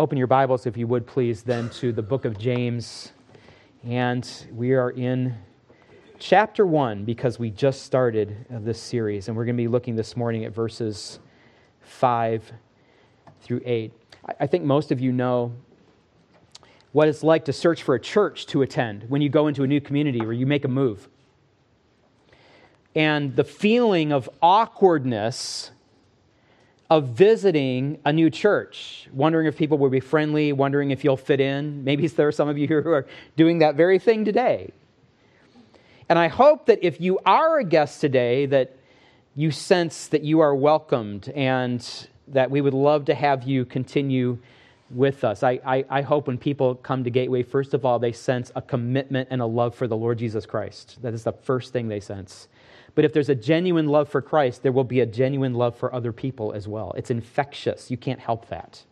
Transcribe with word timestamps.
open 0.00 0.16
your 0.16 0.26
Bibles, 0.26 0.64
if 0.64 0.78
you 0.78 0.86
would 0.86 1.06
please, 1.06 1.42
then 1.42 1.68
to 1.68 1.92
the 1.92 2.00
book 2.00 2.24
of 2.24 2.38
James. 2.38 3.12
And 3.84 4.26
we 4.50 4.72
are 4.72 4.92
in 4.92 5.36
chapter 6.18 6.64
1 6.64 7.04
because 7.04 7.38
we 7.38 7.50
just 7.50 7.82
started 7.82 8.46
this 8.48 8.80
series. 8.80 9.28
And 9.28 9.36
we're 9.36 9.44
going 9.44 9.58
to 9.58 9.62
be 9.62 9.68
looking 9.68 9.96
this 9.96 10.16
morning 10.16 10.46
at 10.46 10.54
verses 10.54 11.18
5 11.82 12.50
through 13.42 13.60
8. 13.62 13.92
I 14.40 14.46
think 14.46 14.64
most 14.64 14.90
of 14.90 15.00
you 15.00 15.12
know 15.12 15.52
what 16.92 17.06
it's 17.06 17.22
like 17.22 17.44
to 17.44 17.52
search 17.52 17.82
for 17.82 17.94
a 17.94 18.00
church 18.00 18.46
to 18.46 18.62
attend 18.62 19.04
when 19.10 19.20
you 19.20 19.28
go 19.28 19.48
into 19.48 19.64
a 19.64 19.66
new 19.66 19.82
community 19.82 20.22
or 20.22 20.32
you 20.32 20.46
make 20.46 20.64
a 20.64 20.68
move. 20.68 21.10
And 22.94 23.36
the 23.36 23.44
feeling 23.44 24.12
of 24.12 24.30
awkwardness 24.40 25.72
of 26.90 27.10
visiting 27.10 27.98
a 28.04 28.12
new 28.12 28.28
church, 28.28 29.08
wondering 29.12 29.46
if 29.46 29.56
people 29.56 29.78
will 29.78 29.90
be 29.90 30.00
friendly, 30.00 30.52
wondering 30.52 30.90
if 30.90 31.04
you'll 31.04 31.16
fit 31.16 31.40
in. 31.40 31.84
Maybe 31.84 32.08
there 32.08 32.26
are 32.26 32.32
some 32.32 32.48
of 32.48 32.58
you 32.58 32.66
here 32.66 32.82
who 32.84 32.90
are 32.90 33.06
doing 33.36 33.60
that 33.60 33.76
very 33.76 34.00
thing 34.00 34.24
today. 34.24 34.72
And 36.08 36.18
I 36.18 36.26
hope 36.26 36.66
that 36.66 36.80
if 36.82 37.00
you 37.00 37.20
are 37.24 37.60
a 37.60 37.64
guest 37.64 38.00
today, 38.00 38.46
that 38.46 38.76
you 39.36 39.52
sense 39.52 40.08
that 40.08 40.24
you 40.24 40.40
are 40.40 40.54
welcomed 40.54 41.28
and 41.28 42.08
that 42.26 42.50
we 42.50 42.60
would 42.60 42.74
love 42.74 43.04
to 43.04 43.14
have 43.14 43.44
you 43.44 43.64
continue 43.64 44.38
with 44.90 45.22
us. 45.22 45.44
I, 45.44 45.60
I, 45.64 45.84
I, 45.88 46.02
hope 46.02 46.26
when 46.26 46.36
people 46.36 46.74
come 46.74 47.04
to 47.04 47.10
Gateway, 47.10 47.44
first 47.44 47.74
of 47.74 47.84
all, 47.84 48.00
they 48.00 48.10
sense 48.10 48.50
a 48.56 48.62
commitment 48.62 49.28
and 49.30 49.40
a 49.40 49.46
love 49.46 49.72
for 49.74 49.86
the 49.86 49.96
Lord 49.96 50.18
Jesus 50.18 50.46
Christ. 50.46 50.98
That 51.02 51.14
is 51.14 51.22
the 51.22 51.32
first 51.32 51.72
thing 51.72 51.86
they 51.86 52.00
sense. 52.00 52.48
But 52.94 53.04
if 53.04 53.12
there's 53.12 53.28
a 53.28 53.34
genuine 53.34 53.86
love 53.86 54.08
for 54.08 54.20
Christ, 54.20 54.62
there 54.62 54.72
will 54.72 54.84
be 54.84 55.00
a 55.00 55.06
genuine 55.06 55.54
love 55.54 55.76
for 55.76 55.94
other 55.94 56.12
people 56.12 56.52
as 56.52 56.66
well. 56.66 56.92
It's 56.96 57.10
infectious. 57.10 57.90
You 57.90 57.96
can't 57.96 58.20
help 58.20 58.48
that. 58.48 58.84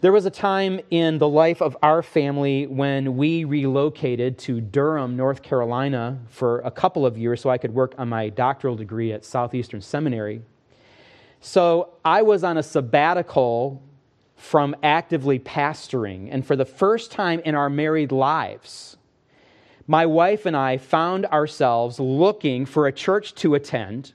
There 0.00 0.10
was 0.10 0.26
a 0.26 0.30
time 0.30 0.80
in 0.90 1.18
the 1.18 1.28
life 1.28 1.62
of 1.62 1.76
our 1.80 2.02
family 2.02 2.66
when 2.66 3.16
we 3.16 3.44
relocated 3.44 4.36
to 4.38 4.60
Durham, 4.60 5.16
North 5.16 5.42
Carolina 5.42 6.18
for 6.28 6.58
a 6.60 6.72
couple 6.72 7.06
of 7.06 7.16
years 7.16 7.40
so 7.40 7.50
I 7.50 7.58
could 7.58 7.72
work 7.72 7.94
on 7.98 8.08
my 8.08 8.28
doctoral 8.28 8.74
degree 8.74 9.12
at 9.12 9.24
Southeastern 9.24 9.80
Seminary. 9.80 10.42
So 11.40 11.90
I 12.04 12.22
was 12.22 12.42
on 12.42 12.56
a 12.56 12.64
sabbatical 12.64 13.80
from 14.34 14.74
actively 14.82 15.38
pastoring. 15.38 16.28
And 16.32 16.44
for 16.44 16.56
the 16.56 16.64
first 16.64 17.12
time 17.12 17.40
in 17.44 17.54
our 17.54 17.70
married 17.70 18.10
lives, 18.10 18.96
my 19.86 20.06
wife 20.06 20.46
and 20.46 20.56
I 20.56 20.78
found 20.78 21.26
ourselves 21.26 21.98
looking 21.98 22.66
for 22.66 22.86
a 22.86 22.92
church 22.92 23.34
to 23.36 23.54
attend 23.54 24.12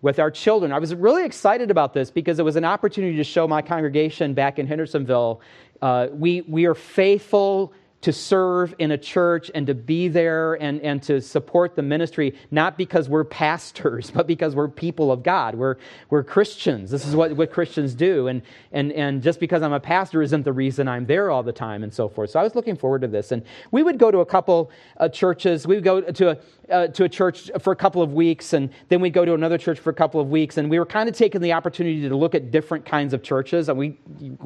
with 0.00 0.18
our 0.18 0.30
children. 0.30 0.72
I 0.72 0.78
was 0.78 0.94
really 0.94 1.24
excited 1.24 1.70
about 1.70 1.94
this 1.94 2.10
because 2.10 2.38
it 2.38 2.44
was 2.44 2.56
an 2.56 2.64
opportunity 2.64 3.16
to 3.16 3.24
show 3.24 3.46
my 3.46 3.62
congregation 3.62 4.34
back 4.34 4.58
in 4.58 4.66
Hendersonville 4.66 5.40
uh, 5.82 6.06
we, 6.12 6.42
we 6.42 6.64
are 6.64 6.76
faithful 6.76 7.74
to 8.02 8.12
serve 8.12 8.74
in 8.78 8.90
a 8.90 8.98
church 8.98 9.50
and 9.54 9.66
to 9.68 9.74
be 9.74 10.08
there 10.08 10.54
and, 10.54 10.80
and 10.82 11.02
to 11.04 11.20
support 11.20 11.76
the 11.76 11.82
ministry, 11.82 12.34
not 12.50 12.76
because 12.76 13.08
we're 13.08 13.24
pastors, 13.24 14.10
but 14.14 14.26
because 14.26 14.54
we're 14.54 14.68
people 14.68 15.10
of 15.10 15.22
God. 15.22 15.54
We're, 15.54 15.76
we're 16.10 16.24
Christians. 16.24 16.90
This 16.90 17.06
is 17.06 17.16
what, 17.16 17.32
what 17.32 17.52
Christians 17.52 17.94
do. 17.94 18.26
And, 18.26 18.42
and, 18.72 18.92
and 18.92 19.22
just 19.22 19.38
because 19.38 19.62
I'm 19.62 19.72
a 19.72 19.80
pastor 19.80 20.20
isn't 20.20 20.42
the 20.42 20.52
reason 20.52 20.88
I'm 20.88 21.06
there 21.06 21.30
all 21.30 21.44
the 21.44 21.52
time 21.52 21.84
and 21.84 21.94
so 21.94 22.08
forth. 22.08 22.30
So 22.30 22.40
I 22.40 22.42
was 22.42 22.56
looking 22.56 22.76
forward 22.76 23.02
to 23.02 23.08
this. 23.08 23.30
And 23.30 23.44
we 23.70 23.84
would 23.84 23.98
go 23.98 24.10
to 24.10 24.18
a 24.18 24.26
couple 24.26 24.72
uh, 24.96 25.08
churches. 25.08 25.64
We 25.66 25.76
would 25.76 25.84
go 25.84 26.00
to 26.00 26.30
a, 26.30 26.38
uh, 26.72 26.86
to 26.88 27.04
a 27.04 27.08
church 27.08 27.50
for 27.60 27.72
a 27.72 27.76
couple 27.76 28.02
of 28.02 28.12
weeks, 28.12 28.52
and 28.52 28.70
then 28.88 29.00
we'd 29.00 29.12
go 29.12 29.24
to 29.24 29.34
another 29.34 29.58
church 29.58 29.78
for 29.78 29.90
a 29.90 29.94
couple 29.94 30.20
of 30.20 30.28
weeks. 30.28 30.56
And 30.58 30.68
we 30.68 30.78
were 30.78 30.86
kind 30.86 31.08
of 31.08 31.14
taking 31.14 31.40
the 31.40 31.52
opportunity 31.52 32.08
to 32.08 32.16
look 32.16 32.34
at 32.34 32.50
different 32.50 32.84
kinds 32.84 33.14
of 33.14 33.22
churches. 33.22 33.68
And 33.68 33.78
we, 33.78 33.98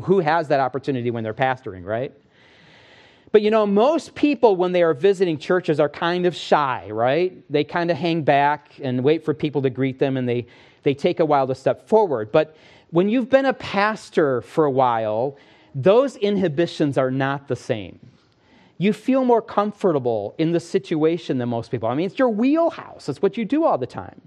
who 0.02 0.20
has 0.20 0.48
that 0.48 0.60
opportunity 0.60 1.10
when 1.10 1.24
they're 1.24 1.32
pastoring, 1.32 1.84
right? 1.84 2.12
But 3.36 3.42
you 3.42 3.50
know, 3.50 3.66
most 3.66 4.14
people, 4.14 4.56
when 4.56 4.72
they 4.72 4.82
are 4.82 4.94
visiting 4.94 5.36
churches, 5.36 5.78
are 5.78 5.90
kind 5.90 6.24
of 6.24 6.34
shy, 6.34 6.88
right? 6.90 7.34
They 7.52 7.64
kind 7.64 7.90
of 7.90 7.98
hang 7.98 8.22
back 8.22 8.70
and 8.82 9.04
wait 9.04 9.26
for 9.26 9.34
people 9.34 9.60
to 9.60 9.68
greet 9.68 9.98
them, 9.98 10.16
and 10.16 10.26
they, 10.26 10.46
they 10.84 10.94
take 10.94 11.20
a 11.20 11.24
while 11.26 11.46
to 11.46 11.54
step 11.54 11.86
forward. 11.86 12.32
But 12.32 12.56
when 12.92 13.10
you've 13.10 13.28
been 13.28 13.44
a 13.44 13.52
pastor 13.52 14.40
for 14.40 14.64
a 14.64 14.70
while, 14.70 15.36
those 15.74 16.16
inhibitions 16.16 16.96
are 16.96 17.10
not 17.10 17.46
the 17.46 17.56
same. 17.56 17.98
You 18.78 18.94
feel 18.94 19.22
more 19.22 19.42
comfortable 19.42 20.34
in 20.38 20.52
the 20.52 20.60
situation 20.60 21.36
than 21.36 21.50
most 21.50 21.70
people. 21.70 21.90
I 21.90 21.94
mean, 21.94 22.06
it's 22.06 22.18
your 22.18 22.30
wheelhouse, 22.30 23.06
it's 23.06 23.20
what 23.20 23.36
you 23.36 23.44
do 23.44 23.66
all 23.66 23.76
the 23.76 23.86
time. 23.86 24.18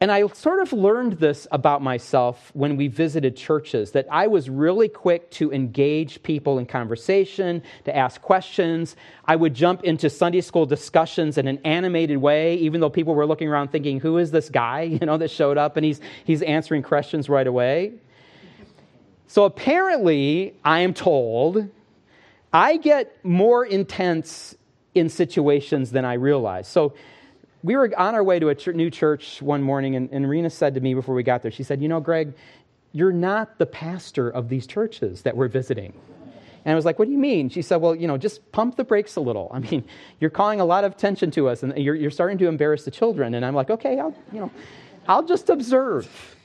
And 0.00 0.12
I 0.12 0.24
sort 0.28 0.60
of 0.60 0.72
learned 0.72 1.14
this 1.14 1.48
about 1.50 1.82
myself 1.82 2.52
when 2.54 2.76
we 2.76 2.86
visited 2.86 3.36
churches 3.36 3.90
that 3.92 4.06
I 4.12 4.28
was 4.28 4.48
really 4.48 4.88
quick 4.88 5.28
to 5.32 5.52
engage 5.52 6.22
people 6.22 6.58
in 6.58 6.66
conversation, 6.66 7.64
to 7.84 7.96
ask 7.96 8.22
questions. 8.22 8.94
I 9.24 9.34
would 9.34 9.54
jump 9.54 9.82
into 9.82 10.08
Sunday 10.08 10.40
school 10.40 10.66
discussions 10.66 11.36
in 11.36 11.48
an 11.48 11.58
animated 11.64 12.18
way, 12.18 12.54
even 12.56 12.80
though 12.80 12.90
people 12.90 13.16
were 13.16 13.26
looking 13.26 13.48
around 13.48 13.72
thinking, 13.72 13.98
who 13.98 14.18
is 14.18 14.30
this 14.30 14.48
guy, 14.48 14.82
you 15.00 15.04
know, 15.04 15.16
that 15.16 15.32
showed 15.32 15.58
up 15.58 15.76
and 15.76 15.84
he's, 15.84 16.00
he's 16.24 16.42
answering 16.42 16.84
questions 16.84 17.28
right 17.28 17.46
away. 17.46 17.94
So 19.26 19.44
apparently, 19.44 20.54
I 20.64 20.80
am 20.80 20.94
told, 20.94 21.68
I 22.52 22.76
get 22.76 23.22
more 23.24 23.66
intense 23.66 24.56
in 24.94 25.08
situations 25.08 25.90
than 25.90 26.04
I 26.04 26.14
realize. 26.14 26.68
So 26.68 26.94
we 27.62 27.76
were 27.76 27.92
on 27.98 28.14
our 28.14 28.22
way 28.22 28.38
to 28.38 28.48
a 28.50 28.54
ch- 28.54 28.68
new 28.68 28.90
church 28.90 29.42
one 29.42 29.62
morning, 29.62 29.96
and, 29.96 30.08
and 30.12 30.28
Rena 30.28 30.50
said 30.50 30.74
to 30.74 30.80
me 30.80 30.94
before 30.94 31.14
we 31.14 31.22
got 31.22 31.42
there, 31.42 31.50
she 31.50 31.62
said, 31.62 31.82
You 31.82 31.88
know, 31.88 32.00
Greg, 32.00 32.34
you're 32.92 33.12
not 33.12 33.58
the 33.58 33.66
pastor 33.66 34.30
of 34.30 34.48
these 34.48 34.66
churches 34.66 35.22
that 35.22 35.36
we're 35.36 35.48
visiting. 35.48 35.92
And 36.64 36.72
I 36.72 36.76
was 36.76 36.84
like, 36.84 36.98
What 36.98 37.06
do 37.06 37.12
you 37.12 37.18
mean? 37.18 37.48
She 37.48 37.62
said, 37.62 37.76
Well, 37.76 37.94
you 37.94 38.06
know, 38.06 38.16
just 38.16 38.50
pump 38.52 38.76
the 38.76 38.84
brakes 38.84 39.16
a 39.16 39.20
little. 39.20 39.50
I 39.52 39.58
mean, 39.58 39.84
you're 40.20 40.30
calling 40.30 40.60
a 40.60 40.64
lot 40.64 40.84
of 40.84 40.92
attention 40.92 41.30
to 41.32 41.48
us, 41.48 41.62
and 41.62 41.76
you're, 41.76 41.94
you're 41.94 42.10
starting 42.10 42.38
to 42.38 42.46
embarrass 42.46 42.84
the 42.84 42.90
children. 42.90 43.34
And 43.34 43.44
I'm 43.44 43.54
like, 43.54 43.70
Okay, 43.70 43.98
I'll, 43.98 44.14
you 44.32 44.40
know, 44.40 44.50
I'll 45.08 45.24
just 45.24 45.50
observe. 45.50 46.36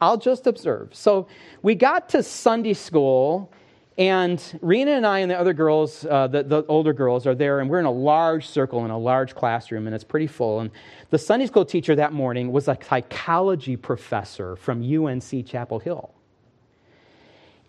I'll 0.00 0.16
just 0.16 0.46
observe. 0.46 0.94
So 0.94 1.26
we 1.62 1.74
got 1.74 2.08
to 2.10 2.22
Sunday 2.22 2.72
school, 2.72 3.52
and 4.00 4.58
Rena 4.62 4.92
and 4.92 5.06
I 5.06 5.18
and 5.18 5.30
the 5.30 5.38
other 5.38 5.52
girls, 5.52 6.06
uh, 6.06 6.26
the, 6.26 6.42
the 6.42 6.64
older 6.68 6.94
girls, 6.94 7.26
are 7.26 7.34
there, 7.34 7.60
and 7.60 7.68
we're 7.68 7.80
in 7.80 7.84
a 7.84 7.90
large 7.90 8.48
circle 8.48 8.82
in 8.86 8.90
a 8.90 8.96
large 8.96 9.34
classroom, 9.34 9.86
and 9.86 9.94
it's 9.94 10.04
pretty 10.04 10.26
full. 10.26 10.60
And 10.60 10.70
the 11.10 11.18
Sunday 11.18 11.46
school 11.46 11.66
teacher 11.66 11.94
that 11.94 12.14
morning 12.14 12.50
was 12.50 12.66
a 12.66 12.78
psychology 12.82 13.76
professor 13.76 14.56
from 14.56 14.82
UNC 14.82 15.46
Chapel 15.46 15.80
Hill. 15.80 16.14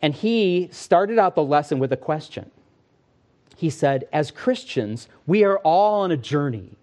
And 0.02 0.14
he 0.14 0.70
started 0.72 1.20
out 1.20 1.36
the 1.36 1.44
lesson 1.44 1.80
with 1.80 1.92
a 1.92 1.98
question. 1.98 2.50
He 3.58 3.70
said, 3.70 4.08
As 4.14 4.32
Christians, 4.32 5.10
we 5.28 5.44
are 5.44 5.58
all 5.60 6.04
on 6.04 6.12
a 6.12 6.18
journey. 6.18 6.78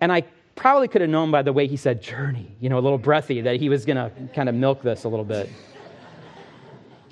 And 0.00 0.12
I 0.12 0.24
probably 0.56 0.88
could 0.88 1.02
have 1.02 1.10
known 1.10 1.30
by 1.30 1.42
the 1.42 1.52
way 1.52 1.68
he 1.68 1.76
said 1.76 2.02
journey, 2.02 2.56
you 2.60 2.68
know, 2.68 2.78
a 2.78 2.80
little 2.80 2.98
breathy, 2.98 3.42
that 3.42 3.60
he 3.60 3.68
was 3.68 3.84
going 3.84 3.96
to 3.96 4.10
kind 4.34 4.48
of 4.48 4.56
milk 4.56 4.82
this 4.82 5.04
a 5.04 5.08
little 5.08 5.24
bit 5.24 5.48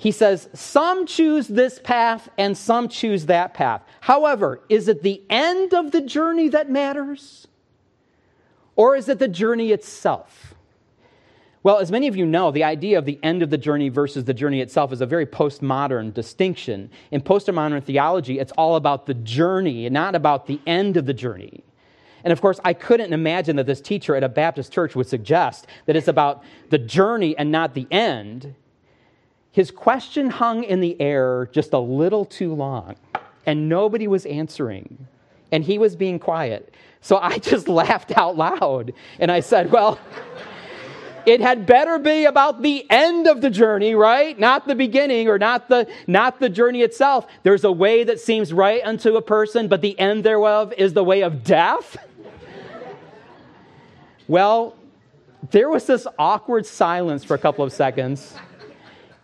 he 0.01 0.09
says, 0.09 0.49
Some 0.55 1.05
choose 1.05 1.47
this 1.47 1.77
path 1.77 2.27
and 2.35 2.57
some 2.57 2.89
choose 2.89 3.27
that 3.27 3.53
path. 3.53 3.83
However, 3.99 4.59
is 4.67 4.87
it 4.87 5.03
the 5.03 5.21
end 5.29 5.75
of 5.75 5.91
the 5.91 6.01
journey 6.01 6.49
that 6.49 6.71
matters? 6.71 7.47
Or 8.75 8.95
is 8.95 9.07
it 9.09 9.19
the 9.19 9.27
journey 9.27 9.71
itself? 9.71 10.55
Well, 11.61 11.77
as 11.77 11.91
many 11.91 12.07
of 12.07 12.15
you 12.15 12.25
know, 12.25 12.49
the 12.49 12.63
idea 12.63 12.97
of 12.97 13.05
the 13.05 13.19
end 13.21 13.43
of 13.43 13.51
the 13.51 13.59
journey 13.59 13.89
versus 13.89 14.23
the 14.23 14.33
journey 14.33 14.59
itself 14.59 14.91
is 14.91 15.01
a 15.01 15.05
very 15.05 15.27
postmodern 15.27 16.15
distinction. 16.15 16.89
In 17.11 17.21
postmodern 17.21 17.83
theology, 17.83 18.39
it's 18.39 18.51
all 18.53 18.77
about 18.77 19.05
the 19.05 19.13
journey 19.13 19.87
not 19.87 20.15
about 20.15 20.47
the 20.47 20.59
end 20.65 20.97
of 20.97 21.05
the 21.05 21.13
journey. 21.13 21.63
And 22.23 22.33
of 22.33 22.41
course, 22.41 22.59
I 22.65 22.73
couldn't 22.73 23.13
imagine 23.13 23.55
that 23.57 23.67
this 23.67 23.81
teacher 23.81 24.15
at 24.15 24.23
a 24.23 24.29
Baptist 24.29 24.73
church 24.73 24.95
would 24.95 25.07
suggest 25.07 25.67
that 25.85 25.95
it's 25.95 26.07
about 26.07 26.43
the 26.71 26.79
journey 26.79 27.37
and 27.37 27.51
not 27.51 27.75
the 27.75 27.85
end. 27.91 28.55
His 29.51 29.69
question 29.69 30.29
hung 30.29 30.63
in 30.63 30.79
the 30.79 30.99
air 31.01 31.49
just 31.51 31.73
a 31.73 31.79
little 31.79 32.25
too 32.25 32.53
long, 32.53 32.95
and 33.45 33.67
nobody 33.67 34.07
was 34.07 34.25
answering, 34.25 35.07
and 35.51 35.63
he 35.63 35.77
was 35.77 35.95
being 35.95 36.19
quiet. 36.19 36.73
So 37.01 37.17
I 37.17 37.37
just 37.39 37.67
laughed 37.67 38.11
out 38.17 38.37
loud, 38.37 38.93
and 39.19 39.31
I 39.31 39.41
said, 39.41 39.71
Well, 39.71 39.99
it 41.25 41.41
had 41.41 41.65
better 41.65 41.99
be 41.99 42.25
about 42.25 42.61
the 42.61 42.85
end 42.89 43.27
of 43.27 43.41
the 43.41 43.49
journey 43.49 43.93
right? 43.93 44.39
Not 44.39 44.67
the 44.67 44.75
beginning 44.75 45.27
or 45.27 45.37
not 45.37 45.67
the 45.69 45.87
not 46.07 46.39
the 46.39 46.49
journey 46.49 46.81
itself. 46.81 47.27
There's 47.43 47.63
a 47.63 47.71
way 47.71 48.03
that 48.03 48.19
seems 48.19 48.51
right 48.51 48.81
unto 48.83 49.15
a 49.17 49.21
person 49.21 49.67
but 49.67 49.81
the 49.81 49.97
end 49.99 50.23
thereof 50.23 50.73
is 50.77 50.93
the 50.93 51.03
way 51.03 51.21
of 51.21 51.43
death. 51.43 51.97
Well 54.27 54.75
there 55.49 55.69
was 55.69 55.85
this 55.85 56.07
awkward 56.17 56.65
silence 56.65 57.23
for 57.23 57.33
a 57.33 57.37
couple 57.37 57.65
of 57.65 57.73
seconds 57.73 58.35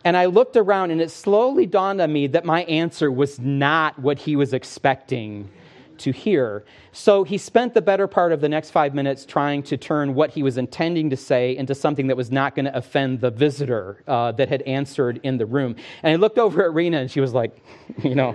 and 0.07 0.15
I 0.15 0.27
looked 0.27 0.55
around, 0.55 0.91
and 0.91 1.01
it 1.01 1.11
slowly 1.11 1.65
dawned 1.65 1.99
on 1.99 2.13
me 2.13 2.27
that 2.27 2.45
my 2.45 2.63
answer 2.63 3.11
was 3.11 3.41
not 3.41 3.99
what 3.99 4.17
he 4.17 4.37
was 4.37 4.53
expecting 4.53 5.49
to 5.97 6.13
hear. 6.13 6.63
So 6.93 7.25
he 7.25 7.37
spent 7.37 7.73
the 7.73 7.81
better 7.81 8.07
part 8.07 8.31
of 8.31 8.39
the 8.39 8.47
next 8.47 8.71
five 8.71 8.93
minutes 8.93 9.25
trying 9.25 9.63
to 9.63 9.75
turn 9.75 10.15
what 10.15 10.29
he 10.29 10.43
was 10.43 10.57
intending 10.57 11.09
to 11.09 11.17
say 11.17 11.57
into 11.57 11.75
something 11.75 12.07
that 12.07 12.15
was 12.15 12.31
not 12.31 12.55
going 12.55 12.67
to 12.67 12.77
offend 12.77 13.19
the 13.19 13.31
visitor 13.31 14.01
uh, 14.07 14.31
that 14.31 14.47
had 14.47 14.61
answered 14.61 15.19
in 15.23 15.37
the 15.37 15.45
room. 15.45 15.75
And 16.03 16.13
I 16.13 16.15
looked 16.15 16.37
over 16.37 16.63
at 16.63 16.73
Rena 16.73 16.99
and 16.99 17.11
she 17.11 17.19
was 17.19 17.33
like, 17.33 17.61
you 18.01 18.15
know. 18.15 18.31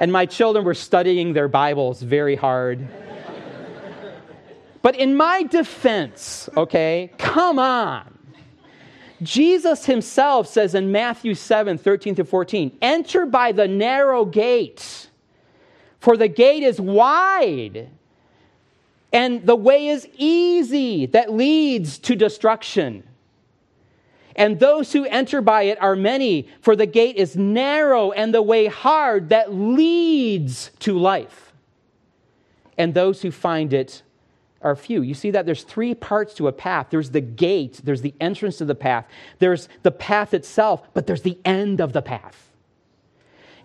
and 0.00 0.10
my 0.10 0.24
children 0.24 0.64
were 0.64 0.72
studying 0.72 1.34
their 1.34 1.48
Bibles 1.48 2.00
very 2.00 2.34
hard. 2.34 2.88
But 4.80 4.96
in 4.96 5.16
my 5.16 5.42
defense, 5.42 6.48
okay, 6.56 7.12
come 7.18 7.58
on. 7.58 8.15
Jesus 9.22 9.86
himself 9.86 10.46
says 10.46 10.74
in 10.74 10.92
Matthew 10.92 11.34
7 11.34 11.78
13 11.78 12.14
to 12.16 12.24
14, 12.24 12.78
enter 12.82 13.26
by 13.26 13.52
the 13.52 13.66
narrow 13.66 14.24
gate, 14.24 15.08
for 15.98 16.16
the 16.16 16.28
gate 16.28 16.62
is 16.62 16.80
wide 16.80 17.90
and 19.12 19.46
the 19.46 19.56
way 19.56 19.88
is 19.88 20.06
easy 20.16 21.06
that 21.06 21.32
leads 21.32 21.98
to 22.00 22.14
destruction. 22.14 23.02
And 24.34 24.60
those 24.60 24.92
who 24.92 25.06
enter 25.06 25.40
by 25.40 25.62
it 25.62 25.80
are 25.80 25.96
many, 25.96 26.48
for 26.60 26.76
the 26.76 26.84
gate 26.84 27.16
is 27.16 27.34
narrow 27.36 28.10
and 28.12 28.34
the 28.34 28.42
way 28.42 28.66
hard 28.66 29.30
that 29.30 29.54
leads 29.54 30.70
to 30.80 30.98
life. 30.98 31.54
And 32.76 32.92
those 32.92 33.22
who 33.22 33.30
find 33.30 33.72
it 33.72 34.02
are 34.66 34.76
few. 34.76 35.02
You 35.02 35.14
see 35.14 35.30
that 35.30 35.46
there's 35.46 35.62
three 35.62 35.94
parts 35.94 36.34
to 36.34 36.48
a 36.48 36.52
path 36.52 36.88
there's 36.90 37.10
the 37.10 37.20
gate, 37.20 37.80
there's 37.84 38.02
the 38.02 38.14
entrance 38.20 38.58
to 38.58 38.64
the 38.64 38.74
path, 38.74 39.06
there's 39.38 39.68
the 39.82 39.92
path 39.92 40.34
itself, 40.34 40.82
but 40.92 41.06
there's 41.06 41.22
the 41.22 41.38
end 41.44 41.80
of 41.80 41.92
the 41.92 42.02
path. 42.02 42.50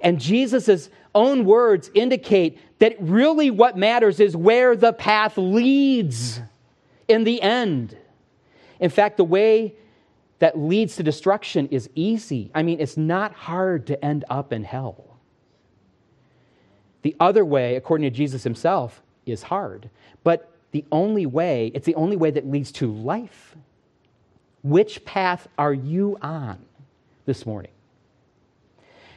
And 0.02 0.20
Jesus' 0.20 0.90
own 1.14 1.46
words 1.46 1.90
indicate 1.94 2.60
that 2.80 2.96
really 3.00 3.52
what 3.52 3.78
matters 3.78 4.20
is 4.20 4.36
where 4.36 4.76
the 4.76 4.94
path 4.94 5.38
leads 5.38 6.40
in 7.08 7.24
the 7.24 7.42
end. 7.42 7.98
In 8.80 8.90
fact, 8.90 9.18
the 9.18 9.24
way 9.24 9.76
that 10.40 10.58
leads 10.58 10.96
to 10.96 11.04
destruction 11.04 11.68
is 11.70 11.90
easy. 11.94 12.50
I 12.56 12.64
mean, 12.64 12.80
it's 12.80 12.98
not 12.98 13.34
hard 13.34 13.88
to 13.88 14.06
end 14.06 14.26
up 14.30 14.54
in 14.54 14.64
hell. 14.64 15.18
The 17.04 17.16
other 17.20 17.46
way, 17.46 17.76
according 17.76 18.10
to 18.10 18.16
Jesus 18.16 18.44
himself, 18.44 19.02
is 19.26 19.44
hard. 19.44 19.90
But 20.24 20.51
the 20.72 20.86
only 20.92 21.26
way, 21.26 21.72
it's 21.74 21.86
the 21.86 21.96
only 21.96 22.16
way 22.16 22.32
that 22.32 22.48
leads 22.48 22.72
to 22.74 22.92
life. 22.92 23.56
Which 24.64 25.04
path 25.06 25.48
are 25.58 25.74
you 25.74 26.18
on 26.22 26.60
this 27.26 27.46
morning? 27.46 27.72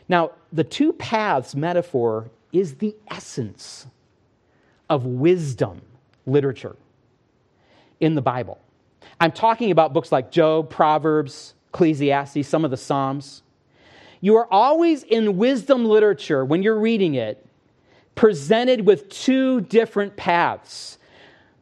Now, 0.09 0.33
the 0.53 0.65
two 0.65 0.93
paths 0.93 1.55
metaphor 1.55 2.31
is 2.53 2.77
the 2.77 2.95
essence 3.09 3.87
of 4.89 5.07
wisdom 5.07 5.83
literature 6.27 6.77
in 8.01 8.15
the 8.15 8.23
Bible. 8.23 8.61
I'm 9.21 9.33
talking 9.33 9.71
about 9.71 9.93
books 9.93 10.13
like 10.13 10.31
Job, 10.31 10.71
Proverbs, 10.71 11.55
Ecclesiastes, 11.69 12.47
some 12.47 12.65
of 12.65 12.71
the 12.71 12.77
Psalms. 12.77 13.43
You 14.21 14.37
are 14.37 14.53
always 14.53 15.03
in 15.03 15.37
wisdom 15.37 15.85
literature, 15.85 16.45
when 16.45 16.63
you're 16.63 16.79
reading 16.79 17.15
it, 17.15 17.45
presented 18.15 18.87
with 18.87 19.09
two 19.09 19.61
different 19.63 20.17
paths 20.17 20.99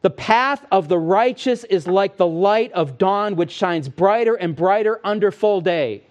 the 0.03 0.09
path 0.09 0.65
of 0.69 0.89
the 0.89 0.99
righteous 0.99 1.63
is 1.63 1.87
like 1.87 2.17
the 2.17 2.27
light 2.27 2.73
of 2.73 2.97
dawn, 2.97 3.37
which 3.37 3.51
shines 3.51 3.87
brighter 3.87 4.35
and 4.35 4.53
brighter 4.53 4.99
under 5.01 5.31
full 5.31 5.61
day. 5.61 6.03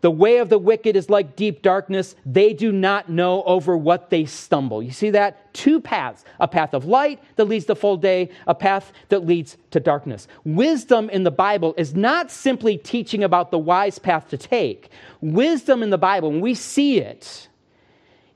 The 0.00 0.10
way 0.10 0.38
of 0.38 0.48
the 0.48 0.58
wicked 0.58 0.96
is 0.96 1.10
like 1.10 1.36
deep 1.36 1.60
darkness. 1.60 2.16
They 2.24 2.54
do 2.54 2.72
not 2.72 3.10
know 3.10 3.42
over 3.42 3.76
what 3.76 4.08
they 4.08 4.24
stumble. 4.24 4.82
You 4.82 4.92
see 4.92 5.10
that? 5.10 5.52
Two 5.52 5.78
paths 5.78 6.24
a 6.38 6.48
path 6.48 6.72
of 6.72 6.86
light 6.86 7.22
that 7.36 7.44
leads 7.44 7.66
to 7.66 7.74
full 7.74 7.98
day, 7.98 8.30
a 8.46 8.54
path 8.54 8.94
that 9.10 9.26
leads 9.26 9.58
to 9.72 9.78
darkness. 9.78 10.26
Wisdom 10.44 11.10
in 11.10 11.22
the 11.22 11.30
Bible 11.30 11.74
is 11.76 11.94
not 11.94 12.30
simply 12.30 12.78
teaching 12.78 13.22
about 13.22 13.50
the 13.50 13.58
wise 13.58 13.98
path 13.98 14.26
to 14.30 14.38
take. 14.38 14.88
Wisdom 15.20 15.82
in 15.82 15.90
the 15.90 15.98
Bible, 15.98 16.30
when 16.30 16.40
we 16.40 16.54
see 16.54 16.98
it, 16.98 17.46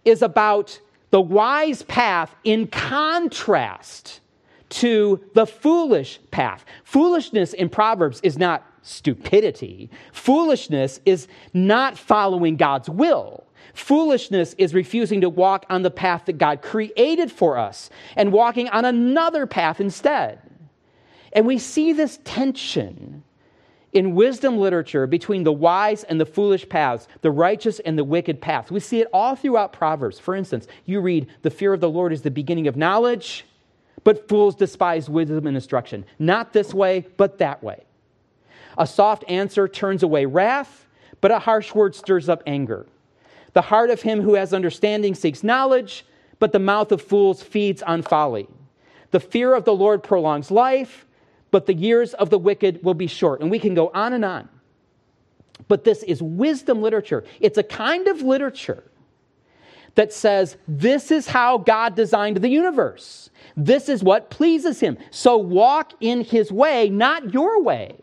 is 0.05 0.21
about 0.21 0.79
the 1.09 1.21
wise 1.23 1.83
path 1.85 2.35
in 2.45 2.67
contrast 2.67 4.21
to 4.71 5.21
the 5.35 5.47
foolish 5.47 6.21
path. 6.31 6.65
Foolishness 6.85 7.53
in 7.53 7.69
Proverbs 7.69 8.21
is 8.23 8.39
not 8.39 8.67
stupidity, 8.83 9.91
foolishness 10.13 11.01
is 11.07 11.27
not 11.53 11.97
following 11.97 12.57
God's 12.57 12.91
will. 12.91 13.45
Foolishness 13.73 14.55
is 14.57 14.73
refusing 14.73 15.21
to 15.23 15.29
walk 15.29 15.67
on 15.69 15.83
the 15.83 15.91
path 15.91 16.27
that 16.27 16.39
God 16.39 16.63
created 16.63 17.33
for 17.33 17.59
us 17.59 17.91
and 18.15 18.33
walking 18.33 18.69
on 18.69 18.85
another 18.85 19.47
path 19.47 19.81
instead. 19.81 20.39
And 21.33 21.45
we 21.47 21.59
see 21.59 21.93
this 21.93 22.21
tension 22.25 23.25
in 23.93 24.15
wisdom 24.15 24.59
literature 24.59 25.07
between 25.07 25.45
the 25.45 25.53
wise 25.53 26.05
and 26.05 26.21
the 26.21 26.27
foolish 26.27 26.69
paths, 26.69 27.09
the 27.23 27.31
righteous 27.31 27.81
and 27.81 27.97
the 27.97 28.05
wicked 28.05 28.41
paths. 28.41 28.71
We 28.71 28.81
see 28.81 29.01
it 29.01 29.09
all 29.13 29.35
throughout 29.35 29.73
Proverbs. 29.73 30.19
For 30.19 30.35
instance, 30.35 30.67
you 30.85 31.01
read, 31.01 31.29
The 31.43 31.51
fear 31.51 31.73
of 31.73 31.81
the 31.81 31.91
Lord 31.91 32.13
is 32.13 32.23
the 32.23 32.31
beginning 32.31 32.67
of 32.69 32.77
knowledge, 32.77 33.47
but 34.05 34.29
fools 34.29 34.55
despise 34.55 35.09
wisdom 35.09 35.47
and 35.47 35.57
instruction. 35.57 36.05
Not 36.19 36.53
this 36.53 36.73
way, 36.73 37.07
but 37.17 37.39
that 37.39 37.63
way. 37.63 37.85
A 38.77 38.87
soft 38.87 39.25
answer 39.29 39.67
turns 39.67 40.03
away 40.03 40.27
wrath, 40.27 40.87
but 41.21 41.31
a 41.31 41.39
harsh 41.39 41.75
word 41.75 41.95
stirs 41.95 42.29
up 42.29 42.43
anger. 42.47 42.87
The 43.55 43.63
heart 43.63 43.91
of 43.91 44.03
him 44.03 44.21
who 44.21 44.35
has 44.35 44.53
understanding 44.53 45.15
seeks 45.15 45.43
knowledge, 45.43 46.05
but 46.39 46.53
the 46.53 46.59
mouth 46.59 46.93
of 46.93 47.01
fools 47.01 47.43
feeds 47.43 47.83
on 47.83 48.03
folly. 48.03 48.49
The 49.13 49.21
fear 49.21 49.55
of 49.55 49.65
the 49.65 49.75
Lord 49.75 50.03
prolongs 50.03 50.51
life, 50.51 51.07
but 51.51 51.67
the 51.67 51.75
years 51.75 52.15
of 52.15 52.31
the 52.31 52.39
wicked 52.39 52.83
will 52.83 52.95
be 52.95 53.07
short. 53.07 53.41
And 53.41 53.51
we 53.51 53.61
can 53.61 53.75
go 53.75 53.91
on 53.95 54.13
and 54.13 54.25
on. 54.25 54.49
But 55.69 55.85
this 55.85 56.03
is 56.03 56.21
wisdom 56.21 56.83
literature. 56.83 57.25
It's 57.39 57.59
a 57.59 57.63
kind 57.63 58.09
of 58.09 58.23
literature 58.23 58.83
that 59.95 60.13
says 60.13 60.57
this 60.67 61.11
is 61.11 61.27
how 61.29 61.59
God 61.59 61.95
designed 61.95 62.39
the 62.39 62.49
universe. 62.49 63.31
This 63.57 63.89
is 63.89 64.03
what 64.03 64.31
pleases 64.31 64.81
him. 64.81 64.99
So 65.11 65.37
walk 65.37 65.93
in 66.01 66.23
his 66.23 66.51
way, 66.51 66.89
not 66.89 67.33
your 67.33 67.63
way. 67.63 67.97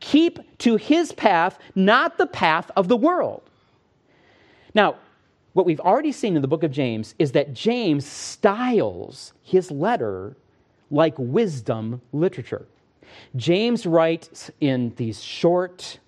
Keep 0.00 0.58
to 0.58 0.76
his 0.76 1.12
path, 1.12 1.58
not 1.74 2.18
the 2.18 2.26
path 2.26 2.70
of 2.76 2.88
the 2.88 2.96
world. 2.96 3.42
Now, 4.74 4.96
what 5.52 5.66
we've 5.66 5.80
already 5.80 6.12
seen 6.12 6.36
in 6.36 6.42
the 6.42 6.48
book 6.48 6.64
of 6.64 6.72
James 6.72 7.14
is 7.18 7.32
that 7.32 7.54
James 7.54 8.04
styles 8.04 9.32
his 9.42 9.70
letter 9.70 10.36
like 10.90 11.14
wisdom 11.16 12.00
literature. 12.12 12.66
James 13.36 13.86
writes 13.86 14.50
in 14.60 14.92
these 14.96 15.22
short, 15.22 15.98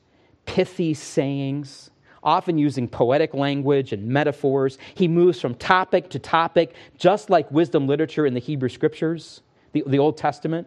pithy 0.46 0.94
sayings 0.94 1.90
often 2.26 2.58
using 2.58 2.88
poetic 2.88 3.32
language 3.32 3.94
and 3.94 4.06
metaphors. 4.06 4.76
He 4.94 5.08
moves 5.08 5.40
from 5.40 5.54
topic 5.54 6.10
to 6.10 6.18
topic, 6.18 6.74
just 6.98 7.30
like 7.30 7.50
wisdom 7.50 7.86
literature 7.86 8.26
in 8.26 8.34
the 8.34 8.40
Hebrew 8.40 8.68
scriptures, 8.68 9.40
the, 9.72 9.84
the 9.86 9.98
Old 9.98 10.18
Testament. 10.18 10.66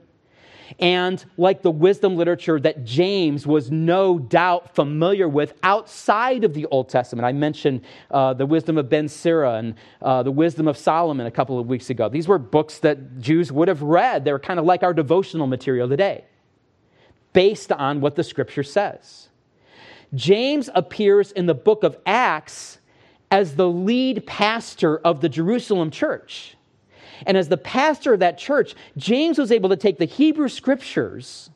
And 0.80 1.24
like 1.36 1.64
the 1.64 1.72
wisdom 1.72 2.16
literature 2.16 2.60
that 2.60 2.86
James 2.86 3.48
was 3.48 3.72
no 3.72 4.20
doubt 4.20 4.76
familiar 4.76 5.28
with 5.28 5.54
outside 5.64 6.44
of 6.44 6.54
the 6.54 6.68
Old 6.68 6.90
Testament. 6.90 7.26
I 7.26 7.32
mentioned 7.32 7.82
uh, 8.12 8.36
the 8.36 8.46
wisdom 8.46 8.78
of 8.78 8.88
Ben 8.88 9.08
Sira 9.08 9.56
and 9.56 9.74
uh, 10.00 10.22
the 10.22 10.32
wisdom 10.32 10.68
of 10.68 10.78
Solomon 10.78 11.26
a 11.26 11.32
couple 11.32 11.60
of 11.60 11.66
weeks 11.66 11.90
ago. 11.90 12.08
These 12.08 12.28
were 12.28 12.38
books 12.38 12.78
that 12.80 13.20
Jews 13.20 13.52
would 13.52 13.68
have 13.68 13.82
read. 13.82 14.26
They 14.26 14.32
were 14.32 14.38
kind 14.38 14.60
of 14.60 14.66
like 14.66 14.84
our 14.84 14.94
devotional 14.94 15.48
material 15.48 15.90
today, 15.90 16.24
based 17.34 17.72
on 17.72 18.00
what 18.00 18.16
the 18.16 18.24
scripture 18.24 18.64
says. 18.64 19.29
James 20.14 20.70
appears 20.74 21.32
in 21.32 21.46
the 21.46 21.54
book 21.54 21.84
of 21.84 21.98
Acts 22.06 22.80
as 23.32 23.56
the 23.56 23.68
lead 23.68 24.26
pastor 24.26 24.98
of 25.00 25.22
the 25.22 25.30
Jerusalem 25.30 25.92
church. 25.92 26.56
And 27.26 27.38
as 27.38 27.50
the 27.50 27.58
pastor 27.58 28.14
of 28.14 28.22
that 28.22 28.38
church, 28.38 28.76
James 28.98 29.38
was 29.38 29.52
able 29.52 29.70
to 29.70 29.76
take 29.76 29.98
the 29.98 30.06
Hebrew 30.06 30.48
scriptures 30.48 31.50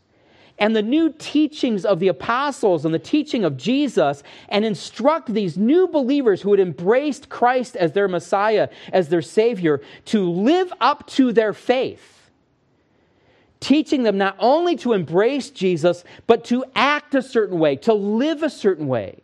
and 0.59 0.75
the 0.75 0.83
new 0.83 1.11
teachings 1.17 1.83
of 1.83 1.99
the 1.99 2.09
apostles 2.09 2.85
and 2.85 2.93
the 2.93 2.99
teaching 2.99 3.43
of 3.43 3.57
Jesus 3.57 4.21
and 4.49 4.63
instruct 4.63 5.33
these 5.33 5.57
new 5.57 5.87
believers 5.87 6.41
who 6.41 6.51
had 6.51 6.59
embraced 6.59 7.29
Christ 7.29 7.75
as 7.75 7.93
their 7.93 8.07
Messiah, 8.07 8.69
as 8.91 9.09
their 9.09 9.23
Savior, 9.23 9.81
to 10.05 10.29
live 10.29 10.71
up 10.79 11.07
to 11.07 11.31
their 11.33 11.53
faith 11.53 12.12
teaching 13.63 14.03
them 14.03 14.17
not 14.17 14.35
only 14.39 14.75
to 14.75 14.93
embrace 14.93 15.49
Jesus, 15.49 16.03
but 16.27 16.43
to 16.45 16.65
act 16.75 17.15
a 17.15 17.21
certain 17.21 17.57
way, 17.57 17.77
to 17.77 17.93
live 17.93 18.43
a 18.43 18.49
certain 18.49 18.87
way. 18.87 19.21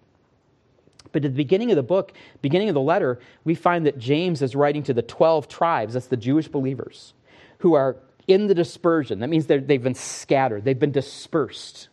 But 1.11 1.25
at 1.25 1.31
the 1.31 1.37
beginning 1.37 1.71
of 1.71 1.75
the 1.75 1.83
book, 1.83 2.13
beginning 2.41 2.69
of 2.69 2.75
the 2.75 2.81
letter, 2.81 3.19
we 3.43 3.53
find 3.53 3.85
that 3.85 3.99
James 3.99 4.41
is 4.41 4.55
writing 4.55 4.83
to 4.83 4.93
the 4.93 5.01
12 5.01 5.47
tribes, 5.47 5.93
that's 5.93 6.07
the 6.07 6.17
Jewish 6.17 6.47
believers, 6.47 7.13
who 7.59 7.73
are 7.73 7.97
in 8.27 8.47
the 8.47 8.55
dispersion. 8.55 9.19
That 9.19 9.29
means 9.29 9.47
they've 9.47 9.83
been 9.83 9.95
scattered, 9.95 10.63
they've 10.63 10.79
been 10.79 10.91
dispersed 10.91 11.89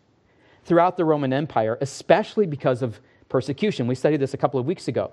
throughout 0.65 0.97
the 0.97 1.05
Roman 1.05 1.33
Empire, 1.33 1.79
especially 1.81 2.47
because 2.47 2.83
of 2.83 3.01
persecution. 3.29 3.87
We 3.87 3.95
studied 3.95 4.21
this 4.21 4.35
a 4.35 4.37
couple 4.37 4.61
of 4.61 4.67
weeks 4.67 4.87
ago. 4.87 5.13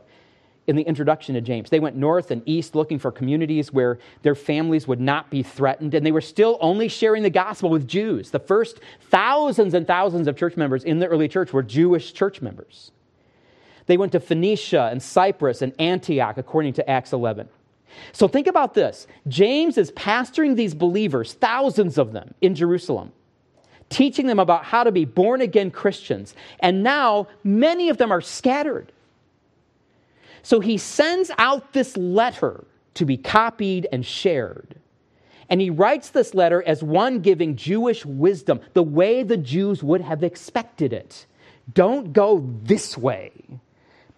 In 0.67 0.75
the 0.75 0.83
introduction 0.83 1.35
to 1.35 1.41
James. 1.41 1.69
They 1.69 1.79
went 1.79 1.95
north 1.95 2.31
and 2.31 2.41
east 2.45 2.75
looking 2.75 2.99
for 2.99 3.11
communities 3.11 3.71
where 3.71 3.99
their 4.21 4.35
families 4.35 4.87
would 4.87 5.01
not 5.01 5.29
be 5.29 5.43
threatened, 5.43 5.93
and 5.93 6.05
they 6.05 6.11
were 6.11 6.21
still 6.21 6.57
only 6.61 6.87
sharing 6.87 7.23
the 7.23 7.29
gospel 7.29 7.69
with 7.69 7.87
Jews. 7.87 8.31
The 8.31 8.39
first 8.39 8.79
thousands 9.09 9.73
and 9.73 9.85
thousands 9.85 10.27
of 10.27 10.37
church 10.37 10.55
members 10.55 10.83
in 10.83 10.99
the 10.99 11.07
early 11.07 11.27
church 11.27 11.51
were 11.51 11.63
Jewish 11.63 12.13
church 12.13 12.41
members. 12.41 12.91
They 13.85 13.97
went 13.97 14.13
to 14.13 14.19
Phoenicia 14.19 14.89
and 14.91 15.03
Cyprus 15.03 15.61
and 15.61 15.73
Antioch, 15.79 16.37
according 16.37 16.73
to 16.73 16.89
Acts 16.89 17.11
11. 17.11 17.49
So 18.11 18.27
think 18.27 18.47
about 18.47 18.73
this 18.73 19.07
James 19.27 19.77
is 19.77 19.91
pastoring 19.91 20.55
these 20.55 20.73
believers, 20.73 21.33
thousands 21.33 21.97
of 21.97 22.13
them, 22.13 22.33
in 22.41 22.55
Jerusalem, 22.55 23.11
teaching 23.89 24.27
them 24.27 24.39
about 24.39 24.65
how 24.65 24.83
to 24.83 24.91
be 24.91 25.05
born 25.05 25.41
again 25.41 25.71
Christians. 25.71 26.33
And 26.59 26.83
now 26.83 27.27
many 27.43 27.89
of 27.89 27.97
them 27.97 28.11
are 28.11 28.21
scattered. 28.21 28.91
So 30.43 30.59
he 30.59 30.77
sends 30.77 31.31
out 31.37 31.73
this 31.73 31.97
letter 31.97 32.65
to 32.95 33.05
be 33.05 33.17
copied 33.17 33.87
and 33.91 34.05
shared. 34.05 34.75
And 35.49 35.59
he 35.59 35.69
writes 35.69 36.09
this 36.09 36.33
letter 36.33 36.61
as 36.63 36.83
one 36.83 37.19
giving 37.19 37.55
Jewish 37.55 38.05
wisdom, 38.05 38.59
the 38.73 38.83
way 38.83 39.23
the 39.23 39.37
Jews 39.37 39.81
would 39.81 40.01
have 40.01 40.23
expected 40.23 40.93
it. 40.93 41.25
Don't 41.73 42.13
go 42.13 42.47
this 42.63 42.97
way, 42.97 43.31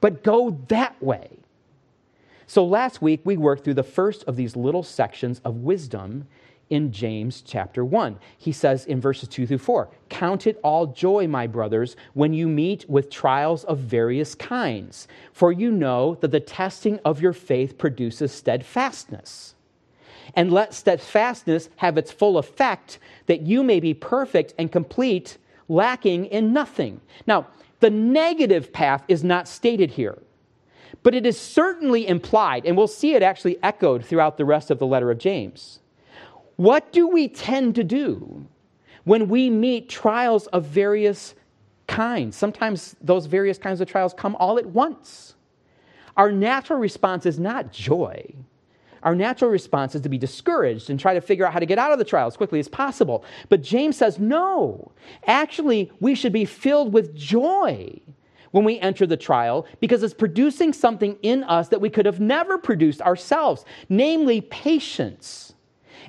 but 0.01 0.23
go 0.23 0.59
that 0.67 1.01
way. 1.01 1.29
So 2.47 2.65
last 2.65 3.01
week 3.01 3.21
we 3.23 3.37
worked 3.37 3.63
through 3.63 3.73
the 3.75 3.83
first 3.83 4.23
of 4.23 4.35
these 4.35 4.55
little 4.55 4.83
sections 4.83 5.41
of 5.43 5.57
wisdom 5.57 6.27
in 6.69 6.91
James 6.91 7.41
chapter 7.41 7.85
1. 7.85 8.17
He 8.37 8.51
says 8.51 8.85
in 8.85 8.99
verses 8.99 9.29
2 9.29 9.47
through 9.47 9.57
4 9.57 9.89
Count 10.09 10.47
it 10.47 10.59
all 10.63 10.87
joy, 10.87 11.27
my 11.27 11.47
brothers, 11.47 11.95
when 12.13 12.33
you 12.33 12.47
meet 12.47 12.89
with 12.89 13.09
trials 13.09 13.63
of 13.65 13.79
various 13.79 14.35
kinds, 14.35 15.07
for 15.31 15.51
you 15.51 15.71
know 15.71 16.15
that 16.21 16.31
the 16.31 16.39
testing 16.39 16.99
of 17.05 17.21
your 17.21 17.33
faith 17.33 17.77
produces 17.77 18.31
steadfastness. 18.31 19.55
And 20.35 20.51
let 20.51 20.73
steadfastness 20.73 21.69
have 21.77 21.97
its 21.97 22.11
full 22.11 22.37
effect, 22.37 22.99
that 23.27 23.41
you 23.41 23.63
may 23.63 23.79
be 23.79 23.93
perfect 23.93 24.53
and 24.57 24.71
complete, 24.71 25.37
lacking 25.69 26.25
in 26.25 26.51
nothing. 26.51 26.99
Now, 27.27 27.47
the 27.79 27.89
negative 27.89 28.73
path 28.73 29.03
is 29.07 29.23
not 29.23 29.47
stated 29.47 29.91
here. 29.91 30.17
But 31.03 31.13
it 31.13 31.25
is 31.25 31.39
certainly 31.39 32.07
implied, 32.07 32.65
and 32.65 32.75
we'll 32.75 32.87
see 32.87 33.13
it 33.13 33.21
actually 33.21 33.57
echoed 33.61 34.03
throughout 34.03 34.37
the 34.37 34.45
rest 34.45 34.71
of 34.71 34.79
the 34.79 34.87
letter 34.87 35.11
of 35.11 35.19
James. 35.19 35.79
What 36.55 36.91
do 36.91 37.07
we 37.07 37.27
tend 37.27 37.75
to 37.75 37.83
do 37.83 38.45
when 39.03 39.27
we 39.27 39.49
meet 39.49 39.89
trials 39.89 40.47
of 40.47 40.65
various 40.65 41.35
kinds? 41.87 42.35
Sometimes 42.35 42.95
those 43.01 43.25
various 43.25 43.57
kinds 43.57 43.81
of 43.81 43.87
trials 43.87 44.13
come 44.13 44.35
all 44.37 44.57
at 44.57 44.65
once. 44.65 45.35
Our 46.17 46.31
natural 46.31 46.79
response 46.79 47.25
is 47.25 47.39
not 47.39 47.71
joy. 47.71 48.33
Our 49.03 49.15
natural 49.15 49.51
response 49.51 49.93
is 49.93 50.01
to 50.01 50.09
be 50.09 50.17
discouraged 50.17 50.89
and 50.89 50.99
try 50.99 51.13
to 51.13 51.21
figure 51.21 51.45
out 51.45 51.53
how 51.53 51.59
to 51.59 51.65
get 51.65 51.77
out 51.77 51.91
of 51.91 51.99
the 51.99 52.05
trial 52.05 52.25
as 52.25 52.37
quickly 52.37 52.59
as 52.59 52.67
possible. 52.67 53.23
But 53.49 53.61
James 53.61 53.97
says, 53.97 54.17
no. 54.17 54.91
Actually, 55.27 55.91
we 55.99 56.15
should 56.15 56.33
be 56.33 56.45
filled 56.45 56.91
with 56.91 57.15
joy 57.15 57.99
when 58.49 58.63
we 58.63 58.79
enter 58.79 59.05
the 59.05 59.17
trial 59.17 59.67
because 59.81 60.01
it's 60.01 60.13
producing 60.13 60.73
something 60.73 61.17
in 61.21 61.43
us 61.43 61.67
that 61.67 61.81
we 61.81 61.89
could 61.89 62.05
have 62.05 62.21
never 62.21 62.57
produced 62.57 63.01
ourselves, 63.01 63.65
namely 63.89 64.41
patience. 64.41 65.54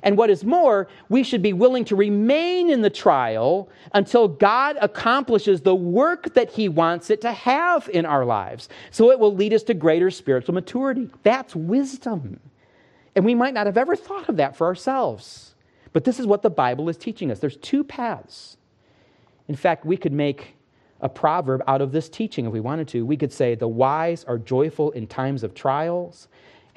And 0.03 0.17
what 0.17 0.29
is 0.29 0.43
more, 0.43 0.87
we 1.09 1.23
should 1.23 1.41
be 1.41 1.53
willing 1.53 1.85
to 1.85 1.95
remain 1.95 2.69
in 2.69 2.81
the 2.81 2.89
trial 2.89 3.69
until 3.93 4.27
God 4.27 4.77
accomplishes 4.81 5.61
the 5.61 5.75
work 5.75 6.33
that 6.33 6.51
He 6.51 6.69
wants 6.69 7.09
it 7.09 7.21
to 7.21 7.31
have 7.31 7.89
in 7.89 8.05
our 8.05 8.25
lives. 8.25 8.69
So 8.91 9.11
it 9.11 9.19
will 9.19 9.33
lead 9.33 9.53
us 9.53 9.63
to 9.63 9.73
greater 9.73 10.11
spiritual 10.11 10.53
maturity. 10.53 11.09
That's 11.23 11.55
wisdom. 11.55 12.39
And 13.15 13.25
we 13.25 13.35
might 13.35 13.53
not 13.53 13.65
have 13.65 13.77
ever 13.77 13.95
thought 13.95 14.29
of 14.29 14.37
that 14.37 14.55
for 14.55 14.67
ourselves. 14.67 15.55
But 15.93 16.03
this 16.03 16.19
is 16.19 16.27
what 16.27 16.43
the 16.43 16.49
Bible 16.49 16.89
is 16.89 16.97
teaching 16.97 17.31
us. 17.31 17.39
There's 17.39 17.57
two 17.57 17.83
paths. 17.83 18.57
In 19.47 19.55
fact, 19.55 19.85
we 19.85 19.97
could 19.97 20.13
make 20.13 20.55
a 21.01 21.09
proverb 21.09 21.63
out 21.67 21.81
of 21.81 21.91
this 21.91 22.09
teaching 22.09 22.45
if 22.45 22.51
we 22.51 22.59
wanted 22.59 22.87
to. 22.89 23.05
We 23.05 23.17
could 23.17 23.31
say, 23.31 23.55
The 23.55 23.67
wise 23.67 24.23
are 24.25 24.37
joyful 24.37 24.91
in 24.91 25.07
times 25.07 25.43
of 25.43 25.53
trials 25.53 26.27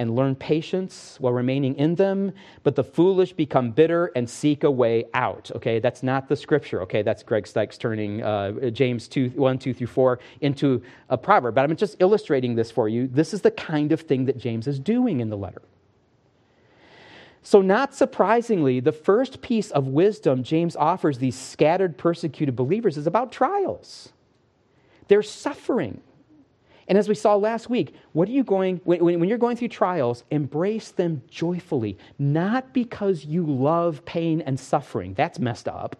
and 0.00 0.16
learn 0.16 0.34
patience 0.34 1.18
while 1.20 1.34
remaining 1.34 1.76
in 1.76 1.94
them, 1.94 2.32
but 2.62 2.74
the 2.74 2.82
foolish 2.82 3.34
become 3.34 3.70
bitter 3.70 4.06
and 4.16 4.28
seek 4.28 4.64
a 4.64 4.70
way 4.70 5.04
out. 5.12 5.50
Okay, 5.54 5.78
that's 5.78 6.02
not 6.02 6.26
the 6.26 6.34
scripture. 6.34 6.80
Okay, 6.80 7.02
that's 7.02 7.22
Greg 7.22 7.44
Stiekes 7.44 7.78
turning 7.78 8.22
uh, 8.22 8.70
James 8.70 9.06
2, 9.08 9.28
1, 9.36 9.58
2 9.58 9.74
through 9.74 9.86
4 9.86 10.18
into 10.40 10.82
a 11.10 11.18
proverb. 11.18 11.54
But 11.54 11.68
I'm 11.68 11.76
just 11.76 11.96
illustrating 12.00 12.54
this 12.54 12.70
for 12.70 12.88
you. 12.88 13.08
This 13.08 13.34
is 13.34 13.42
the 13.42 13.50
kind 13.50 13.92
of 13.92 14.00
thing 14.00 14.24
that 14.24 14.38
James 14.38 14.66
is 14.66 14.80
doing 14.80 15.20
in 15.20 15.28
the 15.28 15.36
letter. 15.36 15.60
So, 17.42 17.60
not 17.60 17.94
surprisingly, 17.94 18.80
the 18.80 18.92
first 18.92 19.42
piece 19.42 19.70
of 19.70 19.86
wisdom 19.86 20.42
James 20.42 20.76
offers 20.76 21.18
these 21.18 21.36
scattered, 21.36 21.98
persecuted 21.98 22.56
believers 22.56 22.96
is 22.96 23.06
about 23.06 23.32
trials. 23.32 24.14
They're 25.08 25.22
suffering. 25.22 26.00
And 26.90 26.98
as 26.98 27.08
we 27.08 27.14
saw 27.14 27.36
last 27.36 27.70
week, 27.70 27.94
what 28.14 28.28
are 28.28 28.32
you 28.32 28.42
going, 28.42 28.80
when, 28.82 29.04
when, 29.04 29.28
you're 29.28 29.38
going 29.38 29.56
through 29.56 29.68
trials, 29.68 30.24
embrace 30.32 30.90
them 30.90 31.22
joyfully, 31.30 31.96
not 32.18 32.74
because 32.74 33.24
you 33.24 33.46
love 33.46 34.04
pain 34.04 34.40
and 34.40 34.58
suffering. 34.58 35.14
That's 35.14 35.38
messed 35.38 35.68
up. 35.68 35.94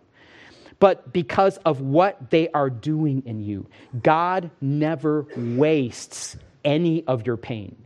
But 0.81 1.13
because 1.13 1.59
of 1.59 1.81
what 1.81 2.31
they 2.31 2.49
are 2.49 2.69
doing 2.69 3.23
in 3.25 3.41
you. 3.41 3.69
God 4.03 4.51
never 4.61 5.27
wastes 5.37 6.37
any 6.65 7.05
of 7.07 7.25
your 7.25 7.37
pain, 7.37 7.77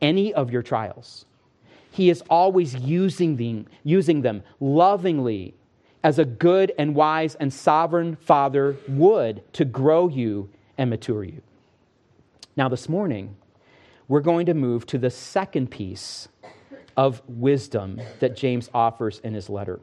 any 0.00 0.32
of 0.32 0.50
your 0.50 0.62
trials. 0.62 1.26
He 1.90 2.08
is 2.08 2.22
always 2.30 2.74
using 2.74 3.36
them, 3.36 3.66
using 3.84 4.22
them 4.22 4.42
lovingly 4.58 5.52
as 6.02 6.18
a 6.18 6.24
good 6.24 6.72
and 6.78 6.94
wise 6.94 7.34
and 7.34 7.52
sovereign 7.52 8.16
father 8.16 8.78
would 8.88 9.42
to 9.52 9.66
grow 9.66 10.08
you 10.08 10.48
and 10.78 10.88
mature 10.88 11.24
you. 11.24 11.42
Now, 12.58 12.68
this 12.68 12.88
morning, 12.88 13.36
we're 14.08 14.18
going 14.18 14.46
to 14.46 14.54
move 14.54 14.84
to 14.86 14.98
the 14.98 15.10
second 15.10 15.70
piece 15.70 16.26
of 16.96 17.22
wisdom 17.28 18.00
that 18.18 18.36
James 18.36 18.68
offers 18.74 19.20
in 19.20 19.32
his 19.32 19.48
letter. 19.48 19.78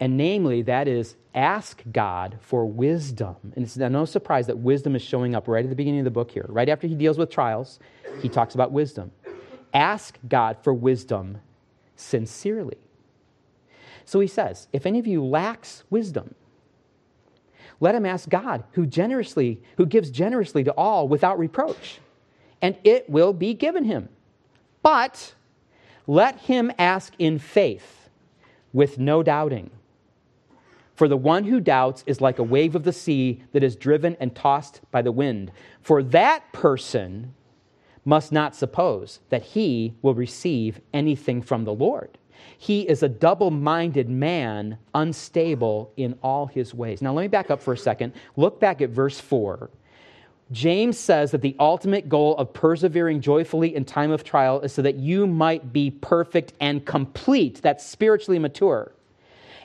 And 0.00 0.18
namely, 0.18 0.60
that 0.60 0.86
is 0.86 1.16
ask 1.34 1.82
God 1.90 2.36
for 2.42 2.66
wisdom. 2.66 3.36
And 3.56 3.64
it's 3.64 3.78
no 3.78 4.04
surprise 4.04 4.48
that 4.48 4.58
wisdom 4.58 4.94
is 4.94 5.00
showing 5.00 5.34
up 5.34 5.48
right 5.48 5.64
at 5.64 5.70
the 5.70 5.74
beginning 5.74 6.00
of 6.00 6.04
the 6.04 6.10
book 6.10 6.30
here. 6.30 6.44
Right 6.50 6.68
after 6.68 6.86
he 6.86 6.94
deals 6.94 7.16
with 7.16 7.30
trials, 7.30 7.78
he 8.20 8.28
talks 8.28 8.54
about 8.54 8.70
wisdom. 8.70 9.10
Ask 9.72 10.18
God 10.28 10.58
for 10.62 10.74
wisdom 10.74 11.38
sincerely. 11.96 12.76
So 14.04 14.20
he 14.20 14.26
says, 14.26 14.68
if 14.74 14.84
any 14.84 14.98
of 14.98 15.06
you 15.06 15.24
lacks 15.24 15.84
wisdom, 15.88 16.34
let 17.84 17.94
him 17.94 18.06
ask 18.06 18.30
God, 18.30 18.64
who 18.72 18.86
generously, 18.86 19.60
who 19.76 19.84
gives 19.84 20.10
generously 20.10 20.64
to 20.64 20.72
all 20.72 21.06
without 21.06 21.38
reproach, 21.38 22.00
and 22.62 22.78
it 22.82 23.10
will 23.10 23.34
be 23.34 23.52
given 23.52 23.84
him. 23.84 24.08
But 24.82 25.34
let 26.06 26.40
him 26.40 26.72
ask 26.78 27.12
in 27.18 27.38
faith, 27.38 28.08
with 28.72 28.98
no 28.98 29.22
doubting. 29.22 29.70
For 30.94 31.08
the 31.08 31.18
one 31.18 31.44
who 31.44 31.60
doubts 31.60 32.02
is 32.06 32.22
like 32.22 32.38
a 32.38 32.42
wave 32.42 32.74
of 32.74 32.84
the 32.84 32.92
sea 32.92 33.42
that 33.52 33.62
is 33.62 33.76
driven 33.76 34.16
and 34.18 34.34
tossed 34.34 34.80
by 34.90 35.02
the 35.02 35.12
wind. 35.12 35.52
For 35.82 36.02
that 36.04 36.54
person 36.54 37.34
must 38.06 38.32
not 38.32 38.56
suppose 38.56 39.20
that 39.28 39.42
he 39.42 39.92
will 40.00 40.14
receive 40.14 40.80
anything 40.94 41.42
from 41.42 41.64
the 41.64 41.74
Lord. 41.74 42.16
He 42.58 42.88
is 42.88 43.02
a 43.02 43.08
double 43.08 43.50
minded 43.50 44.08
man, 44.08 44.78
unstable 44.94 45.92
in 45.96 46.18
all 46.22 46.46
his 46.46 46.74
ways. 46.74 47.02
Now, 47.02 47.12
let 47.12 47.22
me 47.22 47.28
back 47.28 47.50
up 47.50 47.62
for 47.62 47.72
a 47.72 47.78
second. 47.78 48.12
Look 48.36 48.60
back 48.60 48.80
at 48.80 48.90
verse 48.90 49.20
4. 49.20 49.70
James 50.52 50.98
says 50.98 51.30
that 51.30 51.40
the 51.40 51.56
ultimate 51.58 52.08
goal 52.08 52.36
of 52.36 52.52
persevering 52.52 53.20
joyfully 53.20 53.74
in 53.74 53.84
time 53.84 54.10
of 54.10 54.24
trial 54.24 54.60
is 54.60 54.72
so 54.72 54.82
that 54.82 54.96
you 54.96 55.26
might 55.26 55.72
be 55.72 55.90
perfect 55.90 56.52
and 56.60 56.84
complete, 56.84 57.60
that's 57.62 57.84
spiritually 57.84 58.38
mature. 58.38 58.92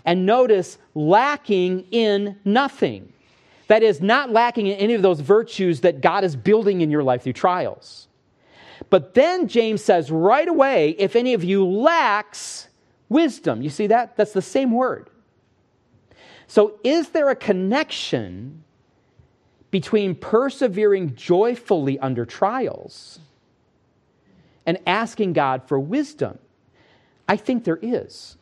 And 0.06 0.26
notice, 0.26 0.78
lacking 0.96 1.86
in 1.92 2.40
nothing. 2.46 3.12
That 3.68 3.84
is, 3.84 4.02
not 4.02 4.32
lacking 4.32 4.68
in 4.68 4.78
any 4.78 4.94
of 4.94 5.02
those 5.02 5.20
virtues 5.20 5.82
that 5.82 6.02
God 6.02 6.24
is 6.24 6.36
building 6.36 6.82
in 6.82 6.90
your 6.90 7.04
life 7.04 7.24
through 7.24 7.34
trials. 7.34 8.08
But 8.90 9.14
then 9.14 9.48
James 9.48 9.84
says 9.84 10.10
right 10.10 10.48
away, 10.48 10.96
if 10.98 11.16
any 11.16 11.34
of 11.34 11.44
you 11.44 11.68
lacks 11.68 12.69
wisdom, 13.10 13.62
you 13.62 13.70
see 13.70 13.88
that? 13.88 14.16
That's 14.16 14.34
the 14.34 14.42
same 14.42 14.72
word. 14.72 15.10
So, 16.48 16.80
is 16.84 17.10
there 17.10 17.30
a 17.30 17.36
connection 17.36 18.64
between 19.72 20.16
persevering 20.16 21.16
joyfully 21.16 22.00
under 22.00 22.26
trials 22.26 23.20
and 24.66 24.80
asking 24.88 25.34
God 25.34 25.68
for 25.68 25.80
wisdom? 25.80 26.40
I 27.28 27.36
think 27.36 27.64
there 27.64 27.80
is. 27.82 28.36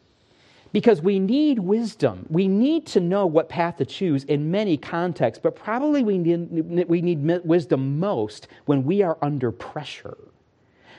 Because 0.71 1.01
we 1.01 1.19
need 1.19 1.59
wisdom. 1.59 2.25
We 2.29 2.47
need 2.47 2.85
to 2.87 2.99
know 2.99 3.25
what 3.25 3.49
path 3.49 3.77
to 3.77 3.85
choose 3.85 4.25
in 4.25 4.51
many 4.51 4.77
contexts, 4.77 5.41
but 5.41 5.55
probably 5.55 6.03
we 6.03 6.17
need, 6.17 6.87
we 6.87 7.01
need 7.01 7.25
wisdom 7.45 7.99
most 7.99 8.47
when 8.65 8.83
we 8.83 9.01
are 9.01 9.17
under 9.21 9.51
pressure 9.51 10.17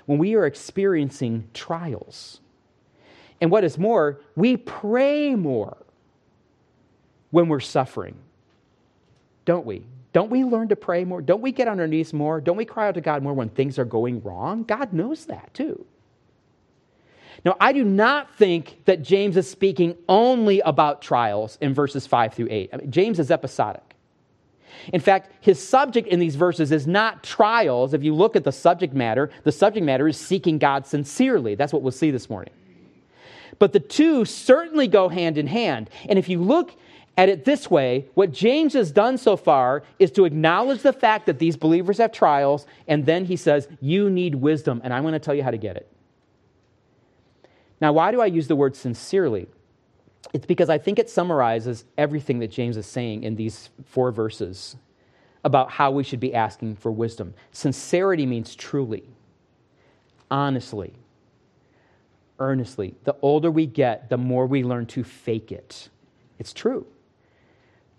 when 0.09 0.17
we 0.17 0.35
are 0.35 0.47
experiencing 0.47 1.47
trials. 1.53 2.41
And 3.41 3.51
what 3.51 3.65
is 3.65 3.79
more, 3.79 4.21
we 4.37 4.57
pray 4.57 5.35
more 5.35 5.77
when 7.31 7.49
we're 7.49 7.61
suffering, 7.61 8.17
don't 9.45 9.67
we? 9.67 9.85
Don't 10.13 10.31
we 10.31 10.43
learn 10.45 10.69
to 10.69 10.77
pray 10.77 11.05
more? 11.05 11.21
Don't 11.21 11.43
we 11.43 11.53
get 11.53 11.69
on 11.69 11.79
our 11.79 11.87
knees 11.87 12.13
more? 12.13 12.41
Don't 12.41 12.57
we 12.57 12.65
cry 12.65 12.89
out 12.89 12.95
to 12.95 13.01
God 13.01 13.23
more 13.23 13.35
when 13.35 13.51
things 13.51 13.79
are 13.79 13.85
going 13.85 14.23
wrong? 14.23 14.65
God 14.65 14.93
knows 14.93 15.27
that 15.27 15.53
too. 15.55 15.85
Now, 17.45 17.57
I 17.61 17.73
do 17.73 17.85
not 17.85 18.35
think 18.35 18.85
that 18.87 19.03
James 19.03 19.37
is 19.37 19.49
speaking 19.49 19.97
only 20.09 20.61
about 20.61 21.03
trials 21.03 21.57
in 21.61 21.73
verses 21.73 22.07
5 22.07 22.35
through 22.35 22.49
8. 22.51 22.71
I 22.73 22.77
mean, 22.79 22.91
James 22.91 23.21
is 23.21 23.31
episodic. 23.31 23.83
In 24.93 25.01
fact, 25.01 25.31
his 25.41 25.67
subject 25.67 26.09
in 26.09 26.19
these 26.19 26.37
verses 26.37 26.73
is 26.73 26.87
not 26.87 27.23
trials. 27.23 27.95
If 27.95 28.03
you 28.03 28.15
look 28.15 28.37
at 28.37 28.45
the 28.45 28.53
subject 28.53 28.95
matter, 28.95 29.31
the 29.45 29.53
subject 29.53 29.85
matter 29.85 30.09
is 30.09 30.17
seeking 30.17 30.59
God 30.59 30.87
sincerely. 30.87 31.55
That's 31.55 31.73
what 31.73 31.83
we'll 31.83 31.93
see 31.93 32.11
this 32.11 32.29
morning. 32.29 32.53
But 33.59 33.73
the 33.73 33.81
two 33.81 34.25
certainly 34.25 34.87
go 34.87 35.09
hand 35.09 35.39
in 35.39 35.47
hand. 35.47 35.91
And 36.09 36.19
if 36.19 36.29
you 36.29 36.41
look 36.41 36.75
at 37.17 37.29
it 37.29 37.45
this 37.45 37.69
way, 37.69 38.07
what 38.15 38.33
James 38.33 38.75
has 38.75 38.93
done 38.93 39.19
so 39.19 39.37
far 39.37 39.83
is 39.99 40.13
to 40.13 40.25
acknowledge 40.25 40.83
the 40.83 40.93
fact 40.93 41.27
that 41.27 41.41
these 41.41 41.57
believers 41.57 41.99
have 41.99 42.13
trials, 42.13 42.65
and 42.87 43.05
then 43.05 43.25
he 43.25 43.37
says, 43.37 43.67
You 43.81 44.09
need 44.09 44.37
wisdom, 44.37 44.81
and 44.85 44.95
I'm 44.95 45.03
going 45.03 45.15
to 45.15 45.19
tell 45.19 45.35
you 45.35 45.43
how 45.43 45.51
to 45.51 45.59
get 45.59 45.77
it. 45.77 45.91
Now, 47.81 47.93
why 47.93 48.13
do 48.13 48.21
I 48.21 48.27
use 48.27 48.47
the 48.47 48.57
word 48.57 48.77
sincerely? 48.77 49.49
It's 50.33 50.47
because 50.47 50.69
I 50.69 50.79
think 50.79 50.99
it 50.99 51.11
summarizes 51.11 51.85
everything 51.97 52.39
that 52.41 52.51
James 52.53 52.77
is 52.77 52.87
saying 52.87 53.25
in 53.25 53.37
these 53.37 53.71
four 53.87 54.13
verses 54.13 54.77
about 55.45 55.71
how 55.71 55.91
we 55.91 56.05
should 56.05 56.21
be 56.21 56.35
asking 56.35 56.77
for 56.77 56.91
wisdom. 56.91 57.35
Sincerity 57.53 58.27
means 58.27 58.55
truly, 58.55 59.05
honestly, 60.31 60.93
earnestly. 62.39 62.95
The 63.05 63.17
older 63.23 63.51
we 63.51 63.67
get, 63.67 64.09
the 64.09 64.17
more 64.17 64.47
we 64.47 64.63
learn 64.63 64.87
to 64.87 65.05
fake 65.05 65.53
it. 65.53 65.89
It's 66.39 66.53
true. 66.53 66.87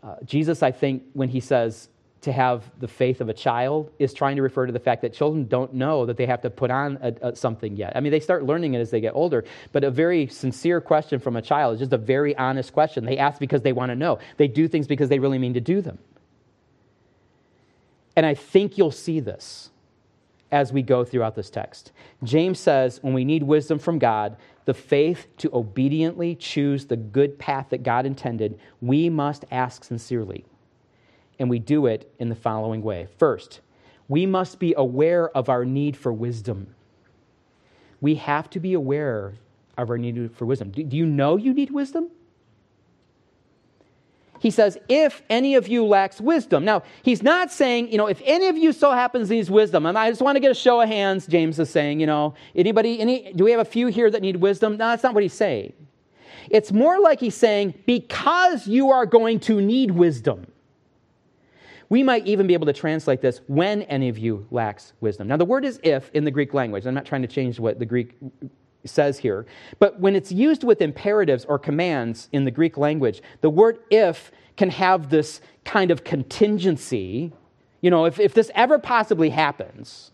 Uh, 0.01 0.15
Jesus, 0.23 0.63
I 0.63 0.71
think, 0.71 1.03
when 1.13 1.29
he 1.29 1.39
says, 1.39 1.89
to 2.21 2.31
have 2.33 2.69
the 2.79 2.87
faith 2.87 3.21
of 3.21 3.29
a 3.29 3.33
child 3.33 3.91
is 3.97 4.13
trying 4.13 4.35
to 4.35 4.41
refer 4.41 4.65
to 4.65 4.73
the 4.73 4.79
fact 4.79 5.01
that 5.01 5.13
children 5.13 5.47
don't 5.47 5.73
know 5.73 6.05
that 6.05 6.17
they 6.17 6.25
have 6.25 6.41
to 6.41 6.49
put 6.49 6.69
on 6.69 6.97
a, 7.01 7.29
a, 7.29 7.35
something 7.35 7.77
yet. 7.77 7.95
I 7.95 8.01
mean, 8.01 8.11
they 8.11 8.19
start 8.19 8.43
learning 8.43 8.73
it 8.73 8.79
as 8.79 8.91
they 8.91 8.99
get 8.99 9.15
older, 9.15 9.45
but 9.71 9.83
a 9.85 9.91
very 9.91 10.27
sincere 10.27 10.81
question 10.81 11.19
from 11.19 11.37
a 11.37 11.41
child 11.41 11.75
is 11.75 11.79
just 11.79 11.93
a 11.93 11.97
very 11.97 12.35
honest 12.35 12.73
question. 12.73 13.05
They 13.05 13.17
ask 13.17 13.39
because 13.39 13.61
they 13.61 13.71
want 13.71 13.91
to 13.91 13.95
know, 13.95 14.19
they 14.37 14.49
do 14.49 14.67
things 14.67 14.85
because 14.85 15.07
they 15.07 15.19
really 15.19 15.37
mean 15.37 15.53
to 15.53 15.61
do 15.61 15.81
them. 15.81 15.97
And 18.17 18.25
I 18.25 18.33
think 18.33 18.77
you'll 18.77 18.91
see 18.91 19.21
this 19.21 19.69
as 20.51 20.73
we 20.73 20.81
go 20.81 21.03
throughout 21.03 21.35
this 21.35 21.49
text. 21.49 21.91
James 22.23 22.59
says 22.59 22.99
when 23.03 23.13
we 23.13 23.23
need 23.23 23.43
wisdom 23.43 23.79
from 23.79 23.99
God, 23.99 24.35
the 24.65 24.73
faith 24.73 25.27
to 25.37 25.49
obediently 25.53 26.35
choose 26.35 26.85
the 26.85 26.97
good 26.97 27.39
path 27.39 27.67
that 27.69 27.83
God 27.83 28.05
intended, 28.05 28.59
we 28.81 29.09
must 29.09 29.45
ask 29.51 29.83
sincerely 29.83 30.45
and 31.39 31.49
we 31.49 31.59
do 31.59 31.85
it 31.85 32.11
in 32.19 32.29
the 32.29 32.35
following 32.35 32.81
way. 32.81 33.07
First, 33.17 33.61
we 34.07 34.25
must 34.25 34.59
be 34.59 34.73
aware 34.75 35.29
of 35.29 35.49
our 35.49 35.63
need 35.63 35.95
for 35.95 36.11
wisdom. 36.11 36.75
We 38.01 38.15
have 38.15 38.49
to 38.51 38.59
be 38.59 38.73
aware 38.73 39.35
of 39.77 39.89
our 39.89 39.97
need 39.97 40.35
for 40.35 40.45
wisdom. 40.45 40.71
Do, 40.71 40.83
you 40.83 41.05
know 41.05 41.37
you 41.37 41.53
need 41.53 41.71
wisdom? 41.71 42.09
He 44.39 44.51
says, 44.51 44.77
if 44.87 45.21
any 45.29 45.55
of 45.55 45.67
you 45.67 45.85
lacks 45.85 46.21
wisdom. 46.21 46.63
Now, 46.63 46.83
he's 47.03 47.21
not 47.21 47.51
saying, 47.51 47.91
you 47.91 47.97
know, 47.97 48.07
if 48.07 48.21
any 48.23 48.47
of 48.47 48.57
you 48.57 48.71
so 48.71 48.91
happens 48.91 49.29
needs 49.29 49.51
wisdom. 49.51 49.85
And 49.85 49.97
I 49.97 50.09
just 50.09 50.21
want 50.21 50.37
to 50.37 50.39
get 50.39 50.51
a 50.51 50.55
show 50.55 50.81
of 50.81 50.87
hands, 50.87 51.27
James 51.27 51.59
is 51.59 51.69
saying, 51.69 51.99
you 51.99 52.07
know, 52.07 52.33
anybody, 52.55 52.99
any, 52.99 53.33
do 53.33 53.43
we 53.43 53.51
have 53.51 53.59
a 53.59 53.65
few 53.65 53.87
here 53.87 54.09
that 54.09 54.21
need 54.21 54.37
wisdom? 54.37 54.77
No, 54.77 54.87
that's 54.89 55.03
not 55.03 55.13
what 55.13 55.23
he's 55.23 55.33
saying. 55.33 55.73
It's 56.49 56.71
more 56.71 56.99
like 56.99 57.19
he's 57.19 57.35
saying, 57.35 57.73
because 57.85 58.65
you 58.67 58.91
are 58.91 59.05
going 59.05 59.39
to 59.41 59.61
need 59.61 59.91
wisdom. 59.91 60.47
We 61.89 62.03
might 62.03 62.25
even 62.27 62.47
be 62.47 62.53
able 62.53 62.67
to 62.67 62.73
translate 62.73 63.21
this 63.21 63.41
when 63.47 63.81
any 63.83 64.09
of 64.09 64.17
you 64.17 64.47
lacks 64.51 64.93
wisdom. 65.01 65.27
Now, 65.27 65.37
the 65.37 65.45
word 65.45 65.65
is 65.65 65.79
if 65.83 66.09
in 66.13 66.23
the 66.23 66.31
Greek 66.31 66.53
language. 66.53 66.85
I'm 66.85 66.93
not 66.93 67.05
trying 67.05 67.23
to 67.23 67.27
change 67.27 67.59
what 67.59 67.79
the 67.79 67.85
Greek 67.85 68.15
says 68.85 69.19
here. 69.19 69.45
But 69.79 69.99
when 69.99 70.15
it's 70.15 70.31
used 70.31 70.63
with 70.63 70.81
imperatives 70.81 71.45
or 71.45 71.59
commands 71.59 72.29
in 72.31 72.45
the 72.45 72.51
Greek 72.51 72.77
language, 72.77 73.21
the 73.41 73.49
word 73.49 73.79
if 73.89 74.31
can 74.55 74.69
have 74.69 75.09
this 75.09 75.41
kind 75.65 75.91
of 75.91 76.03
contingency. 76.03 77.31
You 77.81 77.89
know, 77.89 78.05
if, 78.05 78.19
if 78.19 78.33
this 78.33 78.51
ever 78.55 78.79
possibly 78.79 79.29
happens. 79.29 80.11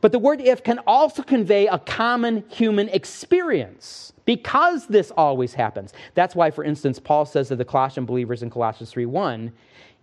But 0.00 0.12
the 0.12 0.18
word 0.18 0.40
if 0.40 0.62
can 0.62 0.78
also 0.86 1.22
convey 1.22 1.66
a 1.66 1.78
common 1.78 2.44
human 2.48 2.88
experience 2.90 4.12
because 4.24 4.86
this 4.86 5.10
always 5.12 5.54
happens. 5.54 5.92
That's 6.14 6.34
why, 6.34 6.50
for 6.50 6.64
instance, 6.64 6.98
Paul 6.98 7.24
says 7.24 7.48
to 7.48 7.56
the 7.56 7.64
Colossian 7.64 8.04
believers 8.04 8.42
in 8.42 8.50
Colossians 8.50 8.90
3 8.90 9.06
1, 9.06 9.52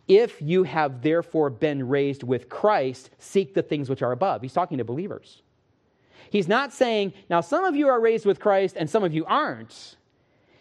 if 0.07 0.41
you 0.41 0.63
have 0.63 1.01
therefore 1.01 1.49
been 1.49 1.87
raised 1.87 2.23
with 2.23 2.49
Christ, 2.49 3.09
seek 3.19 3.53
the 3.53 3.61
things 3.61 3.89
which 3.89 4.01
are 4.01 4.11
above. 4.11 4.41
He's 4.41 4.53
talking 4.53 4.77
to 4.77 4.83
believers. 4.83 5.41
He's 6.33 6.47
not 6.47 6.73
saying, 6.73 7.13
now 7.29 7.41
some 7.41 7.63
of 7.63 7.75
you 7.75 7.87
are 7.89 7.99
raised 7.99 8.25
with 8.25 8.39
Christ 8.39 8.75
and 8.75 8.89
some 8.89 9.03
of 9.03 9.13
you 9.13 9.23
aren't. 9.25 9.97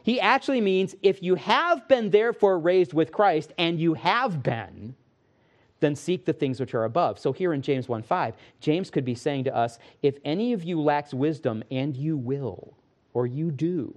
He 0.03 0.21
actually 0.21 0.61
means 0.61 0.95
if 1.03 1.23
you 1.23 1.37
have 1.37 1.89
been 1.89 2.11
therefore 2.11 2.59
raised 2.59 2.93
with 2.93 3.11
Christ 3.11 3.55
and 3.57 3.81
you 3.81 3.95
have 3.95 4.43
been, 4.43 4.95
then 5.81 5.97
seek 5.97 6.27
the 6.27 6.35
things 6.35 6.61
which 6.61 6.75
are 6.75 6.85
above. 6.85 7.19
So 7.19 7.33
here 7.33 7.55
in 7.55 7.63
James 7.63 7.89
1 7.89 8.03
5, 8.03 8.35
James 8.61 8.91
could 8.91 9.07
be 9.07 9.15
saying 9.15 9.45
to 9.45 9.57
us, 9.57 9.79
if 10.03 10.19
any 10.27 10.53
of 10.53 10.63
you 10.63 10.79
lacks 10.79 11.15
wisdom, 11.15 11.65
and 11.71 11.97
you 11.97 12.19
will, 12.19 12.75
or 13.15 13.27
you 13.27 13.51
do. 13.51 13.97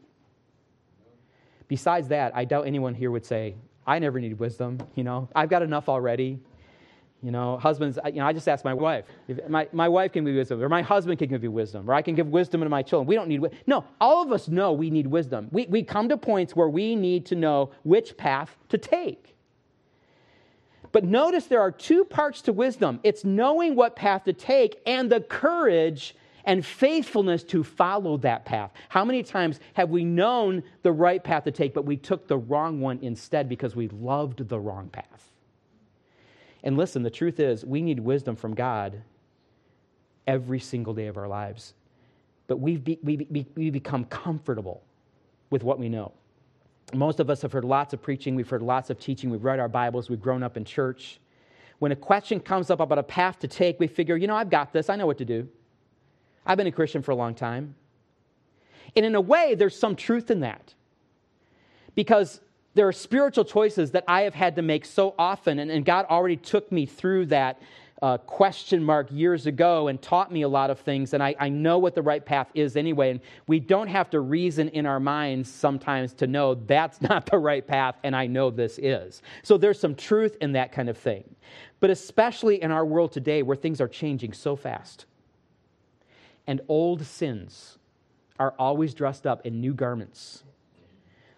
Besides 1.67 2.07
that, 2.07 2.33
I 2.33 2.45
doubt 2.45 2.67
anyone 2.67 2.95
here 2.95 3.11
would 3.11 3.25
say, 3.25 3.55
I 3.85 3.99
never 3.99 4.21
need 4.21 4.39
wisdom, 4.39 4.77
you 4.95 5.03
know. 5.03 5.27
I've 5.35 5.49
got 5.49 5.61
enough 5.61 5.89
already. 5.89 6.39
You 7.21 7.31
know, 7.31 7.57
husbands, 7.57 7.97
you 8.05 8.13
know, 8.13 8.25
I 8.25 8.33
just 8.33 8.47
ask 8.47 8.63
my 8.63 8.73
wife. 8.73 9.05
If 9.27 9.49
my, 9.49 9.67
my 9.71 9.89
wife 9.89 10.11
can 10.11 10.25
give 10.25 10.35
wisdom, 10.35 10.61
or 10.61 10.69
my 10.69 10.83
husband 10.83 11.17
can 11.17 11.27
give 11.27 11.41
me 11.41 11.47
wisdom, 11.47 11.89
or 11.89 11.93
I 11.93 12.01
can 12.01 12.13
give 12.13 12.27
wisdom 12.27 12.61
to 12.61 12.69
my 12.69 12.83
children. 12.83 13.07
We 13.07 13.15
don't 13.15 13.27
need 13.27 13.39
wisdom. 13.39 13.59
No, 13.65 13.83
all 13.99 14.21
of 14.21 14.31
us 14.31 14.47
know 14.47 14.73
we 14.73 14.91
need 14.91 15.07
wisdom. 15.07 15.47
We, 15.51 15.65
we 15.65 15.81
come 15.81 16.09
to 16.09 16.17
points 16.17 16.55
where 16.55 16.69
we 16.69 16.95
need 16.95 17.25
to 17.27 17.35
know 17.35 17.71
which 17.83 18.15
path 18.15 18.55
to 18.69 18.77
take. 18.77 19.35
But 20.91 21.03
notice 21.03 21.47
there 21.47 21.61
are 21.61 21.71
two 21.71 22.05
parts 22.05 22.41
to 22.43 22.53
wisdom 22.53 22.99
it's 23.03 23.25
knowing 23.25 23.75
what 23.75 23.95
path 23.95 24.23
to 24.25 24.33
take 24.33 24.79
and 24.85 25.11
the 25.11 25.19
courage 25.19 26.15
and 26.45 26.65
faithfulness 26.65 27.43
to 27.43 27.63
follow 27.63 28.17
that 28.17 28.45
path. 28.45 28.71
How 28.89 29.03
many 29.03 29.23
times 29.23 29.59
have 29.73 29.89
we 29.89 30.05
known 30.05 30.63
the 30.83 30.91
right 30.91 31.23
path 31.23 31.43
to 31.45 31.51
take, 31.51 31.73
but 31.73 31.85
we 31.85 31.97
took 31.97 32.27
the 32.27 32.37
wrong 32.37 32.79
one 32.79 32.99
instead 33.01 33.49
because 33.49 33.75
we 33.75 33.87
loved 33.89 34.47
the 34.47 34.59
wrong 34.59 34.89
path? 34.89 35.31
And 36.65 36.77
listen, 36.77 37.03
the 37.03 37.11
truth 37.11 37.39
is, 37.39 37.63
we 37.63 37.81
need 37.81 37.99
wisdom 37.99 38.35
from 38.35 38.55
God 38.55 39.01
every 40.25 40.59
single 40.59 40.95
day 40.95 41.05
of 41.07 41.15
our 41.15 41.27
lives. 41.27 41.75
But 42.47 42.57
we've 42.57 42.83
be, 42.83 42.99
we, 43.03 43.17
be, 43.17 43.45
we 43.55 43.69
become 43.69 44.05
comfortable 44.05 44.83
with 45.51 45.63
what 45.63 45.79
we 45.79 45.89
know. 45.89 46.11
Most 46.93 47.19
of 47.19 47.29
us 47.29 47.41
have 47.43 47.51
heard 47.51 47.65
lots 47.65 47.93
of 47.93 48.01
preaching, 48.01 48.35
we've 48.35 48.49
heard 48.49 48.61
lots 48.61 48.89
of 48.89 48.99
teaching, 48.99 49.29
we've 49.29 49.43
read 49.43 49.59
our 49.59 49.67
Bibles, 49.67 50.09
we've 50.09 50.21
grown 50.21 50.43
up 50.43 50.57
in 50.57 50.65
church. 50.65 51.19
When 51.79 51.91
a 51.91 51.95
question 51.95 52.39
comes 52.39 52.69
up 52.69 52.79
about 52.79 52.97
a 52.97 53.03
path 53.03 53.39
to 53.39 53.47
take, 53.47 53.79
we 53.79 53.87
figure, 53.87 54.17
you 54.17 54.27
know, 54.27 54.35
I've 54.35 54.49
got 54.49 54.73
this, 54.73 54.89
I 54.89 54.95
know 54.95 55.05
what 55.05 55.17
to 55.19 55.25
do. 55.25 55.47
I've 56.45 56.57
been 56.57 56.67
a 56.67 56.71
Christian 56.71 57.01
for 57.01 57.11
a 57.11 57.15
long 57.15 57.35
time. 57.35 57.75
And 58.95 59.05
in 59.05 59.15
a 59.15 59.21
way, 59.21 59.55
there's 59.55 59.77
some 59.77 59.95
truth 59.95 60.31
in 60.31 60.39
that. 60.41 60.73
Because 61.95 62.39
there 62.75 62.87
are 62.87 62.93
spiritual 62.93 63.45
choices 63.45 63.91
that 63.91 64.03
I 64.07 64.21
have 64.21 64.35
had 64.35 64.55
to 64.57 64.61
make 64.61 64.85
so 64.85 65.15
often, 65.17 65.59
and, 65.59 65.71
and 65.71 65.83
God 65.83 66.05
already 66.09 66.37
took 66.37 66.71
me 66.71 66.85
through 66.85 67.27
that 67.27 67.61
uh, 68.01 68.17
question 68.17 68.83
mark 68.83 69.07
years 69.09 69.47
ago 69.47 69.87
and 69.87 70.01
taught 70.01 70.31
me 70.31 70.43
a 70.43 70.47
lot 70.47 70.69
of 70.69 70.79
things, 70.79 71.13
and 71.13 71.23
I, 71.23 71.35
I 71.39 71.49
know 71.49 71.79
what 71.79 71.95
the 71.95 72.01
right 72.01 72.23
path 72.23 72.51
is 72.53 72.75
anyway. 72.75 73.11
And 73.11 73.21
we 73.47 73.59
don't 73.59 73.87
have 73.87 74.09
to 74.11 74.19
reason 74.19 74.69
in 74.69 74.85
our 74.85 74.99
minds 74.99 75.51
sometimes 75.51 76.13
to 76.15 76.27
know 76.27 76.53
that's 76.53 77.01
not 77.09 77.25
the 77.25 77.39
right 77.39 77.65
path, 77.65 77.95
and 78.03 78.15
I 78.15 78.27
know 78.27 78.51
this 78.51 78.77
is. 78.77 79.23
So 79.41 79.57
there's 79.57 79.79
some 79.79 79.95
truth 79.95 80.37
in 80.41 80.51
that 80.51 80.71
kind 80.71 80.89
of 80.89 80.97
thing. 80.97 81.23
But 81.79 81.89
especially 81.89 82.61
in 82.61 82.71
our 82.71 82.85
world 82.85 83.11
today 83.11 83.41
where 83.41 83.55
things 83.55 83.81
are 83.81 83.87
changing 83.87 84.33
so 84.33 84.55
fast 84.55 85.05
and 86.47 86.61
old 86.67 87.05
sins 87.05 87.77
are 88.37 88.53
always 88.59 88.93
dressed 88.93 89.25
up 89.25 89.45
in 89.45 89.61
new 89.61 89.73
garments. 89.73 90.43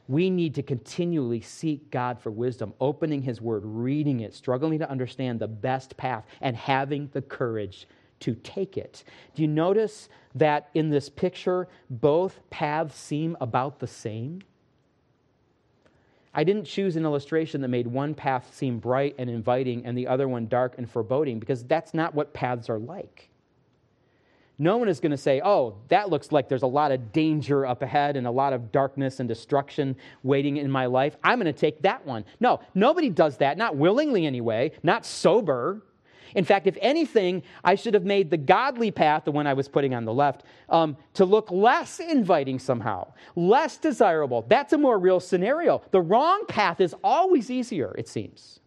We 0.08 0.30
need 0.30 0.56
to 0.56 0.64
continually 0.64 1.42
seek 1.42 1.92
God 1.92 2.20
for 2.20 2.32
wisdom, 2.32 2.74
opening 2.80 3.22
His 3.22 3.42
Word, 3.42 3.64
reading 3.66 4.22
it, 4.22 4.34
struggling 4.34 4.80
to 4.80 4.90
understand 4.90 5.40
the 5.40 5.48
best 5.48 5.98
path, 5.98 6.26
and 6.42 6.56
having 6.56 7.10
the 7.14 7.22
courage 7.22 7.88
to 8.22 8.36
take 8.36 8.78
it. 8.78 9.04
Do 9.36 9.42
you 9.42 9.48
notice 9.48 10.10
that 10.36 10.70
in 10.74 10.90
this 10.90 11.10
picture, 11.10 11.68
both 11.90 12.40
paths 12.50 12.98
seem 12.98 13.38
about 13.42 13.80
the 13.80 13.88
same? 13.88 14.42
I 16.34 16.44
didn't 16.44 16.66
choose 16.66 16.96
an 16.96 17.04
illustration 17.04 17.62
that 17.62 17.68
made 17.68 17.88
one 17.88 18.14
path 18.14 18.54
seem 18.54 18.78
bright 18.78 19.16
and 19.18 19.30
inviting 19.30 19.86
and 19.86 19.98
the 19.98 20.08
other 20.08 20.28
one 20.28 20.48
dark 20.48 20.76
and 20.78 20.90
foreboding 20.90 21.40
because 21.40 21.64
that's 21.64 21.94
not 21.94 22.14
what 22.14 22.34
paths 22.34 22.70
are 22.70 22.80
like. 22.80 23.30
No 24.60 24.78
one 24.78 24.88
is 24.88 25.00
going 25.00 25.12
to 25.12 25.18
say, 25.18 25.40
oh, 25.44 25.76
that 25.90 26.10
looks 26.10 26.32
like 26.32 26.50
there's 26.50 26.64
a 26.64 26.68
lot 26.68 26.92
of 26.92 27.12
danger 27.12 27.66
up 27.66 27.84
ahead 27.84 28.18
and 28.18 28.26
a 28.26 28.32
lot 28.32 28.54
of 28.54 28.72
darkness 28.72 29.20
and 29.20 29.30
destruction 29.30 29.96
waiting 30.24 30.58
in 30.58 30.72
my 30.72 30.88
life. 30.88 31.16
I'm 31.24 31.40
going 31.40 31.54
to 31.54 31.60
take 31.60 31.84
that 31.84 32.06
one. 32.06 32.26
No, 32.40 32.60
nobody 32.74 33.10
does 33.10 33.38
that, 33.38 33.58
not 33.58 33.76
willingly 33.76 34.26
anyway, 34.26 34.72
not 34.82 35.06
sober. 35.06 35.84
In 36.34 36.44
fact, 36.44 36.66
if 36.66 36.78
anything, 36.82 37.44
I 37.64 37.76
should 37.76 37.94
have 37.94 38.04
made 38.04 38.32
the 38.32 38.38
godly 38.38 38.90
path, 38.90 39.26
the 39.26 39.32
one 39.32 39.48
I 39.48 39.54
was 39.54 39.68
putting 39.68 39.94
on 39.94 40.06
the 40.06 40.14
left, 40.14 40.44
um, 40.70 40.98
to 41.14 41.24
look 41.24 41.52
less 41.52 42.00
inviting 42.00 42.58
somehow, 42.58 43.14
less 43.36 43.78
desirable. 43.78 44.44
That's 44.48 44.74
a 44.74 44.78
more 44.78 44.98
real 44.98 45.20
scenario. 45.20 45.84
The 45.92 46.02
wrong 46.02 46.46
path 46.48 46.82
is 46.82 46.96
always 47.04 47.52
easier, 47.52 47.94
it 47.98 48.08
seems. 48.08 48.60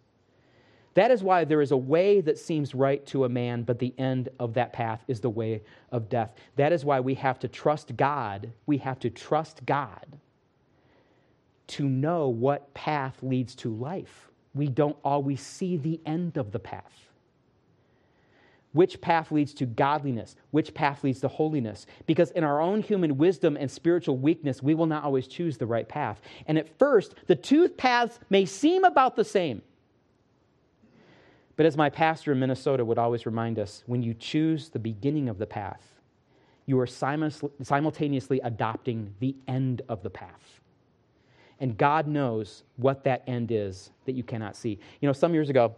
That 0.95 1.11
is 1.11 1.23
why 1.23 1.45
there 1.45 1.61
is 1.61 1.71
a 1.71 1.77
way 1.77 2.21
that 2.21 2.39
seems 2.39 2.75
right 2.75 3.05
to 3.07 3.25
a 3.25 3.29
man, 3.29 3.63
but 3.63 3.79
the 3.79 3.95
end 3.97 4.29
of 4.41 4.55
that 4.55 4.73
path 4.73 5.05
is 5.07 5.21
the 5.21 5.31
way 5.31 5.63
of 5.93 6.09
death. 6.09 6.35
That 6.57 6.73
is 6.73 6.85
why 6.85 7.01
we 7.01 7.15
have 7.15 7.39
to 7.41 7.49
trust 7.49 7.97
God. 7.97 8.53
We 8.67 8.79
have 8.79 8.99
to 9.01 9.11
trust 9.11 9.65
God 9.67 10.19
to 11.69 11.89
know 11.89 12.29
what 12.29 12.75
path 12.75 13.23
leads 13.23 13.55
to 13.55 13.73
life. 13.73 14.29
We 14.55 14.67
don't 14.67 14.97
always 15.05 15.41
see 15.41 15.77
the 15.77 16.01
end 16.05 16.37
of 16.37 16.51
the 16.51 16.59
path. 16.59 17.11
Which 18.73 19.01
path 19.01 19.31
leads 19.33 19.55
to 19.55 19.67
godliness? 19.67 20.37
Which 20.51 20.75
path 20.75 21.03
leads 21.05 21.21
to 21.21 21.29
holiness? 21.29 21.87
Because 22.07 22.31
in 22.33 22.45
our 22.45 22.61
own 22.61 22.83
human 22.83 23.17
wisdom 23.17 23.57
and 23.57 23.71
spiritual 23.71 24.17
weakness, 24.19 24.63
we 24.63 24.75
will 24.75 24.87
not 24.87 25.05
always 25.05 25.29
choose 25.29 25.59
the 25.59 25.67
right 25.67 25.89
path. 25.89 26.21
And 26.47 26.59
at 26.59 26.79
first, 26.79 27.15
the 27.27 27.37
two 27.37 27.69
paths 27.69 28.19
may 28.31 28.45
seem 28.45 28.85
about 28.85 29.17
the 29.17 29.25
same. 29.25 29.63
But 31.61 31.67
as 31.67 31.77
my 31.77 31.91
pastor 31.91 32.33
in 32.33 32.39
Minnesota 32.41 32.83
would 32.87 32.97
always 32.97 33.27
remind 33.27 33.59
us, 33.59 33.85
when 33.85 34.03
you 34.03 34.15
choose 34.15 34.71
the 34.71 34.79
beginning 34.79 35.29
of 35.29 35.37
the 35.37 35.45
path, 35.45 35.83
you 36.65 36.81
are 36.81 36.87
simultaneously 36.87 38.41
adopting 38.43 39.13
the 39.21 39.37
end 39.47 39.83
of 39.87 40.03
the 40.03 40.09
path. 40.09 40.61
And 41.61 41.77
God 41.77 42.07
knows 42.07 42.63
what 42.77 43.05
that 43.05 43.25
end 43.27 43.53
is 43.53 43.91
that 44.07 44.13
you 44.13 44.23
cannot 44.23 44.57
see. 44.57 44.79
You 45.03 45.07
know, 45.07 45.13
some 45.13 45.35
years 45.35 45.51
ago, 45.51 45.75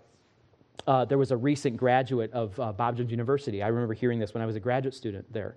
uh, 0.87 1.05
there 1.05 1.19
was 1.19 1.33
a 1.33 1.37
recent 1.37 1.79
graduate 1.79 2.33
of 2.33 2.61
uh, 2.61 2.71
Bob 2.71 2.97
Jones 2.97 3.11
University. 3.11 3.61
I 3.61 3.67
remember 3.67 3.95
hearing 3.95 4.21
this 4.21 4.35
when 4.35 4.41
I 4.41 4.47
was 4.47 4.55
a 4.55 4.61
graduate 4.61 4.95
student 4.95 5.33
there. 5.33 5.57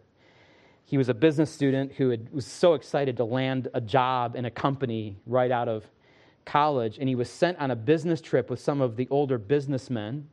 He 0.86 0.98
was 0.98 1.08
a 1.08 1.14
business 1.14 1.52
student 1.52 1.92
who 1.92 2.10
had, 2.10 2.34
was 2.34 2.48
so 2.48 2.74
excited 2.74 3.16
to 3.18 3.26
land 3.26 3.68
a 3.76 3.82
job 3.82 4.36
in 4.36 4.46
a 4.46 4.52
company 4.52 5.18
right 5.28 5.52
out 5.52 5.68
of 5.68 5.86
college, 6.46 6.98
and 7.00 7.10
he 7.10 7.16
was 7.16 7.30
sent 7.30 7.58
on 7.60 7.72
a 7.72 7.76
business 7.76 8.22
trip 8.22 8.50
with 8.50 8.60
some 8.60 8.82
of 8.82 8.96
the 8.96 9.08
older 9.10 9.38
businessmen. 9.38 10.28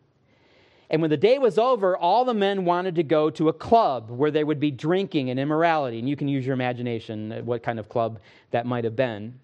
And 0.90 1.00
when 1.00 1.10
the 1.10 1.16
day 1.16 1.38
was 1.38 1.58
over, 1.58 1.96
all 1.96 2.24
the 2.24 2.34
men 2.34 2.66
wanted 2.66 2.96
to 2.96 3.02
go 3.02 3.30
to 3.30 3.48
a 3.48 3.52
club 3.52 4.10
where 4.10 4.30
they 4.30 4.44
would 4.44 4.60
be 4.60 4.70
drinking 4.70 5.30
and 5.30 5.40
immorality. 5.40 5.98
And 5.98 6.06
you 6.06 6.16
can 6.16 6.28
use 6.28 6.44
your 6.44 6.52
imagination 6.52 7.46
what 7.46 7.62
kind 7.62 7.78
of 7.78 7.88
club 7.88 8.20
that 8.50 8.66
might 8.66 8.84
have 8.84 8.94
been. 8.94 9.40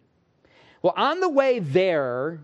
Well, 0.83 0.93
on 0.95 1.21
the 1.21 1.29
way 1.29 1.59
there, 1.59 2.41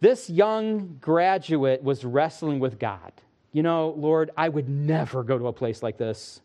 this 0.00 0.30
young 0.30 0.96
graduate 1.00 1.82
was 1.82 2.02
wrestling 2.04 2.60
with 2.60 2.78
God. 2.78 3.12
You 3.52 3.62
know, 3.62 3.90
Lord, 3.96 4.30
I 4.36 4.48
would 4.48 4.68
never 4.68 5.22
go 5.22 5.36
to 5.38 5.48
a 5.48 5.52
place 5.52 5.82
like 5.82 5.98
this 5.98 6.40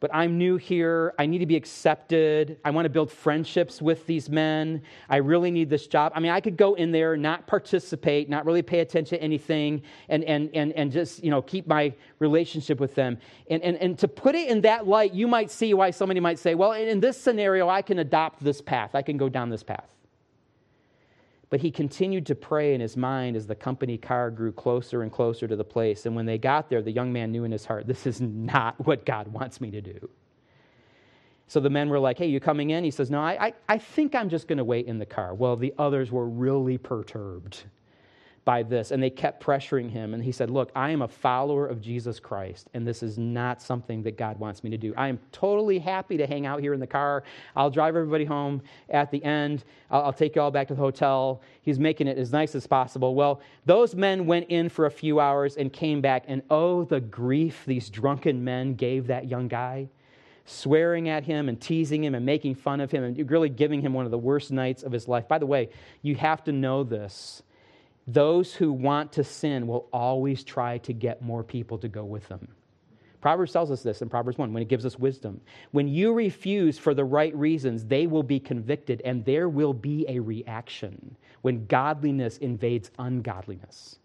but 0.00 0.14
I'm 0.14 0.36
new 0.36 0.56
here. 0.56 1.14
I 1.18 1.26
need 1.26 1.38
to 1.38 1.46
be 1.46 1.56
accepted. 1.56 2.58
I 2.64 2.70
want 2.70 2.84
to 2.84 2.90
build 2.90 3.10
friendships 3.10 3.80
with 3.80 4.06
these 4.06 4.28
men. 4.28 4.82
I 5.08 5.16
really 5.16 5.50
need 5.50 5.70
this 5.70 5.86
job. 5.86 6.12
I 6.14 6.20
mean, 6.20 6.32
I 6.32 6.40
could 6.40 6.56
go 6.56 6.74
in 6.74 6.92
there, 6.92 7.16
not 7.16 7.46
participate, 7.46 8.28
not 8.28 8.44
really 8.44 8.62
pay 8.62 8.80
attention 8.80 9.18
to 9.18 9.24
anything, 9.24 9.82
and, 10.08 10.22
and, 10.24 10.50
and, 10.54 10.72
and 10.72 10.92
just, 10.92 11.24
you 11.24 11.30
know, 11.30 11.40
keep 11.42 11.66
my 11.66 11.92
relationship 12.18 12.78
with 12.78 12.94
them. 12.94 13.18
And, 13.50 13.62
and, 13.62 13.76
and 13.78 13.98
to 13.98 14.08
put 14.08 14.34
it 14.34 14.48
in 14.48 14.60
that 14.62 14.86
light, 14.86 15.14
you 15.14 15.26
might 15.26 15.50
see 15.50 15.72
why 15.74 15.90
somebody 15.90 16.20
might 16.20 16.38
say, 16.38 16.54
well, 16.54 16.72
in 16.72 17.00
this 17.00 17.20
scenario, 17.20 17.68
I 17.68 17.82
can 17.82 17.98
adopt 17.98 18.44
this 18.44 18.60
path. 18.60 18.94
I 18.94 19.02
can 19.02 19.16
go 19.16 19.28
down 19.28 19.48
this 19.48 19.62
path. 19.62 19.95
But 21.56 21.62
he 21.62 21.70
continued 21.70 22.26
to 22.26 22.34
pray 22.34 22.74
in 22.74 22.82
his 22.82 22.98
mind 22.98 23.34
as 23.34 23.46
the 23.46 23.54
company 23.54 23.96
car 23.96 24.30
grew 24.30 24.52
closer 24.52 25.02
and 25.02 25.10
closer 25.10 25.48
to 25.48 25.56
the 25.56 25.64
place. 25.64 26.04
And 26.04 26.14
when 26.14 26.26
they 26.26 26.36
got 26.36 26.68
there, 26.68 26.82
the 26.82 26.90
young 26.90 27.10
man 27.10 27.32
knew 27.32 27.44
in 27.44 27.50
his 27.50 27.64
heart, 27.64 27.86
this 27.86 28.06
is 28.06 28.20
not 28.20 28.74
what 28.86 29.06
God 29.06 29.28
wants 29.28 29.58
me 29.58 29.70
to 29.70 29.80
do. 29.80 30.10
So 31.46 31.58
the 31.58 31.70
men 31.70 31.88
were 31.88 31.98
like, 31.98 32.18
hey, 32.18 32.26
you 32.26 32.40
coming 32.40 32.68
in? 32.68 32.84
He 32.84 32.90
says, 32.90 33.10
no, 33.10 33.22
I, 33.22 33.46
I, 33.46 33.54
I 33.70 33.78
think 33.78 34.14
I'm 34.14 34.28
just 34.28 34.48
going 34.48 34.58
to 34.58 34.64
wait 34.64 34.84
in 34.84 34.98
the 34.98 35.06
car. 35.06 35.32
Well, 35.32 35.56
the 35.56 35.72
others 35.78 36.12
were 36.12 36.28
really 36.28 36.76
perturbed 36.76 37.64
by 38.46 38.62
this. 38.62 38.92
And 38.92 39.02
they 39.02 39.10
kept 39.10 39.42
pressuring 39.44 39.90
him. 39.90 40.14
And 40.14 40.22
he 40.22 40.32
said, 40.32 40.48
Look, 40.48 40.70
I 40.74 40.90
am 40.90 41.02
a 41.02 41.08
follower 41.08 41.66
of 41.66 41.82
Jesus 41.82 42.18
Christ, 42.18 42.70
and 42.72 42.86
this 42.86 43.02
is 43.02 43.18
not 43.18 43.60
something 43.60 44.02
that 44.04 44.16
God 44.16 44.38
wants 44.38 44.64
me 44.64 44.70
to 44.70 44.78
do. 44.78 44.94
I 44.96 45.08
am 45.08 45.18
totally 45.32 45.78
happy 45.78 46.16
to 46.16 46.26
hang 46.26 46.46
out 46.46 46.60
here 46.60 46.72
in 46.72 46.80
the 46.80 46.86
car. 46.86 47.24
I'll 47.54 47.70
drive 47.70 47.96
everybody 47.96 48.24
home 48.24 48.62
at 48.88 49.10
the 49.10 49.22
end. 49.22 49.64
I'll, 49.90 50.04
I'll 50.04 50.12
take 50.12 50.36
you 50.36 50.40
all 50.40 50.52
back 50.52 50.68
to 50.68 50.74
the 50.74 50.80
hotel. 50.80 51.42
He's 51.60 51.78
making 51.78 52.06
it 52.06 52.16
as 52.16 52.32
nice 52.32 52.54
as 52.54 52.66
possible. 52.66 53.14
Well, 53.14 53.42
those 53.66 53.94
men 53.94 54.24
went 54.26 54.48
in 54.48 54.68
for 54.70 54.86
a 54.86 54.90
few 54.90 55.20
hours 55.20 55.56
and 55.56 55.70
came 55.70 56.00
back, 56.00 56.24
and 56.28 56.40
oh, 56.48 56.84
the 56.84 57.00
grief 57.00 57.64
these 57.66 57.90
drunken 57.90 58.42
men 58.42 58.76
gave 58.76 59.08
that 59.08 59.28
young 59.28 59.48
guy 59.48 59.88
swearing 60.48 61.08
at 61.08 61.24
him 61.24 61.48
and 61.48 61.60
teasing 61.60 62.04
him 62.04 62.14
and 62.14 62.24
making 62.24 62.54
fun 62.54 62.80
of 62.80 62.92
him 62.92 63.02
and 63.02 63.30
really 63.30 63.48
giving 63.48 63.80
him 63.80 63.92
one 63.92 64.04
of 64.04 64.12
the 64.12 64.18
worst 64.18 64.52
nights 64.52 64.84
of 64.84 64.92
his 64.92 65.08
life. 65.08 65.26
By 65.26 65.38
the 65.38 65.46
way, 65.46 65.70
you 66.02 66.14
have 66.14 66.44
to 66.44 66.52
know 66.52 66.84
this. 66.84 67.42
Those 68.06 68.54
who 68.54 68.72
want 68.72 69.12
to 69.12 69.24
sin 69.24 69.66
will 69.66 69.88
always 69.92 70.44
try 70.44 70.78
to 70.78 70.92
get 70.92 71.22
more 71.22 71.42
people 71.42 71.78
to 71.78 71.88
go 71.88 72.04
with 72.04 72.28
them. 72.28 72.48
Proverbs 73.20 73.52
tells 73.52 73.72
us 73.72 73.82
this 73.82 74.02
in 74.02 74.08
Proverbs 74.08 74.38
1 74.38 74.52
when 74.52 74.62
it 74.62 74.68
gives 74.68 74.86
us 74.86 74.98
wisdom. 74.98 75.40
When 75.72 75.88
you 75.88 76.12
refuse 76.12 76.78
for 76.78 76.94
the 76.94 77.04
right 77.04 77.34
reasons, 77.34 77.84
they 77.84 78.06
will 78.06 78.22
be 78.22 78.38
convicted 78.38 79.02
and 79.04 79.24
there 79.24 79.48
will 79.48 79.72
be 79.72 80.06
a 80.08 80.20
reaction 80.20 81.16
when 81.42 81.66
godliness 81.66 82.38
invades 82.38 82.92
ungodliness. 82.98 83.98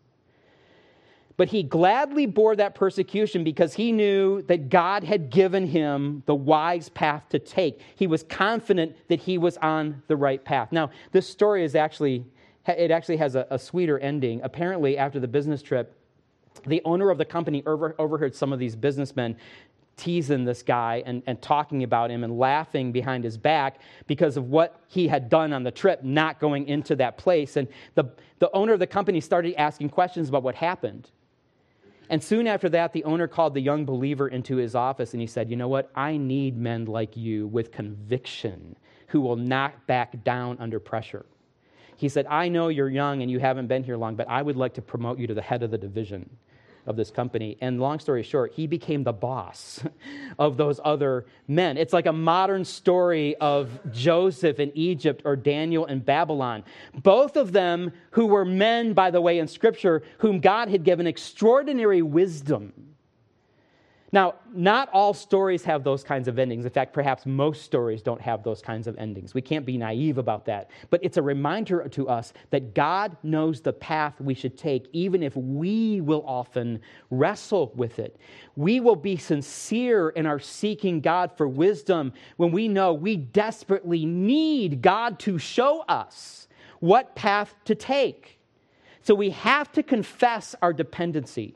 But 1.38 1.50
he 1.50 1.64
gladly 1.64 2.26
bore 2.26 2.56
that 2.56 2.76
persecution 2.76 3.44
because 3.44 3.74
he 3.74 3.92
knew 3.92 4.42
that 4.44 4.70
God 4.70 5.04
had 5.04 5.30
given 5.30 5.68
him 5.68 6.24
the 6.26 6.36
wise 6.36 6.90
path 6.90 7.30
to 7.30 7.40
take. 7.40 7.82
He 7.96 8.08
was 8.08 8.24
confident 8.24 8.96
that 9.08 9.20
he 9.20 9.38
was 9.38 9.58
on 9.58 10.02
the 10.08 10.16
right 10.16 10.44
path. 10.44 10.72
Now, 10.72 10.92
this 11.12 11.28
story 11.28 11.64
is 11.64 11.76
actually 11.76 12.26
it 12.78 12.92
actually 12.92 13.18
has 13.18 13.36
a, 13.36 13.48
a 13.50 13.60
sweeter 13.60 14.00
ending. 14.00 14.42
Apparently, 14.44 14.98
after 14.98 15.20
the 15.20 15.28
business 15.28 15.62
trip, 15.62 15.96
the 16.66 16.82
owner 16.86 17.10
of 17.10 17.18
the 17.18 17.26
company 17.26 17.64
over, 17.66 17.96
overheard 17.98 18.36
some 18.36 18.52
of 18.52 18.60
these 18.60 18.76
businessmen 18.76 19.36
teasing 19.98 20.46
this 20.46 20.64
guy 20.64 21.04
and, 21.06 21.22
and 21.28 21.42
talking 21.42 21.84
about 21.84 22.10
him 22.10 22.24
and 22.24 22.38
laughing 22.38 22.92
behind 22.92 23.24
his 23.24 23.38
back 23.38 23.80
because 24.08 24.38
of 24.38 24.50
what 24.50 24.82
he 24.88 25.08
had 25.08 25.30
done 25.30 25.54
on 25.54 25.64
the 25.64 25.72
trip, 25.72 26.04
not 26.04 26.40
going 26.40 26.68
into 26.68 26.96
that 26.96 27.18
place. 27.18 27.56
And 27.56 27.68
the, 27.96 28.06
the 28.40 28.50
owner 28.52 28.74
of 28.74 28.80
the 28.80 28.88
company 28.88 29.22
started 29.22 29.54
asking 29.56 29.90
questions 29.90 30.30
about 30.30 30.44
what 30.44 30.56
happened. 30.56 31.10
And 32.10 32.22
soon 32.22 32.48
after 32.48 32.68
that, 32.70 32.94
the 32.94 33.04
owner 33.04 33.28
called 33.28 33.54
the 33.54 33.62
young 33.62 33.86
believer 33.86 34.28
into 34.28 34.58
his 34.58 34.76
office 34.76 35.14
and 35.14 35.22
he 35.22 35.28
said, 35.28 35.50
You 35.50 35.56
know 35.56 35.70
what? 35.70 35.90
I 35.96 36.18
need 36.18 36.58
men 36.58 36.86
like 36.86 37.16
you 37.16 37.48
with 37.48 37.72
conviction 37.72 38.76
who 39.08 39.22
will 39.22 39.36
not 39.36 39.86
back 39.88 40.24
down 40.24 40.58
under 40.60 40.80
pressure. 40.80 41.26
He 42.02 42.10
said, 42.10 42.26
I 42.26 42.50
know 42.50 42.70
you're 42.70 42.90
young 42.90 43.22
and 43.22 43.30
you 43.30 43.38
haven't 43.38 43.68
been 43.68 43.84
here 43.84 43.96
long, 43.96 44.16
but 44.16 44.28
I 44.28 44.42
would 44.42 44.58
like 44.58 44.74
to 44.74 44.82
promote 44.82 45.20
you 45.20 45.28
to 45.28 45.36
the 45.36 45.42
head 45.44 45.62
of 45.62 45.70
the 45.70 45.78
division 45.78 46.28
of 46.88 46.96
this 46.96 47.12
company. 47.12 47.60
And 47.62 47.80
long 47.80 48.00
story 48.00 48.24
short, 48.24 48.54
he 48.54 48.66
became 48.66 49.04
the 49.04 49.14
boss 49.14 49.84
of 50.40 50.58
those 50.58 50.80
other 50.84 51.28
men. 51.48 51.78
It's 51.78 51.94
like 51.94 52.08
a 52.08 52.12
modern 52.12 52.66
story 52.66 53.36
of 53.36 53.70
Joseph 53.92 54.60
in 54.60 54.72
Egypt 54.74 55.22
or 55.26 55.36
Daniel 55.36 55.86
in 55.86 56.00
Babylon. 56.00 56.64
Both 56.96 57.38
of 57.38 57.52
them, 57.52 57.94
who 58.10 58.26
were 58.26 58.46
men, 58.46 58.94
by 58.94 59.12
the 59.12 59.22
way, 59.22 59.38
in 59.38 59.48
Scripture, 59.48 60.02
whom 60.18 60.40
God 60.40 60.70
had 60.70 60.84
given 60.84 61.06
extraordinary 61.06 62.02
wisdom 62.02 62.74
now, 64.14 64.36
not 64.54 64.90
all 64.92 65.14
stories 65.14 65.64
have 65.64 65.86
those 65.86 66.04
kinds 66.04 66.28
of 66.28 66.38
endings. 66.38 66.66
In 66.66 66.72
fact, 66.72 66.92
perhaps 66.92 67.26
most 67.26 67.64
stories 67.64 68.02
don't 68.02 68.20
have 68.20 68.44
those 68.44 68.62
kinds 68.62 68.86
of 68.88 68.98
endings. 68.98 69.34
We 69.34 69.42
can't 69.42 69.66
be 69.66 69.78
naive 69.78 70.18
about 70.18 70.44
that. 70.46 70.70
But 70.90 71.00
it's 71.02 71.16
a 71.16 71.22
reminder 71.22 71.88
to 71.88 72.10
us 72.10 72.34
that 72.50 72.76
God 72.76 73.16
knows 73.24 73.62
the 73.62 73.72
path 73.72 74.20
we 74.20 74.34
should 74.34 74.58
take, 74.58 74.90
even 74.92 75.24
if 75.24 75.34
we 75.38 76.02
will 76.02 76.26
often 76.28 76.82
wrestle 77.10 77.72
with 77.74 78.00
it. 78.00 78.18
We 78.58 78.82
will 78.82 78.98
be 78.98 79.16
sincere 79.16 80.10
in 80.10 80.26
our 80.26 80.40
seeking 80.40 81.00
God 81.00 81.32
for 81.38 81.48
wisdom 81.48 82.12
when 82.36 82.52
we 82.52 82.68
know 82.68 82.94
we 82.94 83.16
desperately 83.16 84.06
need 84.06 84.82
God 84.82 85.20
to 85.20 85.38
show 85.38 85.84
us 85.84 86.50
what 86.82 87.16
path 87.16 87.56
to 87.64 87.76
take. 87.76 88.40
So 89.04 89.16
we 89.16 89.30
have 89.30 89.72
to 89.72 89.84
confess 89.84 90.54
our 90.62 90.74
dependency 90.74 91.56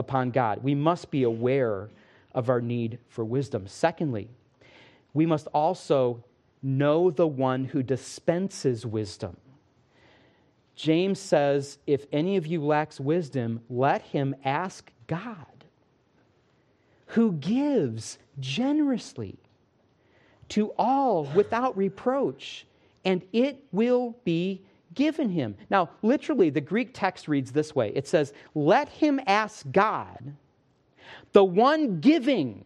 upon 0.00 0.30
God. 0.30 0.64
We 0.64 0.74
must 0.74 1.10
be 1.10 1.22
aware 1.22 1.88
of 2.34 2.48
our 2.48 2.60
need 2.60 2.98
for 3.08 3.24
wisdom. 3.24 3.66
Secondly, 3.68 4.28
we 5.14 5.26
must 5.26 5.46
also 5.48 6.24
know 6.62 7.10
the 7.10 7.26
one 7.26 7.66
who 7.66 7.82
dispenses 7.82 8.84
wisdom. 8.84 9.36
James 10.74 11.20
says, 11.20 11.78
If 11.86 12.06
any 12.10 12.36
of 12.36 12.46
you 12.46 12.64
lacks 12.64 12.98
wisdom, 12.98 13.60
let 13.68 14.02
him 14.02 14.34
ask 14.44 14.90
God, 15.06 15.64
who 17.06 17.32
gives 17.32 18.18
generously 18.38 19.36
to 20.48 20.72
all 20.78 21.24
without 21.34 21.76
reproach, 21.76 22.66
and 23.04 23.22
it 23.32 23.62
will 23.72 24.16
be 24.24 24.62
given 24.94 25.30
him. 25.30 25.56
Now, 25.70 25.90
literally, 26.02 26.50
the 26.50 26.60
Greek 26.60 26.90
text 26.92 27.28
reads 27.28 27.52
this 27.52 27.74
way 27.74 27.92
it 27.94 28.08
says, 28.08 28.32
Let 28.54 28.88
him 28.88 29.20
ask 29.26 29.66
God, 29.70 30.34
the 31.32 31.44
one 31.44 32.00
giving 32.00 32.64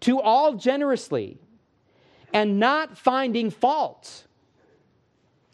to 0.00 0.20
all 0.20 0.54
generously 0.54 1.38
and 2.32 2.58
not 2.58 2.98
finding 2.98 3.50
fault, 3.50 4.26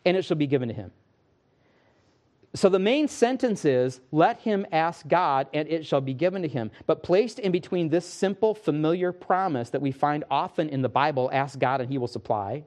and 0.05 0.17
it 0.17 0.25
shall 0.25 0.37
be 0.37 0.47
given 0.47 0.69
to 0.69 0.75
him. 0.75 0.91
So 2.55 2.69
the 2.69 2.79
main 2.79 3.09
sentence 3.09 3.65
is, 3.65 4.01
Let 4.11 4.41
him 4.41 4.67
ask 4.73 5.07
God, 5.07 5.47
and 5.55 5.69
it 5.69 5.87
shall 5.87 6.01
be 6.01 6.15
given 6.15 6.43
to 6.43 6.49
him. 6.49 6.71
But 6.87 7.03
placed 7.03 7.39
in 7.39 7.53
between 7.53 7.89
this 7.89 8.07
simple, 8.07 8.55
familiar 8.55 9.13
promise 9.13 9.71
that 9.71 9.81
we 9.81 9.93
find 9.93 10.25
often 10.31 10.69
in 10.69 10.83
the 10.83 10.89
Bible, 10.89 11.31
ask 11.33 11.59
God 11.59 11.81
and 11.81 11.91
he 11.91 11.99
will 11.99 12.09
supply, 12.09 12.65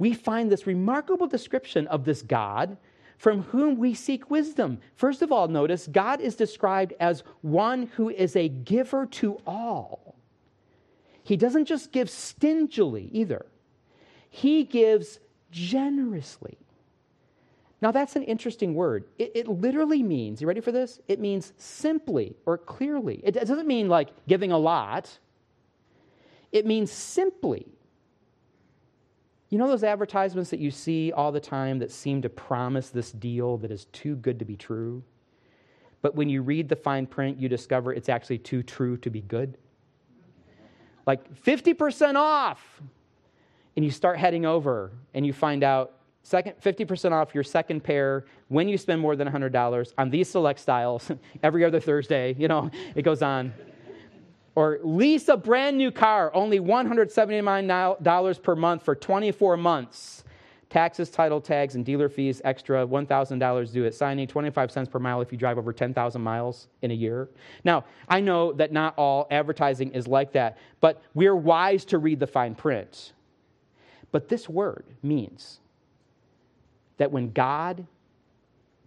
we 0.00 0.14
find 0.14 0.50
this 0.50 0.66
remarkable 0.66 1.26
description 1.26 1.86
of 1.88 2.04
this 2.04 2.22
God 2.22 2.78
from 3.18 3.42
whom 3.42 3.76
we 3.76 3.92
seek 3.92 4.30
wisdom. 4.30 4.78
First 4.96 5.20
of 5.20 5.30
all, 5.30 5.46
notice 5.46 5.86
God 5.86 6.22
is 6.22 6.36
described 6.36 6.94
as 6.98 7.22
one 7.42 7.86
who 7.96 8.08
is 8.08 8.34
a 8.34 8.48
giver 8.48 9.04
to 9.06 9.38
all. 9.46 10.16
He 11.22 11.36
doesn't 11.36 11.66
just 11.66 11.92
give 11.92 12.08
stingily 12.08 13.10
either, 13.12 13.44
he 14.30 14.64
gives 14.64 15.20
generously. 15.52 16.56
Now, 17.82 17.90
that's 17.90 18.16
an 18.16 18.24
interesting 18.24 18.74
word. 18.74 19.04
It, 19.18 19.32
it, 19.34 19.48
literally 19.48 20.02
means, 20.02 20.40
you 20.40 20.46
ready 20.46 20.60
for 20.60 20.72
this? 20.72 21.00
It 21.08 21.18
means 21.18 21.54
simply 21.56 22.36
or 22.44 22.58
clearly. 22.58 23.20
It 23.24 23.32
doesn't 23.32 23.66
mean 23.66 23.88
like 23.88 24.10
giving 24.26 24.52
a 24.52 24.58
lot, 24.58 25.18
it 26.52 26.64
means 26.64 26.90
simply. 26.90 27.66
You 29.50 29.58
know 29.58 29.66
those 29.66 29.82
advertisements 29.82 30.50
that 30.50 30.60
you 30.60 30.70
see 30.70 31.10
all 31.10 31.32
the 31.32 31.40
time 31.40 31.80
that 31.80 31.90
seem 31.90 32.22
to 32.22 32.28
promise 32.28 32.90
this 32.90 33.10
deal 33.10 33.56
that 33.58 33.72
is 33.72 33.86
too 33.86 34.14
good 34.16 34.38
to 34.38 34.44
be 34.44 34.56
true? 34.56 35.02
But 36.02 36.14
when 36.14 36.28
you 36.28 36.42
read 36.42 36.68
the 36.68 36.76
fine 36.76 37.06
print, 37.06 37.38
you 37.38 37.48
discover 37.48 37.92
it's 37.92 38.08
actually 38.08 38.38
too 38.38 38.62
true 38.62 38.96
to 38.98 39.10
be 39.10 39.20
good? 39.22 39.58
Like 41.04 41.34
50% 41.42 42.14
off. 42.14 42.80
And 43.76 43.84
you 43.84 43.90
start 43.90 44.18
heading 44.18 44.46
over 44.46 44.92
and 45.14 45.26
you 45.26 45.32
find 45.32 45.64
out 45.64 45.94
second 46.22 46.54
50% 46.60 47.12
off 47.12 47.34
your 47.34 47.44
second 47.44 47.82
pair 47.82 48.26
when 48.48 48.68
you 48.68 48.78
spend 48.78 49.00
more 49.00 49.16
than 49.16 49.28
$100 49.28 49.92
on 49.98 50.10
these 50.10 50.28
select 50.28 50.60
styles 50.60 51.10
every 51.42 51.64
other 51.64 51.80
Thursday, 51.80 52.34
you 52.38 52.46
know, 52.46 52.70
it 52.94 53.02
goes 53.02 53.22
on. 53.22 53.52
Or 54.54 54.78
lease 54.82 55.28
a 55.28 55.36
brand 55.36 55.78
new 55.78 55.90
car, 55.90 56.34
only 56.34 56.58
$179 56.60 58.42
per 58.42 58.56
month 58.56 58.84
for 58.84 58.94
24 58.94 59.56
months. 59.56 60.24
Taxes, 60.68 61.10
title 61.10 61.40
tags, 61.40 61.74
and 61.74 61.84
dealer 61.84 62.08
fees 62.08 62.40
extra 62.44 62.86
$1,000 62.86 63.72
due 63.72 63.86
at 63.86 63.94
signing, 63.94 64.28
25 64.28 64.70
cents 64.70 64.88
per 64.88 65.00
mile 65.00 65.20
if 65.20 65.32
you 65.32 65.38
drive 65.38 65.58
over 65.58 65.72
10,000 65.72 66.22
miles 66.22 66.68
in 66.82 66.92
a 66.92 66.94
year. 66.94 67.28
Now, 67.64 67.84
I 68.08 68.20
know 68.20 68.52
that 68.52 68.70
not 68.70 68.94
all 68.96 69.26
advertising 69.32 69.92
is 69.92 70.06
like 70.06 70.32
that, 70.32 70.58
but 70.80 71.02
we're 71.14 71.34
wise 71.34 71.84
to 71.86 71.98
read 71.98 72.20
the 72.20 72.26
fine 72.26 72.54
print. 72.54 73.14
But 74.12 74.28
this 74.28 74.48
word 74.48 74.84
means 75.02 75.58
that 76.98 77.10
when 77.10 77.32
God 77.32 77.86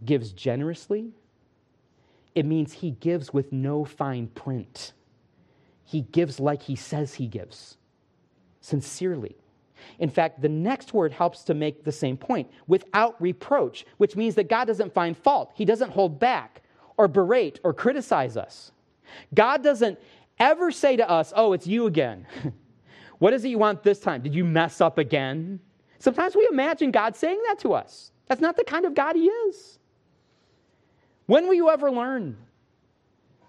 gives 0.06 0.32
generously, 0.32 1.12
it 2.36 2.46
means 2.46 2.74
he 2.74 2.92
gives 2.92 3.34
with 3.34 3.52
no 3.52 3.84
fine 3.84 4.28
print. 4.28 4.94
He 5.86 6.02
gives 6.02 6.40
like 6.40 6.64
he 6.64 6.76
says 6.76 7.16
he 7.16 7.28
gives, 7.28 7.78
sincerely. 8.62 9.36
In 10.00 10.10
fact, 10.10 10.42
the 10.42 10.50
next 10.50 10.94
word 10.94 11.12
helps 11.12 11.44
to 11.44 11.54
make 11.54 11.84
the 11.84 11.92
same 11.92 12.18
point 12.18 12.50
without 12.68 13.22
reproach, 13.22 13.86
which 13.98 14.16
means 14.16 14.36
that 14.36 14.50
God 14.50 14.66
doesn't 14.66 14.94
find 14.94 15.18
fault. 15.18 15.52
He 15.56 15.66
doesn't 15.66 15.92
hold 15.92 16.20
back 16.20 16.64
or 16.98 17.08
berate 17.08 17.60
or 17.64 17.74
criticize 17.74 18.38
us. 18.38 18.72
God 19.34 19.64
doesn't 19.64 20.00
ever 20.40 20.72
say 20.72 20.96
to 20.96 21.10
us, 21.10 21.34
Oh, 21.36 21.54
it's 21.54 21.68
you 21.68 21.86
again. 21.86 22.26
what 23.20 23.34
is 23.34 23.44
it 23.46 23.50
you 23.50 23.60
want 23.60 23.84
this 23.84 24.00
time? 24.00 24.22
Did 24.22 24.34
you 24.34 24.46
mess 24.46 24.82
up 24.82 24.98
again? 24.98 25.60
Sometimes 26.00 26.36
we 26.36 26.48
imagine 26.52 26.92
God 26.92 27.16
saying 27.16 27.42
that 27.48 27.60
to 27.60 27.74
us. 27.74 28.12
That's 28.28 28.42
not 28.42 28.56
the 28.56 28.64
kind 28.64 28.86
of 28.86 28.94
God 28.94 29.16
He 29.16 29.26
is. 29.26 29.80
When 31.26 31.48
will 31.48 31.54
you 31.54 31.70
ever 31.70 31.92
learn? 31.92 32.38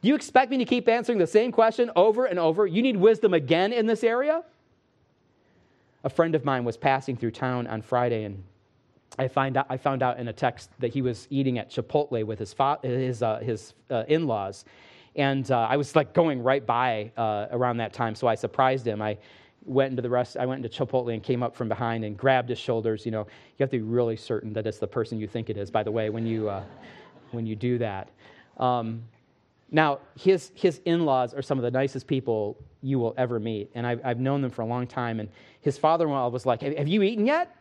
You 0.05 0.15
expect 0.15 0.51
me 0.51 0.59
to 0.59 0.67
keep 0.67 0.87
answering 0.87 1.17
the 1.17 1.27
same 1.27 1.51
question 1.51 1.91
over 1.97 2.27
and 2.27 2.39
over? 2.39 2.67
You 2.67 2.83
need 2.83 2.95
wisdom 2.95 3.33
again 3.33 3.73
in 3.73 3.87
this 3.87 4.05
area? 4.05 4.43
A 6.05 6.11
friend 6.11 6.35
of 6.35 6.45
mine 6.45 6.63
was 6.63 6.77
passing 6.77 7.17
through 7.17 7.31
town 7.31 7.67
on 7.67 7.81
Friday, 7.81 8.25
and 8.25 8.45
I, 9.19 9.29
find 9.29 9.57
out, 9.57 9.65
I 9.71 9.79
found 9.79 10.03
out 10.03 10.19
in 10.19 10.29
a 10.29 10.33
text 10.35 10.69
that 10.81 10.93
he 10.93 11.01
was 11.01 11.27
eating 11.31 11.57
at 11.57 11.71
Chipotle 11.71 12.23
with 12.23 12.39
his, 12.39 12.55
his, 12.83 13.23
uh, 13.23 13.39
his 13.39 13.73
uh, 13.91 14.05
in 14.07 14.27
laws. 14.27 14.67
And 15.17 15.51
uh, 15.51 15.69
I 15.71 15.79
was 15.79 15.97
like 15.97 16.13
going 16.13 16.43
right 16.43 16.67
by 16.67 17.11
uh, 17.17 17.47
around 17.51 17.79
that 17.79 17.95
time, 17.95 18.15
so 18.15 18.27
I 18.27 18.35
surprised 18.35 18.87
him. 18.87 19.01
I 19.01 19.17
went 19.65 19.89
into 19.89 20.03
the 20.03 20.11
rest, 20.11 20.37
I 20.37 20.45
went 20.45 20.63
into 20.63 20.85
Chipotle 20.85 21.15
and 21.15 21.23
came 21.23 21.43
up 21.43 21.57
from 21.57 21.71
behind 21.71 22.05
and 22.05 22.15
grabbed 22.15 22.51
his 22.51 22.59
shoulders. 22.59 23.07
You 23.07 23.13
know, 23.13 23.21
you 23.23 23.63
have 23.63 23.71
to 23.71 23.79
be 23.79 23.83
really 23.83 24.17
certain 24.17 24.53
that 24.53 24.67
it's 24.67 24.79
the 24.79 24.87
person 24.87 25.19
you 25.19 25.27
think 25.27 25.49
it 25.49 25.57
is, 25.57 25.71
by 25.71 25.83
the 25.83 25.91
way, 25.91 26.11
when 26.11 26.27
you, 26.27 26.51
uh, 26.51 26.63
when 27.31 27.47
you 27.47 27.57
do 27.57 27.79
that. 27.79 28.11
Um, 28.59 29.03
now, 29.75 29.99
his, 30.15 30.53
his 30.55 30.81
in 30.85 31.05
laws 31.05 31.35
are 31.35 31.43
some 31.43 31.59
of 31.59 31.65
the 31.65 31.71
nicest 31.73 32.07
people 32.07 32.57
you 32.81 33.01
will 33.01 33.13
ever 33.19 33.41
meet. 33.41 33.73
And 33.75 33.85
I've, 33.85 34.01
I've 34.05 34.21
known 34.21 34.41
them 34.41 34.53
for 34.53 34.63
a 34.63 34.67
long 34.67 34.87
time. 34.87 35.19
And 35.19 35.29
his 35.63 35.77
father 35.77 36.05
in 36.05 36.13
law 36.13 36.29
was 36.29 36.47
like, 36.47 36.63
Have 36.63 36.87
you 36.87 37.03
eaten 37.03 37.27
yet? 37.27 37.57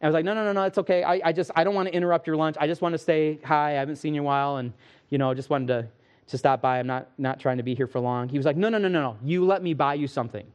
And 0.00 0.06
I 0.06 0.08
was 0.08 0.14
like, 0.14 0.24
No, 0.24 0.32
no, 0.32 0.42
no, 0.42 0.52
no, 0.54 0.62
it's 0.62 0.78
okay. 0.78 1.02
I, 1.02 1.20
I 1.22 1.32
just, 1.32 1.50
I 1.54 1.62
don't 1.62 1.74
want 1.74 1.86
to 1.86 1.94
interrupt 1.94 2.26
your 2.26 2.36
lunch. 2.36 2.56
I 2.58 2.66
just 2.66 2.80
want 2.80 2.94
to 2.94 2.98
say 2.98 3.38
hi. 3.44 3.72
I 3.72 3.74
haven't 3.74 3.96
seen 3.96 4.14
you 4.14 4.22
in 4.22 4.24
a 4.24 4.26
while. 4.26 4.56
And, 4.56 4.72
you 5.10 5.18
know, 5.18 5.34
just 5.34 5.50
wanted 5.50 5.68
to, 5.68 5.88
to 6.28 6.38
stop 6.38 6.62
by. 6.62 6.78
I'm 6.78 6.86
not, 6.86 7.10
not 7.18 7.38
trying 7.38 7.58
to 7.58 7.62
be 7.62 7.74
here 7.74 7.86
for 7.86 8.00
long. 8.00 8.30
He 8.30 8.38
was 8.38 8.46
like, 8.46 8.56
No, 8.56 8.70
no, 8.70 8.78
no, 8.78 8.88
no, 8.88 9.02
no. 9.02 9.18
You 9.22 9.44
let 9.44 9.62
me 9.62 9.74
buy 9.74 9.92
you 9.92 10.06
something. 10.06 10.46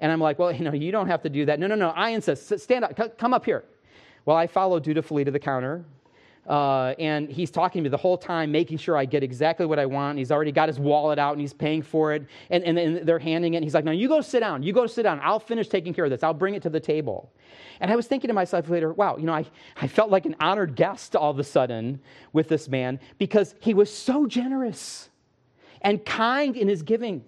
And 0.00 0.10
I'm 0.10 0.20
like, 0.20 0.40
Well, 0.40 0.50
you 0.50 0.64
know, 0.64 0.72
you 0.72 0.90
don't 0.90 1.06
have 1.06 1.22
to 1.22 1.28
do 1.28 1.44
that. 1.46 1.60
No, 1.60 1.68
no, 1.68 1.76
no. 1.76 1.90
I 1.90 2.10
insist. 2.10 2.58
Stand 2.58 2.84
up. 2.84 3.18
Come 3.18 3.34
up 3.34 3.44
here. 3.44 3.62
Well, 4.24 4.36
I 4.36 4.48
follow 4.48 4.80
dutifully 4.80 5.24
to 5.24 5.30
the 5.30 5.38
counter. 5.38 5.84
Uh, 6.46 6.94
and 6.98 7.30
he's 7.30 7.50
talking 7.50 7.80
to 7.80 7.84
me 7.84 7.88
the 7.88 7.96
whole 7.96 8.18
time, 8.18 8.52
making 8.52 8.76
sure 8.78 8.96
I 8.96 9.06
get 9.06 9.22
exactly 9.22 9.64
what 9.64 9.78
I 9.78 9.86
want. 9.86 10.18
He's 10.18 10.30
already 10.30 10.52
got 10.52 10.68
his 10.68 10.78
wallet 10.78 11.18
out 11.18 11.32
and 11.32 11.40
he's 11.40 11.54
paying 11.54 11.82
for 11.82 12.12
it. 12.12 12.26
And, 12.50 12.62
and, 12.64 12.78
and 12.78 13.08
they're 13.08 13.18
handing 13.18 13.54
it. 13.54 13.58
And 13.58 13.64
he's 13.64 13.74
like, 13.74 13.84
No, 13.84 13.92
you 13.92 14.08
go 14.08 14.20
sit 14.20 14.40
down. 14.40 14.62
You 14.62 14.72
go 14.72 14.86
sit 14.86 15.04
down. 15.04 15.20
I'll 15.22 15.40
finish 15.40 15.68
taking 15.68 15.94
care 15.94 16.04
of 16.04 16.10
this. 16.10 16.22
I'll 16.22 16.34
bring 16.34 16.54
it 16.54 16.62
to 16.62 16.70
the 16.70 16.80
table. 16.80 17.32
And 17.80 17.90
I 17.90 17.96
was 17.96 18.06
thinking 18.06 18.28
to 18.28 18.34
myself 18.34 18.68
later, 18.68 18.92
wow, 18.92 19.16
you 19.16 19.24
know, 19.24 19.32
I, 19.32 19.44
I 19.76 19.88
felt 19.88 20.10
like 20.10 20.26
an 20.26 20.36
honored 20.40 20.76
guest 20.76 21.16
all 21.16 21.30
of 21.30 21.38
a 21.38 21.44
sudden 21.44 22.00
with 22.32 22.48
this 22.48 22.68
man 22.68 23.00
because 23.18 23.54
he 23.60 23.74
was 23.74 23.92
so 23.92 24.26
generous 24.26 25.08
and 25.80 26.04
kind 26.04 26.56
in 26.56 26.68
his 26.68 26.82
giving. 26.82 27.24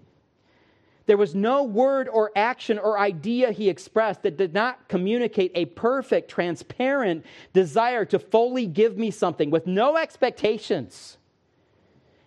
There 1.07 1.17
was 1.17 1.35
no 1.35 1.63
word 1.63 2.09
or 2.09 2.33
action 2.35 2.79
or 2.79 2.99
idea 2.99 3.53
he 3.53 3.69
expressed 3.69 4.23
that 4.23 4.37
did 4.37 4.53
not 4.53 4.89
communicate 4.89 5.53
a 5.55 5.67
perfect, 5.67 6.29
transparent 6.29 7.25
desire 7.53 8.05
to 8.07 8.19
fully 8.19 8.67
give 8.67 8.99
me 8.99 9.13
something 9.13 9.51
with 9.51 9.67
no 9.69 9.97
expectations. 9.97 11.17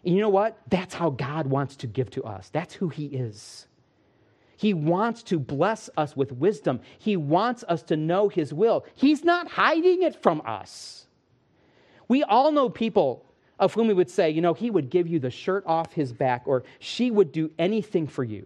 And 0.06 0.16
you 0.16 0.22
know 0.22 0.30
what? 0.30 0.58
That's 0.70 0.94
how 0.94 1.10
God 1.10 1.48
wants 1.48 1.76
to 1.78 1.88
give 1.88 2.10
to 2.12 2.24
us. 2.24 2.50
That's 2.50 2.74
who 2.74 2.88
he 2.88 3.08
is. 3.08 3.68
He 4.56 4.74
wants 4.74 5.24
to 5.24 5.40
bless 5.40 5.90
us 5.98 6.16
with 6.16 6.32
wisdom. 6.32 6.80
He 6.98 7.18
wants 7.18 7.64
us 7.68 7.84
to 7.84 7.98
know 7.98 8.30
his 8.30 8.54
will. 8.54 8.86
He's 8.96 9.24
not 9.24 9.50
hiding 9.50 10.04
it 10.04 10.22
from 10.22 10.42
us. 10.46 11.06
We 12.08 12.24
all 12.24 12.52
know 12.52 12.70
people 12.70 13.26
of 13.60 13.74
whom 13.74 13.88
we 13.88 13.94
would 13.94 14.10
say, 14.10 14.30
you 14.30 14.42
know, 14.42 14.54
he 14.54 14.72
would 14.72 14.90
give 14.90 15.08
you 15.08 15.20
the 15.20 15.30
shirt 15.30 15.66
off 15.66 15.94
his 15.94 16.14
back 16.14 16.44
or 16.46 16.64
she 16.80 17.12
would 17.12 17.32
do 17.34 17.52
anything 17.60 18.08
for 18.08 18.24
you. 18.24 18.46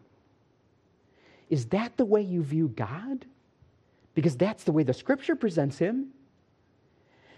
Is 1.54 1.68
that 1.68 1.98
the 1.98 2.06
way 2.06 2.24
you 2.24 2.42
view 2.42 2.68
God? 2.68 3.28
Because 4.16 4.36
that's 4.36 4.64
the 4.64 4.72
way 4.72 4.82
the 4.82 4.92
scripture 4.92 5.36
presents 5.36 5.78
him. 5.78 6.08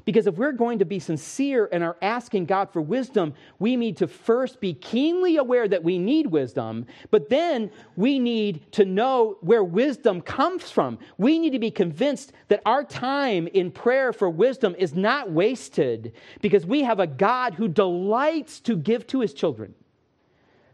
Because 0.06 0.26
if 0.26 0.36
we're 0.36 0.54
going 0.54 0.80
to 0.80 0.86
be 0.86 1.00
sincere 1.00 1.68
and 1.70 1.84
are 1.84 1.98
asking 2.02 2.46
God 2.46 2.72
for 2.72 2.80
wisdom, 2.80 3.34
we 3.60 3.76
need 3.76 3.98
to 3.98 4.08
first 4.08 4.62
be 4.62 4.74
keenly 4.74 5.36
aware 5.36 5.68
that 5.68 5.84
we 5.84 5.98
need 5.98 6.28
wisdom, 6.28 6.86
but 7.12 7.28
then 7.28 7.70
we 7.98 8.18
need 8.18 8.72
to 8.72 8.86
know 8.86 9.36
where 9.42 9.66
wisdom 9.66 10.22
comes 10.22 10.72
from. 10.72 10.98
We 11.18 11.38
need 11.38 11.52
to 11.52 11.60
be 11.60 11.70
convinced 11.70 12.32
that 12.48 12.62
our 12.66 12.86
time 12.86 13.48
in 13.48 13.70
prayer 13.70 14.14
for 14.14 14.30
wisdom 14.30 14.76
is 14.78 14.94
not 14.94 15.30
wasted 15.30 16.14
because 16.40 16.66
we 16.66 16.84
have 16.84 17.02
a 17.02 17.08
God 17.08 17.56
who 17.56 17.68
delights 17.68 18.62
to 18.62 18.78
give 18.78 19.08
to 19.08 19.20
his 19.20 19.34
children 19.34 19.76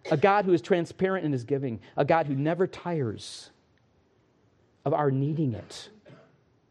a 0.09 0.17
God 0.17 0.45
who 0.45 0.53
is 0.53 0.61
transparent 0.61 1.25
in 1.25 1.31
his 1.31 1.43
giving, 1.43 1.79
a 1.97 2.05
God 2.05 2.25
who 2.27 2.35
never 2.35 2.65
tires 2.67 3.51
of 4.85 4.93
our 4.93 5.11
needing 5.11 5.53
it. 5.53 5.89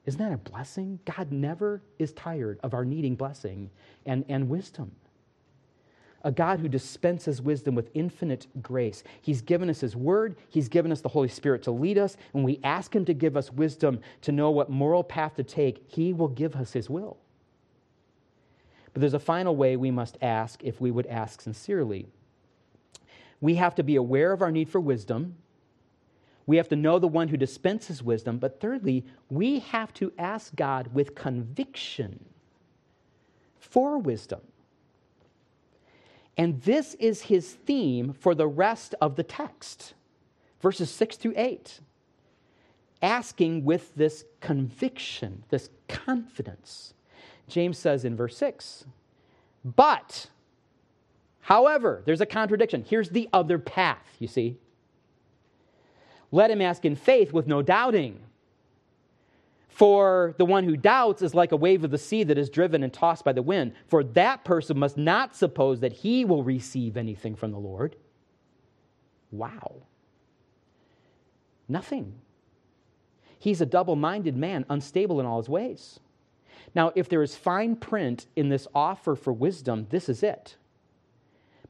Isn't 0.06 0.18
that 0.20 0.32
a 0.32 0.38
blessing? 0.50 0.98
God 1.04 1.30
never 1.30 1.82
is 1.98 2.12
tired 2.12 2.58
of 2.62 2.74
our 2.74 2.84
needing 2.84 3.14
blessing 3.14 3.70
and, 4.06 4.24
and 4.28 4.48
wisdom. 4.48 4.92
a 6.24 6.32
God 6.32 6.60
who 6.60 6.68
dispenses 6.68 7.40
wisdom 7.40 7.74
with 7.74 7.90
infinite 7.94 8.46
grace. 8.62 9.02
He's 9.22 9.40
given 9.42 9.70
us 9.70 9.80
His 9.80 9.96
Word, 9.96 10.36
He's 10.48 10.68
given 10.68 10.92
us 10.92 11.00
the 11.00 11.08
Holy 11.08 11.28
Spirit 11.28 11.62
to 11.64 11.70
lead 11.70 11.98
us. 11.98 12.16
When 12.32 12.44
we 12.44 12.60
ask 12.64 12.94
Him 12.94 13.04
to 13.06 13.14
give 13.14 13.36
us 13.36 13.52
wisdom 13.52 14.00
to 14.22 14.32
know 14.32 14.50
what 14.50 14.70
moral 14.70 15.04
path 15.04 15.36
to 15.36 15.44
take, 15.44 15.84
He 15.88 16.12
will 16.12 16.28
give 16.28 16.56
us 16.56 16.72
His 16.72 16.90
will. 16.90 17.18
But 18.92 19.00
there's 19.00 19.14
a 19.14 19.20
final 19.20 19.56
way 19.56 19.76
we 19.76 19.90
must 19.90 20.18
ask 20.20 20.62
if 20.64 20.80
we 20.80 20.90
would 20.90 21.06
ask 21.06 21.40
sincerely. 21.40 22.06
We 23.40 23.54
have 23.56 23.74
to 23.76 23.82
be 23.82 23.96
aware 23.96 24.32
of 24.32 24.42
our 24.42 24.50
need 24.50 24.68
for 24.68 24.80
wisdom. 24.80 25.36
We 26.46 26.56
have 26.56 26.68
to 26.68 26.76
know 26.76 26.98
the 26.98 27.08
one 27.08 27.28
who 27.28 27.36
dispenses 27.36 28.02
wisdom. 28.02 28.38
But 28.38 28.60
thirdly, 28.60 29.04
we 29.28 29.60
have 29.60 29.94
to 29.94 30.12
ask 30.18 30.54
God 30.54 30.92
with 30.92 31.14
conviction 31.14 32.24
for 33.58 33.98
wisdom. 33.98 34.40
And 36.36 36.60
this 36.62 36.94
is 36.94 37.22
his 37.22 37.52
theme 37.52 38.12
for 38.12 38.34
the 38.34 38.48
rest 38.48 38.94
of 39.00 39.16
the 39.16 39.22
text, 39.22 39.94
verses 40.60 40.90
6 40.90 41.16
through 41.16 41.34
8. 41.36 41.80
Asking 43.02 43.64
with 43.64 43.94
this 43.94 44.24
conviction, 44.40 45.44
this 45.50 45.70
confidence. 45.88 46.94
James 47.48 47.78
says 47.78 48.04
in 48.04 48.16
verse 48.16 48.36
6, 48.36 48.84
but, 49.64 50.28
however, 51.40 52.02
there's 52.04 52.20
a 52.20 52.26
contradiction. 52.26 52.84
Here's 52.88 53.10
the 53.10 53.28
other 53.32 53.58
path, 53.58 54.16
you 54.18 54.28
see. 54.28 54.58
Let 56.32 56.50
him 56.50 56.60
ask 56.60 56.84
in 56.84 56.96
faith 56.96 57.32
with 57.32 57.46
no 57.46 57.62
doubting. 57.62 58.20
For 59.68 60.34
the 60.36 60.44
one 60.44 60.64
who 60.64 60.76
doubts 60.76 61.22
is 61.22 61.34
like 61.34 61.52
a 61.52 61.56
wave 61.56 61.84
of 61.84 61.90
the 61.90 61.98
sea 61.98 62.22
that 62.24 62.36
is 62.36 62.50
driven 62.50 62.82
and 62.82 62.92
tossed 62.92 63.24
by 63.24 63.32
the 63.32 63.42
wind. 63.42 63.72
For 63.86 64.04
that 64.04 64.44
person 64.44 64.78
must 64.78 64.96
not 64.96 65.34
suppose 65.34 65.80
that 65.80 65.92
he 65.92 66.24
will 66.24 66.42
receive 66.42 66.96
anything 66.96 67.34
from 67.34 67.50
the 67.50 67.58
Lord. 67.58 67.96
Wow. 69.30 69.76
Nothing. 71.68 72.14
He's 73.38 73.60
a 73.60 73.66
double 73.66 73.96
minded 73.96 74.36
man, 74.36 74.66
unstable 74.68 75.18
in 75.18 75.24
all 75.24 75.38
his 75.38 75.48
ways. 75.48 75.98
Now, 76.74 76.92
if 76.94 77.08
there 77.08 77.22
is 77.22 77.34
fine 77.34 77.74
print 77.74 78.26
in 78.36 78.48
this 78.50 78.68
offer 78.74 79.16
for 79.16 79.32
wisdom, 79.32 79.86
this 79.88 80.08
is 80.08 80.22
it. 80.22 80.56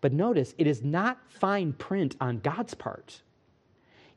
But 0.00 0.12
notice, 0.12 0.54
it 0.58 0.66
is 0.66 0.82
not 0.82 1.18
fine 1.28 1.72
print 1.72 2.16
on 2.20 2.38
God's 2.40 2.74
part, 2.74 3.22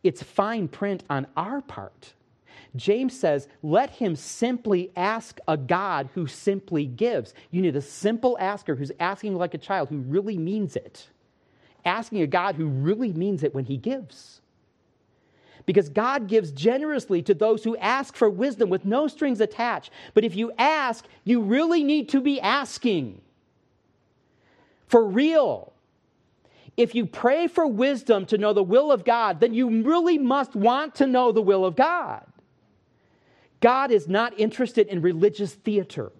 it's 0.03 0.23
fine 0.23 0.67
print 0.67 1.03
on 1.09 1.27
our 1.35 1.61
part. 1.61 2.13
James 2.75 3.17
says, 3.17 3.47
let 3.61 3.91
him 3.91 4.15
simply 4.15 4.91
ask 4.95 5.39
a 5.47 5.55
God 5.55 6.09
who 6.15 6.25
simply 6.25 6.85
gives. 6.85 7.33
You 7.51 7.61
need 7.61 7.75
a 7.75 7.81
simple 7.81 8.35
asker 8.39 8.75
who's 8.75 8.91
asking 8.99 9.35
like 9.35 9.53
a 9.53 9.59
child, 9.59 9.89
who 9.89 9.99
really 9.99 10.37
means 10.37 10.75
it. 10.75 11.07
Asking 11.85 12.21
a 12.21 12.27
God 12.27 12.55
who 12.55 12.65
really 12.65 13.13
means 13.13 13.43
it 13.43 13.53
when 13.53 13.65
he 13.65 13.77
gives. 13.77 14.41
Because 15.65 15.87
God 15.87 16.27
gives 16.27 16.51
generously 16.51 17.21
to 17.23 17.33
those 17.33 17.63
who 17.63 17.77
ask 17.77 18.15
for 18.15 18.29
wisdom 18.29 18.69
with 18.69 18.85
no 18.85 19.07
strings 19.07 19.39
attached. 19.39 19.91
But 20.13 20.23
if 20.23 20.35
you 20.35 20.51
ask, 20.57 21.05
you 21.23 21.41
really 21.41 21.83
need 21.83 22.09
to 22.09 22.21
be 22.21 22.41
asking. 22.41 23.21
For 24.87 25.05
real. 25.05 25.72
If 26.75 26.95
you 26.95 27.05
pray 27.05 27.47
for 27.47 27.67
wisdom 27.67 28.25
to 28.27 28.38
know 28.38 28.53
the 28.53 28.63
will 28.63 28.91
of 28.91 29.05
God, 29.05 29.39
then 29.39 29.53
you 29.53 29.83
really 29.83 30.17
must 30.17 30.55
want 30.55 30.95
to 30.95 31.07
know 31.07 31.31
the 31.31 31.41
will 31.41 31.65
of 31.65 31.75
God. 31.75 32.25
God 33.59 33.91
is 33.91 34.07
not 34.07 34.38
interested 34.39 34.88
in 34.88 35.01
religious 35.01 35.53
theater. 35.53 36.12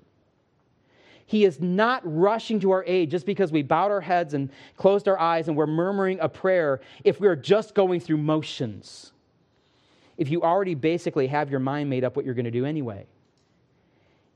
He 1.26 1.46
is 1.46 1.60
not 1.60 2.02
rushing 2.06 2.60
to 2.60 2.72
our 2.72 2.84
aid 2.86 3.10
just 3.10 3.26
because 3.26 3.52
we 3.52 3.64
bowed 3.64 3.92
our 3.92 4.02
heads 4.02 4.34
and 4.34 4.52
closed 4.78 5.08
our 5.08 5.20
eyes 5.20 5.48
and 5.48 5.58
we're 5.58 5.66
murmuring 5.66 6.20
a 6.20 6.30
prayer 6.30 6.82
if 7.04 7.20
we're 7.20 7.36
just 7.36 7.74
going 7.74 8.00
through 8.00 8.18
motions. 8.18 9.12
If 10.18 10.30
you 10.30 10.44
already 10.44 10.76
basically 10.76 11.28
have 11.28 11.50
your 11.50 11.60
mind 11.60 11.90
made 11.90 12.04
up 12.04 12.16
what 12.16 12.26
you're 12.26 12.36
going 12.36 12.46
to 12.46 12.52
do 12.52 12.66
anyway. 12.66 13.08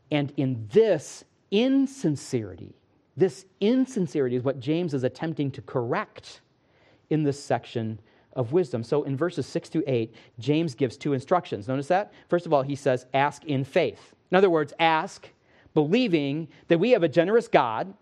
And 0.10 0.34
in 0.38 0.67
this 0.71 1.23
insincerity, 1.51 2.73
this 3.17 3.45
insincerity 3.60 4.36
is 4.36 4.43
what 4.43 4.60
James 4.60 4.93
is 4.93 5.03
attempting 5.03 5.51
to 5.51 5.62
correct 5.63 6.41
in 7.10 7.23
this 7.23 7.43
section 7.43 7.99
of 8.34 8.53
wisdom. 8.53 8.84
So 8.84 9.03
in 9.03 9.17
verses 9.17 9.47
6 9.47 9.69
to 9.69 9.84
8, 9.88 10.13
James 10.38 10.75
gives 10.75 10.95
two 10.95 11.13
instructions. 11.13 11.67
Notice 11.67 11.88
that? 11.88 12.13
First 12.30 12.45
of 12.45 12.53
all, 12.53 12.62
he 12.62 12.75
says, 12.75 13.08
ask 13.15 13.43
in 13.45 13.63
faith. 13.63 14.13
In 14.32 14.38
other 14.38 14.49
words, 14.49 14.73
ask 14.80 15.27
believing 15.73 16.47
that 16.67 16.80
we 16.80 16.91
have 16.91 17.03
a 17.03 17.10
generous 17.10 17.47
God 17.47 17.93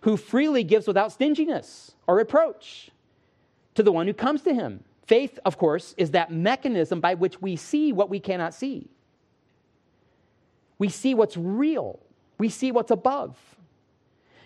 who 0.00 0.16
freely 0.16 0.64
gives 0.64 0.86
without 0.86 1.12
stinginess 1.12 1.94
or 2.06 2.16
reproach 2.16 2.90
to 3.74 3.82
the 3.82 3.92
one 3.92 4.06
who 4.06 4.14
comes 4.14 4.42
to 4.42 4.54
him. 4.54 4.82
Faith, 5.06 5.38
of 5.44 5.56
course, 5.56 5.94
is 5.96 6.10
that 6.10 6.32
mechanism 6.32 7.00
by 7.00 7.14
which 7.14 7.40
we 7.40 7.54
see 7.54 7.92
what 7.92 8.10
we 8.10 8.18
cannot 8.18 8.54
see. 8.54 8.88
We 10.78 10.88
see 10.88 11.14
what's 11.14 11.36
real, 11.36 12.00
we 12.38 12.48
see 12.48 12.72
what's 12.72 12.90
above. 12.90 13.38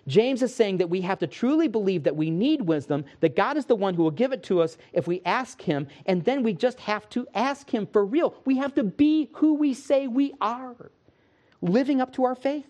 James 0.07 0.43
is 0.43 0.55
saying 0.55 0.79
that 0.79 0.91
we 0.91 1.01
have 1.03 1.19
to 1.19 1.27
truly 1.27 1.69
believe 1.69 2.03
that 2.05 2.17
we 2.17 2.31
need 2.31 2.63
wisdom, 2.63 3.05
that 3.21 3.37
God 3.37 3.57
is 3.57 3.67
the 3.67 3.77
one 3.77 3.95
who 3.95 4.03
will 4.03 4.11
give 4.11 4.33
it 4.33 4.43
to 4.45 4.61
us 4.61 4.77
if 4.93 5.07
we 5.07 5.21
ask 5.25 5.61
Him, 5.61 5.87
and 6.07 6.25
then 6.25 6.43
we 6.43 6.53
just 6.53 6.81
have 6.81 7.09
to 7.11 7.27
ask 7.35 7.69
Him 7.69 7.87
for 7.87 8.05
real. 8.05 8.35
We 8.45 8.57
have 8.59 8.75
to 8.75 8.85
be 8.85 9.29
who 9.35 9.55
we 9.55 9.75
say 9.75 10.07
we 10.07 10.35
are, 10.41 10.91
living 11.61 12.01
up 12.01 12.13
to 12.15 12.25
our 12.25 12.35
faith. 12.35 12.67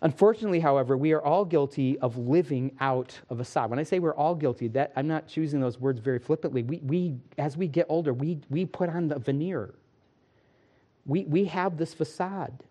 Unfortunately, 0.00 0.60
however, 0.60 0.96
we 0.96 1.12
are 1.12 1.20
all 1.20 1.44
guilty 1.44 1.98
of 1.98 2.16
living 2.16 2.70
out 2.78 3.18
of 3.30 3.40
a 3.40 3.44
facade. 3.44 3.68
When 3.68 3.80
I 3.80 3.82
say 3.82 3.98
we're 3.98 4.14
all 4.14 4.36
guilty, 4.36 4.68
that 4.68 4.92
I'm 4.94 5.08
not 5.08 5.26
choosing 5.26 5.60
those 5.60 5.80
words 5.80 5.98
very 5.98 6.20
flippantly. 6.20 6.62
We, 6.62 6.78
we 6.78 7.16
as 7.36 7.56
we 7.56 7.66
get 7.66 7.86
older, 7.88 8.12
we, 8.12 8.38
we 8.48 8.64
put 8.64 8.90
on 8.90 9.08
the 9.08 9.18
veneer. 9.18 9.74
We, 11.04 11.24
we 11.24 11.46
have 11.46 11.78
this 11.78 11.94
facade. 11.94 12.62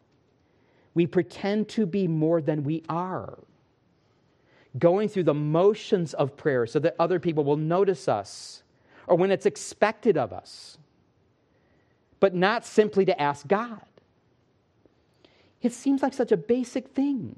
We 0.98 1.06
pretend 1.06 1.70
to 1.70 1.86
be 1.86 2.08
more 2.08 2.42
than 2.42 2.64
we 2.64 2.82
are. 2.90 3.38
Going 4.80 5.08
through 5.08 5.26
the 5.26 5.34
motions 5.36 6.16
of 6.16 6.36
prayer 6.36 6.66
so 6.66 6.80
that 6.80 6.96
other 6.98 7.20
people 7.20 7.44
will 7.44 7.56
notice 7.56 8.08
us 8.08 8.64
or 9.06 9.16
when 9.16 9.30
it's 9.30 9.46
expected 9.46 10.18
of 10.18 10.34
us, 10.34 10.80
but 12.20 12.34
not 12.34 12.66
simply 12.66 13.06
to 13.06 13.22
ask 13.22 13.48
God. 13.48 13.86
It 15.62 15.72
seems 15.72 16.02
like 16.02 16.14
such 16.14 16.32
a 16.32 16.38
basic 16.38 16.88
thing. 16.88 17.36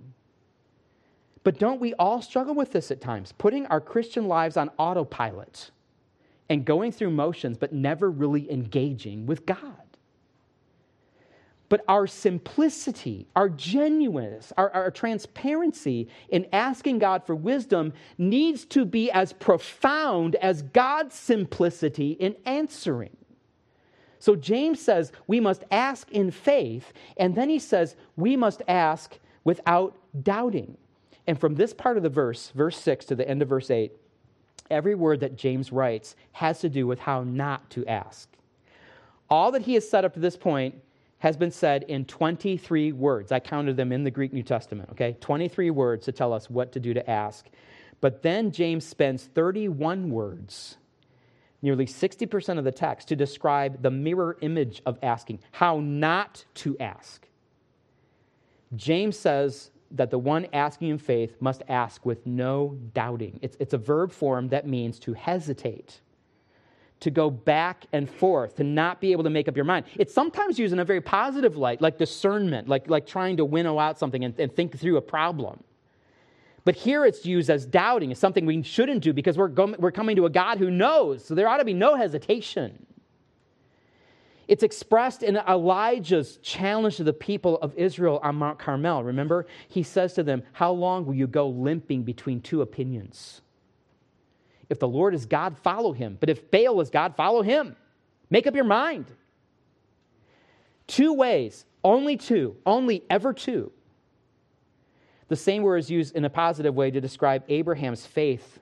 But 1.43 1.59
don't 1.59 1.81
we 1.81 1.93
all 1.95 2.21
struggle 2.21 2.55
with 2.55 2.71
this 2.71 2.91
at 2.91 3.01
times? 3.01 3.33
Putting 3.37 3.65
our 3.65 3.81
Christian 3.81 4.29
lives 4.29 4.55
on 4.55 4.71
autopilot 4.77 5.71
and 6.47 6.63
going 6.63 6.93
through 6.93 7.09
motions, 7.09 7.57
but 7.57 7.73
never 7.73 8.09
really 8.09 8.49
engaging 8.49 9.25
with 9.25 9.45
God. 9.45 9.88
But 11.69 11.85
our 11.87 12.07
simplicity, 12.07 13.27
our 13.35 13.47
genuineness, 13.47 14.51
our, 14.57 14.71
our, 14.71 14.89
transparency 14.89 16.07
in 16.29 16.47
asking 16.51 16.97
God 16.97 17.23
for 17.23 17.35
wisdom 17.35 17.93
needs 18.17 18.65
to 18.65 18.85
be 18.85 19.11
as 19.11 19.33
profound 19.33 20.35
as 20.35 20.63
God's 20.63 21.13
simplicity 21.13 22.13
in 22.13 22.35
answering. 22.45 23.15
So 24.17 24.35
James 24.35 24.81
says 24.81 25.11
we 25.27 25.39
must 25.39 25.63
ask 25.69 26.11
in 26.11 26.31
faith, 26.31 26.91
and 27.17 27.35
then 27.35 27.49
he 27.49 27.59
says 27.59 27.95
we 28.17 28.35
must 28.35 28.63
ask 28.67 29.19
without 29.43 29.95
doubting. 30.23 30.75
And 31.27 31.39
from 31.39 31.53
this 31.53 31.73
part 31.73 31.97
of 31.97 32.03
the 32.03 32.09
verse, 32.09 32.51
verse 32.55 32.77
6 32.77 33.05
to 33.05 33.15
the 33.15 33.29
end 33.29 33.43
of 33.43 33.49
verse 33.49 33.69
8, 33.69 33.91
every 34.71 34.95
word 34.95 35.19
that 35.19 35.35
James 35.35 35.71
writes 35.71 36.15
has 36.31 36.59
to 36.61 36.69
do 36.69 36.87
with 36.87 36.99
how 36.99 37.23
not 37.23 37.69
to 37.69 37.85
ask. 37.85 38.27
All 39.29 39.51
that 39.51 39.61
he 39.61 39.75
has 39.75 39.87
said 39.87 40.03
up 40.03 40.15
to 40.15 40.19
this 40.19 40.35
point 40.35 40.75
has 41.19 41.37
been 41.37 41.51
said 41.51 41.83
in 41.83 42.05
23 42.05 42.93
words. 42.93 43.31
I 43.31 43.39
counted 43.39 43.77
them 43.77 43.91
in 43.91 44.03
the 44.03 44.11
Greek 44.11 44.33
New 44.33 44.43
Testament, 44.43 44.89
okay? 44.91 45.15
23 45.19 45.69
words 45.69 46.05
to 46.05 46.11
tell 46.11 46.33
us 46.33 46.49
what 46.49 46.71
to 46.71 46.79
do 46.79 46.93
to 46.93 47.09
ask. 47.09 47.45
But 48.01 48.21
then 48.21 48.51
James 48.51 48.85
spends 48.85 49.25
31 49.25 50.09
words, 50.09 50.77
nearly 51.61 51.85
60% 51.85 52.57
of 52.57 52.63
the 52.63 52.71
text, 52.71 53.09
to 53.09 53.15
describe 53.17 53.81
the 53.81 53.91
mirror 53.91 54.37
image 54.41 54.81
of 54.85 54.97
asking, 55.03 55.39
how 55.51 55.81
not 55.81 56.45
to 56.55 56.77
ask. 56.79 57.27
James 58.75 59.17
says 59.17 59.71
that 59.91 60.11
the 60.11 60.19
one 60.19 60.47
asking 60.53 60.89
in 60.89 60.97
faith 60.97 61.35
must 61.41 61.63
ask 61.67 62.05
with 62.05 62.25
no 62.25 62.77
doubting. 62.93 63.39
It's, 63.41 63.57
it's 63.59 63.73
a 63.73 63.77
verb 63.77 64.13
form 64.13 64.49
that 64.49 64.67
means 64.67 64.99
to 64.99 65.13
hesitate 65.13 65.99
to 67.01 67.11
go 67.11 67.29
back 67.29 67.85
and 67.93 68.09
forth, 68.09 68.55
to 68.55 68.63
not 68.63 68.99
be 68.99 69.11
able 69.11 69.23
to 69.23 69.29
make 69.29 69.47
up 69.47 69.55
your 69.55 69.65
mind. 69.65 69.85
It's 69.95 70.13
sometimes 70.13 70.59
used 70.59 70.73
in 70.73 70.79
a 70.79 70.85
very 70.85 71.01
positive 71.01 71.55
light, 71.55 71.81
like 71.81 71.97
discernment, 71.97 72.67
like, 72.67 72.89
like 72.89 73.05
trying 73.05 73.37
to 73.37 73.45
winnow 73.45 73.79
out 73.79 73.97
something 73.97 74.23
and, 74.25 74.37
and 74.39 74.53
think 74.53 74.77
through 74.77 74.97
a 74.97 75.01
problem. 75.01 75.63
But 76.65 76.75
here 76.75 77.05
it's 77.05 77.25
used 77.25 77.49
as 77.49 77.65
doubting. 77.65 78.11
It's 78.11 78.19
something 78.19 78.45
we 78.45 78.61
shouldn't 78.63 79.01
do 79.01 79.13
because 79.13 79.37
we're, 79.37 79.49
we're 79.77 79.91
coming 79.91 80.15
to 80.17 80.25
a 80.25 80.29
God 80.29 80.57
who 80.57 80.69
knows. 80.69 81.25
So 81.25 81.35
there 81.35 81.47
ought 81.47 81.57
to 81.57 81.65
be 81.65 81.73
no 81.73 81.95
hesitation. 81.95 82.85
It's 84.47 84.63
expressed 84.63 85.23
in 85.23 85.37
Elijah's 85.37 86.37
challenge 86.37 86.97
to 86.97 87.03
the 87.03 87.13
people 87.13 87.57
of 87.59 87.73
Israel 87.75 88.19
on 88.23 88.35
Mount 88.35 88.57
Carmel. 88.57 89.03
Remember, 89.03 89.45
he 89.67 89.83
says 89.83 90.13
to 90.13 90.23
them, 90.23 90.43
How 90.53 90.71
long 90.71 91.05
will 91.05 91.13
you 91.13 91.27
go 91.27 91.47
limping 91.47 92.03
between 92.03 92.41
two 92.41 92.61
opinions? 92.61 93.41
If 94.69 94.79
the 94.79 94.87
Lord 94.87 95.15
is 95.15 95.25
God, 95.25 95.57
follow 95.57 95.91
him. 95.93 96.17
But 96.19 96.29
if 96.29 96.51
Baal 96.51 96.79
is 96.81 96.89
God, 96.89 97.15
follow 97.15 97.41
him. 97.41 97.75
Make 98.29 98.45
up 98.47 98.55
your 98.55 98.65
mind. 98.65 99.05
Two 100.87 101.13
ways, 101.13 101.65
only 101.83 102.17
two, 102.17 102.55
only 102.65 103.03
ever 103.09 103.33
two. 103.33 103.71
The 105.27 105.35
same 105.35 105.63
word 105.63 105.77
is 105.77 105.91
used 105.91 106.15
in 106.15 106.25
a 106.25 106.29
positive 106.29 106.75
way 106.75 106.91
to 106.91 106.99
describe 106.99 107.43
Abraham's 107.47 108.05
faith 108.05 108.59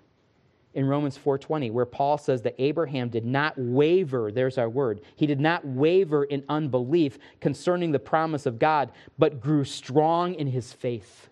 in 0.73 0.85
Romans 0.85 1.17
4:20 1.17 1.71
where 1.71 1.85
Paul 1.85 2.17
says 2.17 2.43
that 2.43 2.55
Abraham 2.59 3.09
did 3.09 3.25
not 3.25 3.55
waver, 3.57 4.31
there's 4.31 4.57
our 4.57 4.69
word. 4.69 5.01
He 5.15 5.25
did 5.25 5.39
not 5.39 5.65
waver 5.65 6.23
in 6.25 6.43
unbelief 6.49 7.17
concerning 7.39 7.91
the 7.91 7.99
promise 7.99 8.45
of 8.45 8.59
God, 8.59 8.91
but 9.17 9.41
grew 9.41 9.63
strong 9.63 10.35
in 10.35 10.47
his 10.47 10.73
faith. 10.73 11.29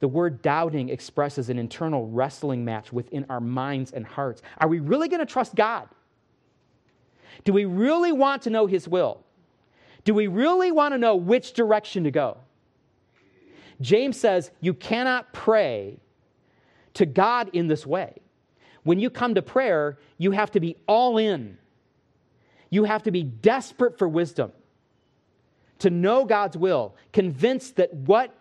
The 0.00 0.08
word 0.08 0.42
doubting 0.42 0.88
expresses 0.88 1.50
an 1.50 1.58
internal 1.58 2.08
wrestling 2.08 2.64
match 2.64 2.92
within 2.92 3.26
our 3.28 3.40
minds 3.40 3.92
and 3.92 4.04
hearts. 4.04 4.42
Are 4.58 4.68
we 4.68 4.80
really 4.80 5.08
going 5.08 5.20
to 5.20 5.30
trust 5.30 5.54
God? 5.54 5.88
Do 7.44 7.52
we 7.52 7.66
really 7.66 8.12
want 8.12 8.42
to 8.42 8.50
know 8.50 8.66
his 8.66 8.88
will? 8.88 9.22
Do 10.04 10.14
we 10.14 10.26
really 10.26 10.72
want 10.72 10.94
to 10.94 10.98
know 10.98 11.16
which 11.16 11.52
direction 11.52 12.04
to 12.04 12.10
go? 12.10 12.38
James 13.80 14.18
says 14.18 14.50
you 14.60 14.74
cannot 14.74 15.32
pray 15.32 15.98
to 16.94 17.06
God 17.06 17.50
in 17.52 17.66
this 17.66 17.86
way. 17.86 18.14
When 18.82 18.98
you 18.98 19.10
come 19.10 19.34
to 19.34 19.42
prayer, 19.42 19.98
you 20.18 20.30
have 20.30 20.50
to 20.52 20.60
be 20.60 20.76
all 20.86 21.18
in. 21.18 21.58
You 22.70 22.84
have 22.84 23.02
to 23.02 23.10
be 23.10 23.22
desperate 23.22 23.98
for 23.98 24.08
wisdom, 24.08 24.52
to 25.80 25.90
know 25.90 26.24
God's 26.24 26.56
will, 26.56 26.94
convinced 27.12 27.76
that 27.76 27.92
what 27.92 28.34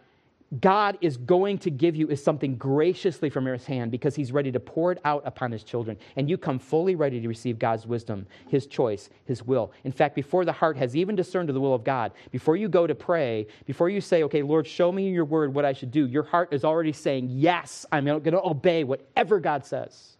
God 0.61 0.97
is 0.99 1.15
going 1.15 1.59
to 1.59 1.69
give 1.69 1.95
you 1.95 2.07
is 2.07 2.23
something 2.23 2.55
graciously 2.55 3.29
from 3.29 3.45
his 3.45 3.65
hand 3.65 3.91
because 3.91 4.15
he's 4.15 4.31
ready 4.31 4.51
to 4.51 4.59
pour 4.59 4.91
it 4.91 4.99
out 5.05 5.21
upon 5.25 5.51
his 5.51 5.63
children. 5.63 5.95
And 6.15 6.27
you 6.27 6.39
come 6.39 6.57
fully 6.57 6.95
ready 6.95 7.21
to 7.21 7.27
receive 7.27 7.59
God's 7.59 7.85
wisdom, 7.85 8.25
his 8.47 8.65
choice, 8.65 9.11
his 9.25 9.43
will. 9.43 9.71
In 9.83 9.91
fact, 9.91 10.15
before 10.15 10.45
the 10.45 10.51
heart 10.51 10.75
has 10.77 10.95
even 10.95 11.15
discerned 11.15 11.49
the 11.49 11.59
will 11.59 11.75
of 11.75 11.83
God, 11.83 12.13
before 12.31 12.55
you 12.55 12.67
go 12.67 12.87
to 12.87 12.95
pray, 12.95 13.45
before 13.67 13.89
you 13.89 14.01
say, 14.01 14.23
okay, 14.23 14.41
Lord, 14.41 14.65
show 14.65 14.91
me 14.91 15.09
your 15.09 15.25
word 15.25 15.53
what 15.53 15.65
I 15.65 15.73
should 15.73 15.91
do, 15.91 16.07
your 16.07 16.23
heart 16.23 16.51
is 16.51 16.63
already 16.63 16.93
saying, 16.93 17.29
yes, 17.29 17.85
I'm 17.91 18.05
going 18.05 18.23
to 18.23 18.43
obey 18.43 18.83
whatever 18.83 19.39
God 19.39 19.67
says. 19.67 20.17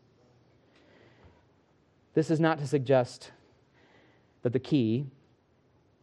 This 2.14 2.30
is 2.30 2.40
not 2.40 2.60
to 2.60 2.68
suggest 2.68 3.32
that 4.44 4.54
the 4.54 4.60
key 4.60 5.08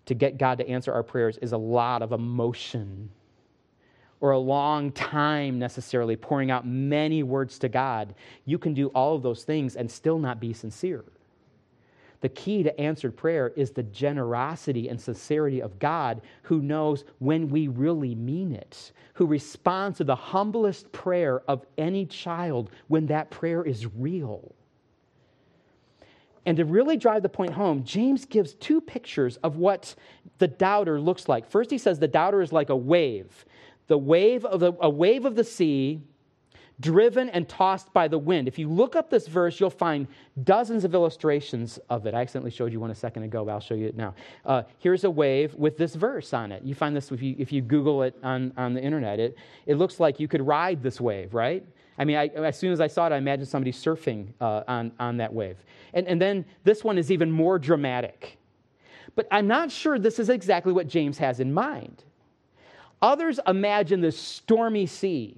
to 0.07 0.15
get 0.15 0.37
God 0.37 0.59
to 0.59 0.69
answer 0.69 0.93
our 0.93 1.03
prayers 1.05 1.39
is 1.39 1.53
a 1.53 1.59
lot 1.59 2.03
of 2.03 2.11
emotion 2.11 3.11
or 4.21 4.31
a 4.31 4.39
long 4.39 4.93
time 4.93 5.59
necessarily 5.59 6.17
pouring 6.17 6.51
out 6.51 6.67
many 6.67 7.23
words 7.23 7.59
to 7.59 7.69
God. 7.69 8.15
You 8.45 8.59
can 8.59 8.75
do 8.75 8.89
all 8.89 9.15
of 9.15 9.23
those 9.23 9.45
things 9.45 9.77
and 9.77 9.91
still 9.91 10.19
not 10.19 10.41
be 10.41 10.53
sincere. 10.53 11.05
The 12.21 12.29
key 12.31 12.63
to 12.63 12.81
answered 12.81 13.17
prayer 13.17 13.53
is 13.57 13.71
the 13.71 13.83
generosity 13.83 14.89
and 14.89 15.01
sincerity 15.01 15.61
of 15.61 15.79
God 15.79 16.23
who 16.43 16.63
knows 16.63 17.05
when 17.19 17.49
we 17.51 17.69
really 17.69 18.15
mean 18.15 18.53
it, 18.53 18.93
who 19.15 19.27
responds 19.27 19.99
to 19.99 20.05
the 20.05 20.17
humblest 20.17 20.91
prayer 20.93 21.43
of 21.47 21.65
any 21.77 22.07
child 22.07 22.71
when 22.89 23.07
that 23.07 23.31
prayer 23.31 23.63
is 23.63 23.87
real. 23.95 24.55
And 26.47 26.57
to 26.57 26.65
really 26.65 26.97
drive 26.97 27.23
the 27.23 27.29
point 27.29 27.53
home, 27.53 27.85
James 27.85 28.25
gives 28.25 28.55
two 28.55 28.81
pictures 28.81 29.37
of 29.39 29.57
what 29.57 29.95
the 30.39 30.49
doubter 30.49 31.01
looks 31.01 31.29
like. 31.29 31.51
First, 31.51 31.71
he 31.71 31.79
says 31.79 31.99
the 31.99 32.09
doubter 32.09 32.41
is 32.41 32.53
like 32.53 32.71
a 32.71 32.77
wave 32.77 33.45
the 33.87 33.99
wave 33.99 34.45
of 34.45 34.61
the, 34.61 34.73
a 34.81 34.91
wave 34.91 35.25
of 35.25 35.35
the 35.35 35.45
sea 35.45 36.01
driven 36.81 37.31
and 37.31 37.49
tossed 37.49 37.93
by 37.93 38.07
the 38.07 38.19
wind. 38.19 38.49
If 38.49 38.59
you 38.59 38.69
look 38.69 38.97
up 38.97 39.09
this 39.09 39.27
verse, 39.27 39.59
you'll 39.59 39.71
find 39.71 40.07
dozens 40.45 40.85
of 40.85 40.95
illustrations 40.95 41.79
of 41.89 42.07
it. 42.07 42.15
I 42.15 42.21
accidentally 42.21 42.51
showed 42.51 42.73
you 42.73 42.81
one 42.81 42.91
a 42.91 42.95
second 42.95 43.23
ago, 43.23 43.45
but 43.45 43.53
I'll 43.53 43.61
show 43.61 43.75
you 43.75 43.87
it 43.87 43.97
now. 43.97 44.15
Uh, 44.45 44.63
here's 44.79 45.05
a 45.05 45.11
wave 45.11 45.55
with 45.55 45.79
this 45.79 45.95
verse 45.95 46.35
on 46.35 46.53
it. 46.53 46.63
You 46.63 46.75
find 46.75 46.95
this 46.95 47.11
if 47.11 47.23
you, 47.23 47.35
if 47.39 47.51
you 47.51 47.63
Google 47.63 48.03
it 48.03 48.15
on, 48.23 48.53
on 48.57 48.75
the 48.75 48.83
internet. 48.83 49.19
It, 49.19 49.37
it 49.65 49.77
looks 49.77 50.01
like 50.01 50.21
you 50.21 50.29
could 50.29 50.47
ride 50.47 50.83
this 50.83 51.01
wave, 51.01 51.33
right? 51.33 51.65
I 51.99 52.05
mean, 52.05 52.17
I, 52.17 52.27
as 52.27 52.59
soon 52.59 52.73
as 52.73 52.81
I 52.81 52.89
saw 52.89 53.07
it, 53.07 53.13
I 53.13 53.17
imagined 53.17 53.49
somebody 53.49 53.73
surfing 53.73 54.29
uh, 54.41 54.63
on, 54.69 54.93
on 55.01 55.17
that 55.17 55.33
wave. 55.33 55.57
And, 55.95 56.07
and 56.07 56.21
then 56.21 56.45
this 56.65 56.85
one 56.85 56.99
is 56.99 57.11
even 57.11 57.33
more 57.33 57.59
dramatic. 57.59 58.37
But 59.15 59.27
I'm 59.31 59.47
not 59.47 59.71
sure 59.71 59.99
this 59.99 60.19
is 60.19 60.29
exactly 60.29 60.75
what 60.75 60.89
James 60.89 61.17
has 61.19 61.41
in 61.41 61.55
mind. 61.55 62.05
Others 63.03 63.41
imagine 63.47 64.01
this 64.01 64.19
stormy 64.19 64.87
sea, 64.87 65.37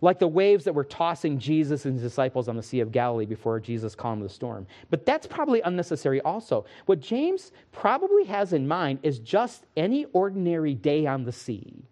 like 0.00 0.18
the 0.18 0.26
waves 0.26 0.64
that 0.64 0.74
were 0.74 0.84
tossing 0.84 1.38
Jesus 1.38 1.84
and 1.84 1.94
his 1.94 2.02
disciples 2.02 2.48
on 2.48 2.56
the 2.56 2.62
Sea 2.62 2.80
of 2.80 2.90
Galilee 2.90 3.26
before 3.26 3.60
Jesus 3.60 3.94
calmed 3.94 4.22
the 4.22 4.28
storm. 4.28 4.66
But 4.88 5.04
that's 5.04 5.26
probably 5.26 5.60
unnecessary 5.60 6.20
also. 6.22 6.64
What 6.86 7.00
James 7.00 7.52
probably 7.70 8.24
has 8.24 8.52
in 8.54 8.66
mind 8.66 9.00
is 9.02 9.18
just 9.18 9.66
any 9.76 10.06
ordinary 10.12 10.74
day 10.74 11.06
on 11.06 11.24
the 11.24 11.32
sea. 11.32 11.84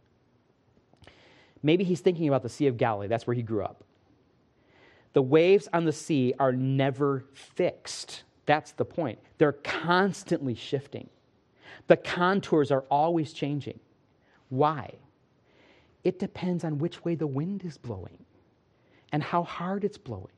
Maybe 1.62 1.84
he's 1.84 2.00
thinking 2.00 2.28
about 2.28 2.42
the 2.42 2.48
Sea 2.48 2.68
of 2.68 2.76
Galilee, 2.76 3.08
that's 3.08 3.26
where 3.26 3.34
he 3.34 3.42
grew 3.42 3.62
up. 3.62 3.84
The 5.12 5.22
waves 5.22 5.68
on 5.72 5.84
the 5.84 5.92
sea 5.92 6.34
are 6.38 6.52
never 6.52 7.24
fixed. 7.32 8.22
That's 8.46 8.72
the 8.72 8.84
point. 8.84 9.18
They're 9.38 9.52
constantly 9.52 10.54
shifting. 10.54 11.08
The 11.88 11.96
contours 11.96 12.70
are 12.70 12.84
always 12.90 13.32
changing. 13.32 13.80
Why? 14.48 14.94
It 16.04 16.18
depends 16.18 16.64
on 16.64 16.78
which 16.78 17.04
way 17.04 17.14
the 17.14 17.26
wind 17.26 17.64
is 17.64 17.76
blowing 17.76 18.24
and 19.12 19.22
how 19.22 19.42
hard 19.42 19.84
it's 19.84 19.98
blowing. 19.98 20.32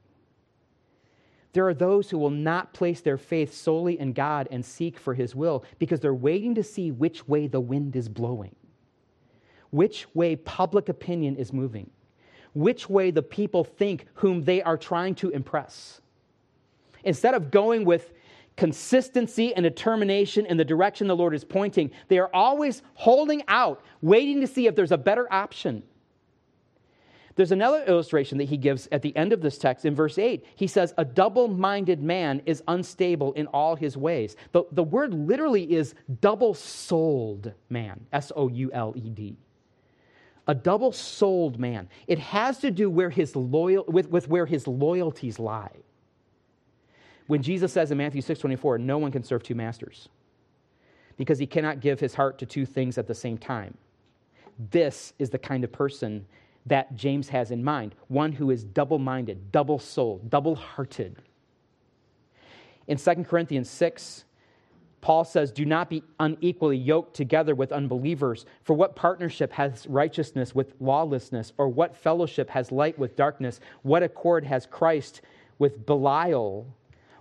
There 1.53 1.67
are 1.67 1.75
those 1.75 2.11
who 2.11 2.19
will 2.19 2.31
not 2.31 2.73
place 2.73 3.01
their 3.01 3.19
faith 3.19 3.55
solely 3.55 3.99
in 3.99 4.13
God 4.13 4.47
and 4.51 4.65
seek 4.65 4.99
for 4.99 5.15
His 5.15 5.35
will 5.35 5.65
because 5.79 6.01
they're 6.01 6.15
waiting 6.15 6.55
to 6.55 6.63
see 6.63 6.91
which 6.93 7.27
way 7.27 7.49
the 7.49 7.61
wind 7.61 7.97
is 7.97 8.09
blowing, 8.09 8.55
which 9.71 10.07
way 10.15 10.37
public 10.37 10.89
opinion 10.89 11.37
is 11.37 11.53
moving, 11.53 11.91
which 12.55 12.89
way 12.89 13.11
the 13.11 13.23
people 13.23 13.65
think 13.65 14.07
whom 14.15 14.43
they 14.45 14.63
are 14.63 14.77
trying 14.77 15.15
to 15.17 15.31
impress. 15.31 16.01
Instead 17.03 17.35
of 17.35 17.51
going 17.51 17.85
with 17.85 18.13
consistency 18.57 19.55
and 19.55 19.65
determination 19.65 20.47
in 20.47 20.57
the 20.57 20.65
direction 20.65 21.07
the 21.07 21.17
Lord 21.17 21.35
is 21.35 21.45
pointing. 21.45 21.91
They 22.09 22.19
are 22.19 22.31
always 22.35 22.83
holding 22.95 23.43
out, 23.49 23.83
waiting 24.03 24.41
to 24.41 24.47
see 24.47 24.67
if 24.67 24.77
there's 24.77 24.93
a 24.93 24.99
better 24.99 25.33
option. 25.33 25.83
There's 27.37 27.53
another 27.53 27.83
illustration 27.85 28.37
that 28.39 28.51
he 28.51 28.59
gives 28.59 28.87
at 28.93 29.01
the 29.01 29.17
end 29.17 29.33
of 29.33 29.41
this 29.41 29.57
text 29.57 29.87
in 29.87 29.95
verse 29.95 30.19
8. 30.19 30.45
He 30.57 30.67
says, 30.67 30.93
A 30.99 31.07
double 31.07 31.49
minded 31.49 32.03
man 32.03 32.43
is 32.45 32.63
unstable 32.69 33.33
in 33.33 33.47
all 33.47 33.77
his 33.77 33.97
ways. 33.97 34.37
The, 34.53 34.65
the 34.73 34.83
word 34.83 35.15
literally 35.15 35.73
is 35.73 35.95
double 36.21 36.53
souled 36.53 37.55
man, 37.71 38.05
S 38.13 38.31
O 38.37 38.49
U 38.49 38.71
L 38.75 38.93
E 38.97 39.09
D. 39.09 39.39
A 40.49 40.55
double 40.55 40.93
souled 40.93 41.59
man. 41.59 41.89
It 42.09 42.19
has 42.19 42.59
to 42.59 42.71
do 42.71 42.91
where 42.91 43.09
his 43.09 43.35
loyal, 43.37 43.85
with, 43.87 44.11
with 44.11 44.29
where 44.29 44.45
his 44.45 44.67
loyalties 44.67 45.39
lie 45.39 45.71
when 47.31 47.45
Jesus 47.45 47.73
says 47.73 47.93
in 47.93 47.99
Matthew 47.99 48.23
6:24, 48.23 48.77
no 48.81 48.99
one 48.99 49.13
can 49.13 49.23
serve 49.23 49.45
two 49.45 49.55
masters 49.55 50.09
because 51.17 51.39
he 51.39 51.47
cannot 51.47 51.79
give 51.79 52.01
his 52.01 52.13
heart 52.13 52.39
to 52.39 52.47
two 52.47 52.67
things 52.67 52.99
at 52.99 53.07
the 53.07 53.15
same 53.15 53.39
time. 53.39 53.79
This 54.73 55.13
is 55.17 55.31
the 55.31 55.39
kind 55.39 55.63
of 55.63 55.71
person 55.71 56.27
that 56.67 56.97
James 56.97 57.29
has 57.29 57.53
in 57.53 57.63
mind, 57.63 57.95
one 58.09 58.33
who 58.33 58.51
is 58.51 58.65
double-minded, 58.65 59.53
double-souled, 59.53 60.29
double-hearted. 60.29 61.23
In 62.89 62.97
2 62.97 63.23
Corinthians 63.23 63.71
6, 63.71 64.25
Paul 65.01 65.23
says, 65.23 65.53
Do 65.53 65.65
not 65.65 65.89
be 65.89 66.03
unequally 66.19 66.79
yoked 66.79 67.15
together 67.15 67.55
with 67.55 67.71
unbelievers. 67.71 68.45
For 68.65 68.75
what 68.75 68.97
partnership 68.97 69.53
has 69.53 69.87
righteousness 69.87 70.53
with 70.53 70.75
lawlessness? 70.81 71.53
Or 71.59 71.69
what 71.69 71.97
fellowship 71.97 72.51
has 72.51 72.73
light 72.73 72.99
with 72.99 73.15
darkness? 73.15 73.61
What 73.83 74.03
accord 74.03 74.45
has 74.47 74.67
Christ 74.67 75.21
with 75.61 75.87
Belial? 75.87 76.67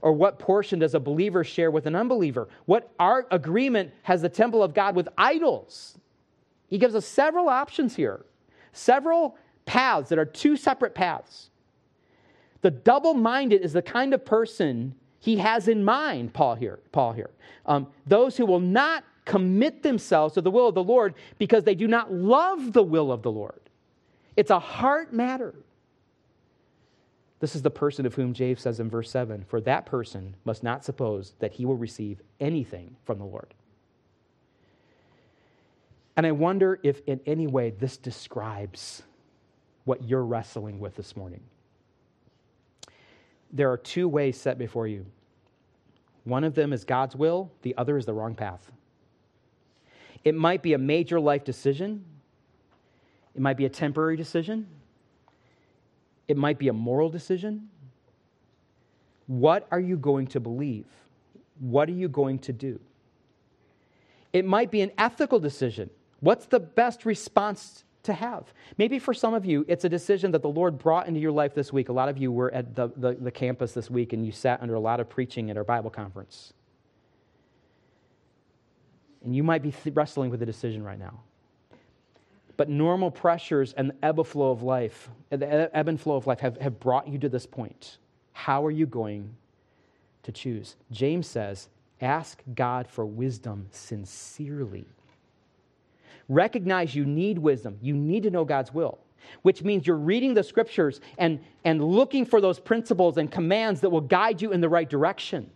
Or 0.01 0.13
what 0.13 0.39
portion 0.39 0.79
does 0.79 0.95
a 0.95 0.99
believer 0.99 1.43
share 1.43 1.71
with 1.71 1.85
an 1.85 1.95
unbeliever? 1.95 2.47
What 2.65 2.91
art 2.99 3.27
agreement 3.31 3.91
has 4.03 4.21
the 4.21 4.29
temple 4.29 4.63
of 4.63 4.73
God 4.73 4.95
with 4.95 5.09
idols? 5.17 5.97
He 6.67 6.77
gives 6.77 6.95
us 6.95 7.05
several 7.05 7.49
options 7.49 7.95
here, 7.95 8.25
several 8.71 9.37
paths 9.65 10.09
that 10.09 10.19
are 10.19 10.25
two 10.25 10.55
separate 10.55 10.95
paths. 10.95 11.49
The 12.61 12.71
double 12.71 13.13
minded 13.13 13.61
is 13.61 13.73
the 13.73 13.81
kind 13.81 14.13
of 14.13 14.25
person 14.25 14.95
he 15.19 15.37
has 15.37 15.67
in 15.67 15.83
mind, 15.83 16.33
Paul 16.33 16.55
here. 16.55 16.79
Paul 16.91 17.13
here. 17.13 17.29
Um, 17.65 17.87
those 18.05 18.37
who 18.37 18.45
will 18.45 18.59
not 18.59 19.03
commit 19.25 19.83
themselves 19.83 20.33
to 20.33 20.41
the 20.41 20.51
will 20.51 20.67
of 20.67 20.75
the 20.75 20.83
Lord 20.83 21.13
because 21.37 21.63
they 21.63 21.75
do 21.75 21.87
not 21.87 22.11
love 22.11 22.73
the 22.73 22.83
will 22.83 23.11
of 23.11 23.21
the 23.21 23.31
Lord. 23.31 23.59
It's 24.35 24.49
a 24.49 24.59
heart 24.59 25.13
matter. 25.13 25.53
This 27.39 27.55
is 27.55 27.61
the 27.61 27.71
person 27.71 28.05
of 28.05 28.15
whom 28.15 28.33
James 28.33 28.61
says 28.61 28.79
in 28.79 28.89
verse 28.89 29.09
7 29.09 29.45
For 29.47 29.61
that 29.61 29.85
person 29.85 30.35
must 30.43 30.63
not 30.63 30.83
suppose 30.83 31.33
that 31.39 31.53
he 31.53 31.65
will 31.65 31.77
receive 31.77 32.21
anything 32.39 32.95
from 33.05 33.17
the 33.17 33.25
Lord. 33.25 33.53
And 36.17 36.25
I 36.27 36.31
wonder 36.31 36.79
if 36.83 37.01
in 37.07 37.21
any 37.25 37.47
way 37.47 37.69
this 37.69 37.95
describes 37.95 39.03
what 39.85 40.03
you're 40.03 40.25
wrestling 40.25 40.79
with 40.79 40.95
this 40.95 41.15
morning. 41.15 41.41
There 43.51 43.71
are 43.71 43.77
two 43.77 44.07
ways 44.09 44.39
set 44.39 44.57
before 44.57 44.87
you. 44.87 45.05
One 46.25 46.43
of 46.43 46.55
them 46.55 46.73
is 46.73 46.83
God's 46.83 47.15
will, 47.15 47.49
the 47.61 47.75
other 47.77 47.97
is 47.97 48.05
the 48.05 48.13
wrong 48.13 48.35
path. 48.35 48.69
It 50.25 50.35
might 50.35 50.61
be 50.61 50.73
a 50.73 50.77
major 50.77 51.19
life 51.19 51.45
decision, 51.45 52.03
it 53.33 53.41
might 53.41 53.55
be 53.57 53.65
a 53.65 53.69
temporary 53.69 54.17
decision, 54.17 54.67
it 56.29 56.37
might 56.37 56.59
be 56.59 56.67
a 56.67 56.73
moral 56.73 57.09
decision. 57.09 57.67
What 59.25 59.67
are 59.71 59.79
you 59.79 59.97
going 59.97 60.27
to 60.27 60.39
believe? 60.39 60.85
What 61.59 61.89
are 61.89 61.93
you 61.93 62.07
going 62.07 62.37
to 62.39 62.53
do? 62.53 62.79
It 64.31 64.45
might 64.45 64.69
be 64.69 64.81
an 64.81 64.91
ethical 64.99 65.39
decision. 65.39 65.89
What's 66.19 66.45
the 66.45 66.59
best 66.59 67.03
response 67.03 67.83
to 68.03 68.13
have? 68.13 68.53
Maybe 68.77 68.99
for 68.99 69.11
some 69.11 69.33
of 69.33 69.43
you, 69.43 69.65
it's 69.67 69.85
a 69.85 69.89
decision 69.89 70.31
that 70.31 70.43
the 70.43 70.49
Lord 70.49 70.77
brought 70.77 71.07
into 71.07 71.19
your 71.19 71.31
life 71.31 71.55
this 71.55 71.73
week. 71.73 71.89
A 71.89 71.93
lot 71.93 72.09
of 72.09 72.17
you 72.19 72.31
were 72.31 72.53
at 72.53 72.75
the, 72.75 72.89
the, 72.95 73.13
the 73.19 73.31
campus 73.31 73.71
this 73.71 73.89
week 73.89 74.13
and 74.13 74.23
you 74.23 74.31
sat 74.31 74.61
under 74.61 74.75
a 74.75 74.79
lot 74.79 74.99
of 74.99 75.09
preaching 75.09 75.49
at 75.49 75.57
our 75.57 75.63
Bible 75.63 75.89
conference. 75.89 76.53
And 79.23 79.35
you 79.35 79.41
might 79.41 79.63
be 79.63 79.73
wrestling 79.91 80.29
with 80.29 80.43
a 80.43 80.45
decision 80.45 80.83
right 80.83 80.99
now 80.99 81.21
but 82.59 82.67
normal 82.67 83.09
pressures 83.09 83.71
and 83.77 83.91
the 83.91 83.95
ebb 84.03 84.19
and 84.19 84.27
flow 84.27 84.51
of 84.51 84.63
life, 84.63 85.09
the 85.29 85.73
ebb 85.73 85.87
and 85.87 85.97
flow 85.97 86.17
of 86.17 86.27
life 86.27 86.41
have, 86.41 86.57
have 86.57 86.77
brought 86.77 87.07
you 87.07 87.17
to 87.17 87.29
this 87.29 87.45
point. 87.45 87.99
How 88.33 88.65
are 88.65 88.69
you 88.69 88.85
going 88.85 89.33
to 90.23 90.33
choose? 90.33 90.75
James 90.91 91.25
says, 91.25 91.69
ask 92.01 92.41
God 92.55 92.85
for 92.85 93.05
wisdom 93.05 93.67
sincerely. 93.71 94.85
Recognize 96.27 96.93
you 96.93 97.05
need 97.05 97.39
wisdom. 97.39 97.77
You 97.81 97.93
need 97.95 98.23
to 98.23 98.29
know 98.29 98.43
God's 98.43 98.73
will, 98.73 98.97
which 99.43 99.63
means 99.63 99.87
you're 99.87 99.95
reading 99.95 100.33
the 100.33 100.43
scriptures 100.43 100.99
and, 101.17 101.39
and 101.63 101.81
looking 101.81 102.25
for 102.25 102.41
those 102.41 102.59
principles 102.59 103.17
and 103.17 103.31
commands 103.31 103.79
that 103.79 103.89
will 103.89 104.01
guide 104.01 104.41
you 104.41 104.51
in 104.51 104.59
the 104.59 104.67
right 104.67 104.89
direction 104.89 105.49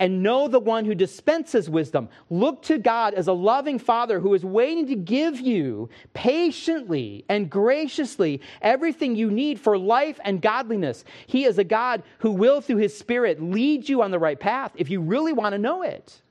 and 0.00 0.22
know 0.22 0.48
the 0.48 0.58
one 0.58 0.86
who 0.86 0.94
dispenses 0.94 1.68
wisdom. 1.68 2.08
Look 2.30 2.62
to 2.62 2.78
God 2.78 3.12
as 3.12 3.28
a 3.28 3.32
loving 3.34 3.78
Father 3.78 4.18
who 4.18 4.32
is 4.32 4.44
waiting 4.44 4.86
to 4.86 4.96
give 4.96 5.38
you 5.38 5.90
patiently 6.14 7.26
and 7.28 7.50
graciously 7.50 8.40
everything 8.62 9.14
you 9.14 9.30
need 9.30 9.60
for 9.60 9.78
life 9.78 10.18
and 10.24 10.40
godliness. 10.40 11.04
He 11.26 11.44
is 11.44 11.58
a 11.58 11.64
God 11.64 12.02
who 12.18 12.32
will, 12.32 12.62
through 12.62 12.78
His 12.78 12.96
Spirit, 12.96 13.42
lead 13.42 13.88
you 13.88 14.02
on 14.02 14.10
the 14.10 14.18
right 14.18 14.40
path 14.40 14.72
if 14.74 14.88
you 14.88 15.02
really 15.02 15.34
want 15.34 15.52
to 15.52 15.58
know 15.58 15.82
it. 15.82 16.22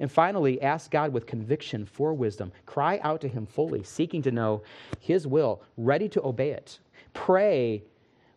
And 0.00 0.10
finally, 0.10 0.60
ask 0.60 0.90
God 0.90 1.12
with 1.12 1.26
conviction 1.26 1.86
for 1.86 2.14
wisdom. 2.14 2.50
Cry 2.66 2.98
out 3.02 3.20
to 3.20 3.28
Him 3.28 3.46
fully, 3.46 3.84
seeking 3.84 4.22
to 4.22 4.32
know 4.32 4.62
His 4.98 5.26
will, 5.26 5.62
ready 5.76 6.08
to 6.08 6.24
obey 6.24 6.50
it. 6.50 6.80
Pray 7.12 7.84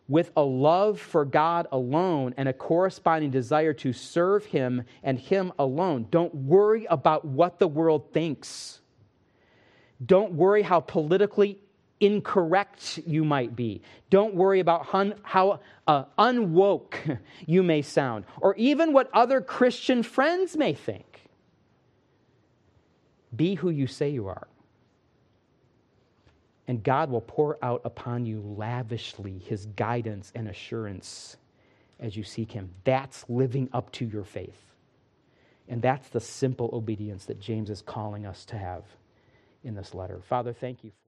with 0.08 0.30
a 0.36 0.42
love 0.42 1.00
for 1.00 1.24
God 1.24 1.66
alone 1.72 2.34
and 2.36 2.48
a 2.48 2.52
corresponding 2.52 3.30
desire 3.30 3.72
to 3.74 3.92
serve 3.92 4.44
Him 4.46 4.84
and 5.02 5.18
Him 5.18 5.52
alone. 5.58 6.06
Don't 6.10 6.34
worry 6.34 6.86
about 6.86 7.24
what 7.24 7.58
the 7.58 7.68
world 7.68 8.12
thinks. 8.12 8.80
Don't 10.04 10.32
worry 10.32 10.62
how 10.62 10.80
politically 10.80 11.58
incorrect 12.00 12.98
you 13.06 13.24
might 13.24 13.56
be. 13.56 13.80
Don't 14.10 14.34
worry 14.34 14.60
about 14.60 14.86
hun- 14.86 15.14
how 15.22 15.60
uh, 15.86 16.04
unwoke 16.18 17.18
you 17.46 17.62
may 17.62 17.80
sound, 17.80 18.24
or 18.40 18.54
even 18.56 18.92
what 18.92 19.08
other 19.14 19.40
Christian 19.40 20.02
friends 20.02 20.56
may 20.56 20.74
think. 20.74 21.22
Be 23.34 23.54
who 23.54 23.70
you 23.70 23.86
say 23.86 24.10
you 24.10 24.28
are 24.28 24.46
and 26.66 26.82
God 26.82 27.10
will 27.10 27.20
pour 27.20 27.58
out 27.62 27.82
upon 27.84 28.26
you 28.26 28.40
lavishly 28.40 29.38
his 29.38 29.66
guidance 29.66 30.32
and 30.34 30.48
assurance 30.48 31.36
as 32.00 32.16
you 32.16 32.24
seek 32.24 32.52
him. 32.52 32.70
That's 32.84 33.24
living 33.28 33.68
up 33.72 33.92
to 33.92 34.04
your 34.04 34.24
faith. 34.24 34.60
And 35.68 35.82
that's 35.82 36.08
the 36.08 36.20
simple 36.20 36.70
obedience 36.72 37.26
that 37.26 37.40
James 37.40 37.70
is 37.70 37.82
calling 37.82 38.26
us 38.26 38.44
to 38.46 38.58
have 38.58 38.84
in 39.62 39.74
this 39.74 39.94
letter. 39.94 40.20
Father, 40.28 40.52
thank 40.52 40.84
you. 40.84 40.92